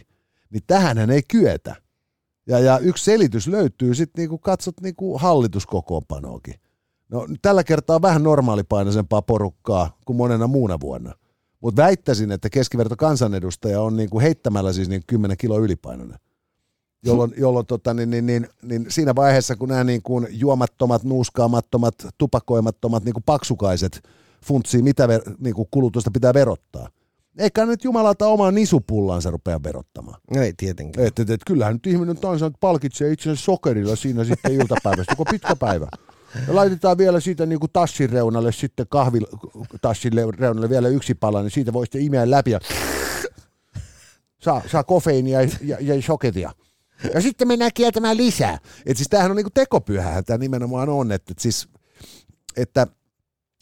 niin 0.50 0.64
tähänhän 0.68 1.10
ei 1.10 1.22
kyetä. 1.28 1.76
Ja, 2.48 2.60
ja 2.60 2.80
yksi 2.80 3.04
selitys 3.04 3.48
löytyy 3.48 3.96
sitten, 3.96 4.22
niin 4.22 4.30
kun 4.30 4.40
katsot 4.40 4.82
niin 4.82 4.96
kuin 4.96 5.22
hallituskokoonpanoakin. 5.22 6.54
No 7.10 7.28
tällä 7.42 7.64
kertaa 7.64 8.02
vähän 8.02 8.24
normaalipainoisempaa 8.24 9.22
porukkaa 9.22 9.98
kuin 10.06 10.18
monena 10.18 10.48
muuna 10.48 10.80
vuonna. 10.80 11.14
Mutta 11.62 11.82
väittäisin, 11.82 12.32
että 12.32 12.50
keskiverto 12.50 12.96
kansanedustaja 12.96 13.82
on 13.82 13.98
niin 13.98 14.10
kuin 14.10 14.22
heittämällä 14.22 14.74
siis 14.74 14.90
niin 14.90 15.02
10 15.08 15.38
kilo 15.38 15.60
ylipainoinen. 15.60 16.20
Jolloin, 17.06 17.34
jolloin 17.38 17.66
tota, 17.66 17.94
niin, 17.94 18.10
niin, 18.10 18.26
niin, 18.26 18.48
niin 18.62 18.86
siinä 18.90 19.16
vaiheessa, 19.16 19.56
kun 19.56 19.70
nämä 19.70 19.84
niin 19.84 20.02
kuin 20.02 20.28
juomattomat, 20.30 21.04
nuuskaamattomat, 21.04 21.96
tupakoimattomat 22.18 23.06
niin 23.06 23.14
kuin 23.14 23.24
paksukaiset 23.24 24.02
funtsii, 24.46 24.82
mitä 24.82 25.08
ver, 25.08 25.22
niin 25.40 25.56
kuin 25.56 25.68
kulutusta 25.72 26.12
pitää 26.12 26.34
verottaa. 26.34 26.90
Eikä 27.38 27.66
nyt 27.66 27.84
jumalauta 27.84 28.28
omaa 28.28 28.52
nisupullansa 28.52 29.32
rupea 29.32 29.64
verottamaan. 29.64 30.22
No 30.36 30.42
ei 30.42 30.54
tietenkään. 30.58 31.08
Että 31.08 31.22
et, 31.22 31.30
et, 31.30 31.42
kyllähän 31.48 31.74
nyt 31.74 31.88
ihminen 31.88 32.18
tansaan 32.18 32.54
palkitsee 32.60 33.12
itsensä 33.12 33.44
sokerilla 33.44 33.96
siinä 33.96 34.24
sitten 34.24 34.54
iltapäivästä, 34.54 35.16
koko 35.16 35.32
pitkä 35.32 35.56
päivä. 35.56 35.88
Ja 36.48 36.56
laitetaan 36.56 36.98
vielä 36.98 37.20
siitä 37.20 37.46
niin 37.46 37.60
kuin 37.60 37.72
tassin 37.74 38.10
reunalle 38.10 38.52
sitten 38.52 38.86
kahvitassin 38.90 40.14
reunalle 40.14 40.70
vielä 40.70 40.88
yksi 40.88 41.16
pala, 41.16 41.42
niin 41.42 41.52
siitä 41.52 41.74
voi 41.74 41.86
sitten 41.86 42.02
imeä 42.02 42.32
läpi 42.32 42.52
ja 42.52 42.60
saa, 44.40 44.62
saa 44.72 44.84
kofeiinia 44.84 45.42
ja, 45.42 45.50
ja, 45.62 45.78
ja 45.96 46.02
sokeria. 46.02 46.52
Ja 47.14 47.22
sitten 47.22 47.48
mennään 47.48 47.72
kieltämään 47.74 48.18
lisää. 48.18 48.60
Et 48.86 48.98
siis 48.98 49.10
tämähän 49.10 49.32
on 49.32 49.38
niinku 49.38 49.52
tekopyhähän 49.54 50.24
tämä 50.24 50.38
nimenomaan 50.38 50.90
on, 50.90 51.12
että, 51.12 51.32
että 51.32 51.42
siis, 51.42 51.68
että 52.58 52.88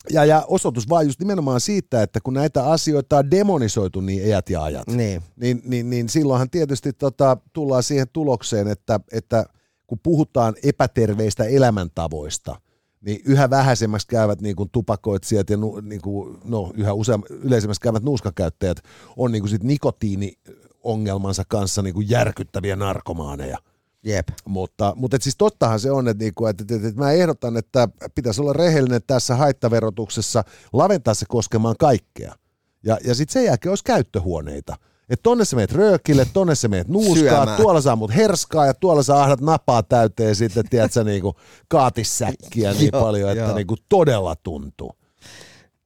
ja, 0.09 0.25
ja 0.25 0.45
osoitus 0.47 0.89
vaan 0.89 1.05
just 1.05 1.19
nimenomaan 1.19 1.61
siitä, 1.61 2.01
että 2.01 2.19
kun 2.23 2.33
näitä 2.33 2.69
asioita 2.69 3.17
on 3.17 3.31
demonisoitu 3.31 4.01
niin 4.01 4.27
iät 4.27 4.49
ja 4.49 4.63
ajat, 4.63 4.87
Niin. 4.87 5.21
niin, 5.35 5.61
niin, 5.65 5.89
niin 5.89 6.09
silloinhan 6.09 6.49
tietysti 6.49 6.93
tota, 6.93 7.37
tullaan 7.53 7.83
siihen 7.83 8.07
tulokseen, 8.13 8.67
että, 8.67 8.99
että 9.11 9.45
kun 9.87 9.99
puhutaan 10.03 10.55
epäterveistä 10.63 11.43
elämäntavoista, 11.43 12.61
niin 13.01 13.21
yhä 13.25 13.49
vähäisemmäksi 13.49 14.07
käyvät 14.07 14.41
niin 14.41 14.55
kuin 14.55 14.69
tupakoitsijat 14.69 15.49
ja 15.49 15.57
nu, 15.57 15.79
niin 15.79 16.01
kuin, 16.01 16.37
no, 16.43 16.71
yhä 16.77 16.93
useam, 16.93 17.23
yleisemmäksi 17.29 17.81
käyvät 17.81 18.03
nuuskakäyttäjät 18.03 18.77
on 19.17 19.31
niin 19.31 19.41
kuin 19.41 19.49
sit 19.49 19.63
nikotiiniongelmansa 19.63 21.43
kanssa 21.47 21.81
niin 21.81 21.93
kuin 21.93 22.09
järkyttäviä 22.09 22.75
narkomaaneja. 22.75 23.57
Jep. 24.05 24.27
Mutta, 24.45 24.93
mutta 24.95 25.15
et 25.15 25.21
siis 25.21 25.35
tottahan 25.37 25.79
se 25.79 25.91
on, 25.91 26.07
että, 26.07 26.23
niinku, 26.23 26.45
että, 26.45 26.63
että, 26.75 26.87
että 26.87 27.01
mä 27.01 27.11
ehdotan, 27.11 27.57
että 27.57 27.89
pitäisi 28.15 28.41
olla 28.41 28.53
rehellinen 28.53 29.01
tässä 29.07 29.35
haittaverotuksessa, 29.35 30.43
laventaa 30.73 31.13
se 31.13 31.25
koskemaan 31.29 31.75
kaikkea. 31.79 32.35
Ja, 32.83 32.97
ja 33.03 33.15
sitten 33.15 33.33
sen 33.33 33.45
jälkeen 33.45 33.71
olisi 33.71 33.83
käyttöhuoneita. 33.83 34.75
Että 35.09 35.23
tonne 35.23 35.45
sä 35.45 35.55
meet 35.55 35.71
röökille, 35.71 36.25
tonne 36.33 36.55
sä 36.55 36.67
meet 36.67 36.87
nuuskaa, 36.87 37.15
Syömään. 37.15 37.61
tuolla 37.61 37.81
saa 37.81 37.95
mut 37.95 38.15
herskaa 38.15 38.65
ja 38.65 38.73
tuolla 38.73 39.03
sä 39.03 39.21
ahdat 39.21 39.41
napaa 39.41 39.83
täyteen 39.83 40.35
sitten, 40.35 40.69
tiedätkö, 40.69 41.03
niinku 41.03 41.33
kaatissäkkiä 41.67 42.73
niin 42.73 42.89
Joo, 42.93 43.01
paljon, 43.01 43.31
että 43.31 43.43
joo. 43.43 43.55
niinku 43.55 43.75
todella 43.89 44.35
tuntuu. 44.35 44.91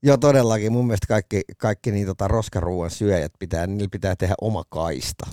Joo, 0.04 0.18
todellakin. 0.18 0.72
Mun 0.72 0.88
mielestä 0.88 1.08
kaikki, 1.08 1.42
kaikki 1.58 1.92
niin 1.92 2.08
tota 2.08 2.28
roskaruuan 2.28 2.92
syöjät 2.92 3.32
pitää, 3.40 3.68
niillä 3.68 3.90
pitää 3.92 4.16
tehdä 4.16 4.36
oma 4.42 4.64
kaista. 4.70 5.28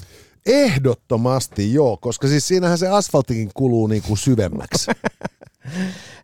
Ehdottomasti 0.46 1.74
joo, 1.74 1.96
koska 1.96 2.28
siis 2.28 2.48
siinähän 2.48 2.78
se 2.78 2.88
asfaltikin 2.88 3.50
kuluu 3.54 3.86
niinku 3.86 4.16
syvemmäksi. 4.16 4.90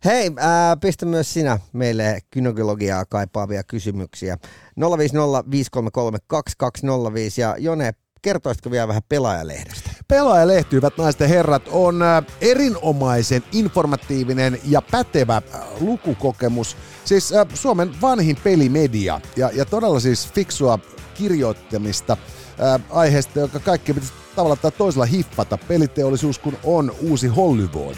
Hei, 0.05 0.31
ää, 0.37 0.77
pistä 0.77 1.05
myös 1.05 1.33
sinä 1.33 1.59
meille 1.73 2.19
kynekologiaa 2.31 3.05
kaipaavia 3.05 3.63
kysymyksiä. 3.63 4.37
050 4.75 5.43
ja 7.37 7.55
Jone, 7.59 7.93
kertoisitko 8.21 8.71
vielä 8.71 8.87
vähän 8.87 9.03
pelaajalehdestä? 9.09 9.89
Pelaajalehti, 10.07 10.75
hyvät 10.75 10.97
naiset 10.97 11.21
ja 11.21 11.27
herrat, 11.27 11.63
on 11.71 12.01
äh, 12.01 12.23
erinomaisen 12.41 13.43
informatiivinen 13.51 14.59
ja 14.65 14.81
pätevä 14.81 15.35
äh, 15.35 15.61
lukukokemus. 15.79 16.77
Siis 17.05 17.33
äh, 17.33 17.47
Suomen 17.53 18.01
vanhin 18.01 18.37
pelimedia 18.43 19.21
ja, 19.35 19.49
ja 19.53 19.65
todella 19.65 19.99
siis 19.99 20.33
fiksua 20.33 20.79
kirjoittamista 21.13 22.17
äh, 22.61 22.81
aiheesta, 22.89 23.39
joka 23.39 23.59
kaikki 23.59 23.93
pitäisi 23.93 24.13
tavalla 24.35 24.55
tai 24.55 24.71
toisella 24.71 25.05
hiffata. 25.05 25.57
Peliteollisuus 25.57 26.39
kun 26.39 26.57
on 26.63 26.91
uusi 27.01 27.27
Hollywood. 27.27 27.95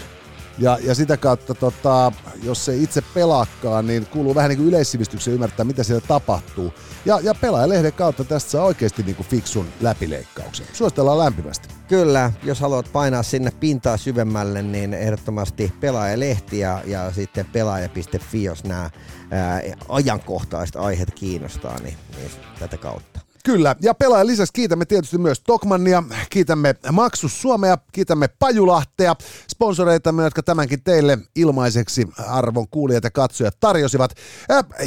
Ja, 0.57 0.77
ja 0.81 0.95
sitä 0.95 1.17
kautta, 1.17 1.53
tota, 1.53 2.11
jos 2.43 2.65
se 2.65 2.75
itse 2.75 3.01
pelaakaan, 3.13 3.87
niin 3.87 4.05
kuuluu 4.05 4.35
vähän 4.35 4.49
niin 4.49 4.57
kuin 4.57 4.67
yleissivistyksen 4.67 5.33
ymmärtää, 5.33 5.65
mitä 5.65 5.83
siellä 5.83 6.05
tapahtuu. 6.07 6.73
Ja, 7.05 7.19
ja 7.23 7.33
pelaajalehden 7.33 7.93
kautta 7.93 8.23
tästä 8.23 8.51
saa 8.51 8.65
oikeasti 8.65 9.03
niin 9.03 9.15
kuin 9.15 9.27
fiksun 9.27 9.67
läpileikkauksen. 9.81 10.65
Suositellaan 10.73 11.17
lämpimästi. 11.17 11.67
Kyllä, 11.87 12.31
jos 12.43 12.59
haluat 12.59 12.89
painaa 12.93 13.23
sinne 13.23 13.51
pintaa 13.51 13.97
syvemmälle, 13.97 14.61
niin 14.61 14.93
ehdottomasti 14.93 15.73
pelaajalehti 15.79 16.59
ja, 16.59 16.81
ja 16.85 17.11
sitten 17.11 17.45
pelaaja.fi, 17.45 18.43
jos 18.43 18.63
nämä 18.63 18.89
ää, 19.31 19.61
ajankohtaiset 19.89 20.75
aiheet 20.75 21.13
kiinnostaa, 21.15 21.79
niin, 21.79 21.97
niin 22.17 22.31
tätä 22.59 22.77
kautta. 22.77 23.14
Kyllä, 23.45 23.75
ja 23.81 23.93
pelaajan 23.93 24.27
lisäksi 24.27 24.53
kiitämme 24.53 24.85
tietysti 24.85 25.17
myös 25.17 25.39
Tokmannia, 25.39 26.03
kiitämme 26.29 26.75
Maksus 26.91 27.41
Suomea, 27.41 27.77
kiitämme 27.91 28.27
Pajulahtea, 28.27 29.15
sponsoreitamme, 29.49 30.23
jotka 30.23 30.43
tämänkin 30.43 30.83
teille 30.83 31.17
ilmaiseksi 31.35 32.07
arvon 32.27 32.67
kuulijat 32.67 33.03
ja 33.03 33.11
katsojat 33.11 33.57
tarjosivat. 33.59 34.11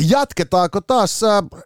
Jatketaanko 0.09 0.81
taas 0.81 1.21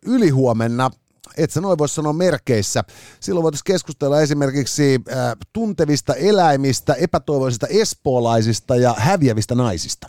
ylihuomenna 0.07 0.91
et 1.37 1.51
sä 1.51 1.61
noin 1.61 1.79
voi 1.79 1.89
sanoa 1.89 2.13
merkeissä. 2.13 2.85
Silloin 3.21 3.43
voitaisiin 3.43 3.65
keskustella 3.65 4.21
esimerkiksi 4.21 5.01
äh, 5.13 5.17
tuntevista 5.53 6.15
eläimistä, 6.15 6.95
epätoivoisista 6.95 7.67
espoolaisista 7.67 8.77
ja 8.77 8.95
häviävistä 8.99 9.55
naisista. 9.55 10.09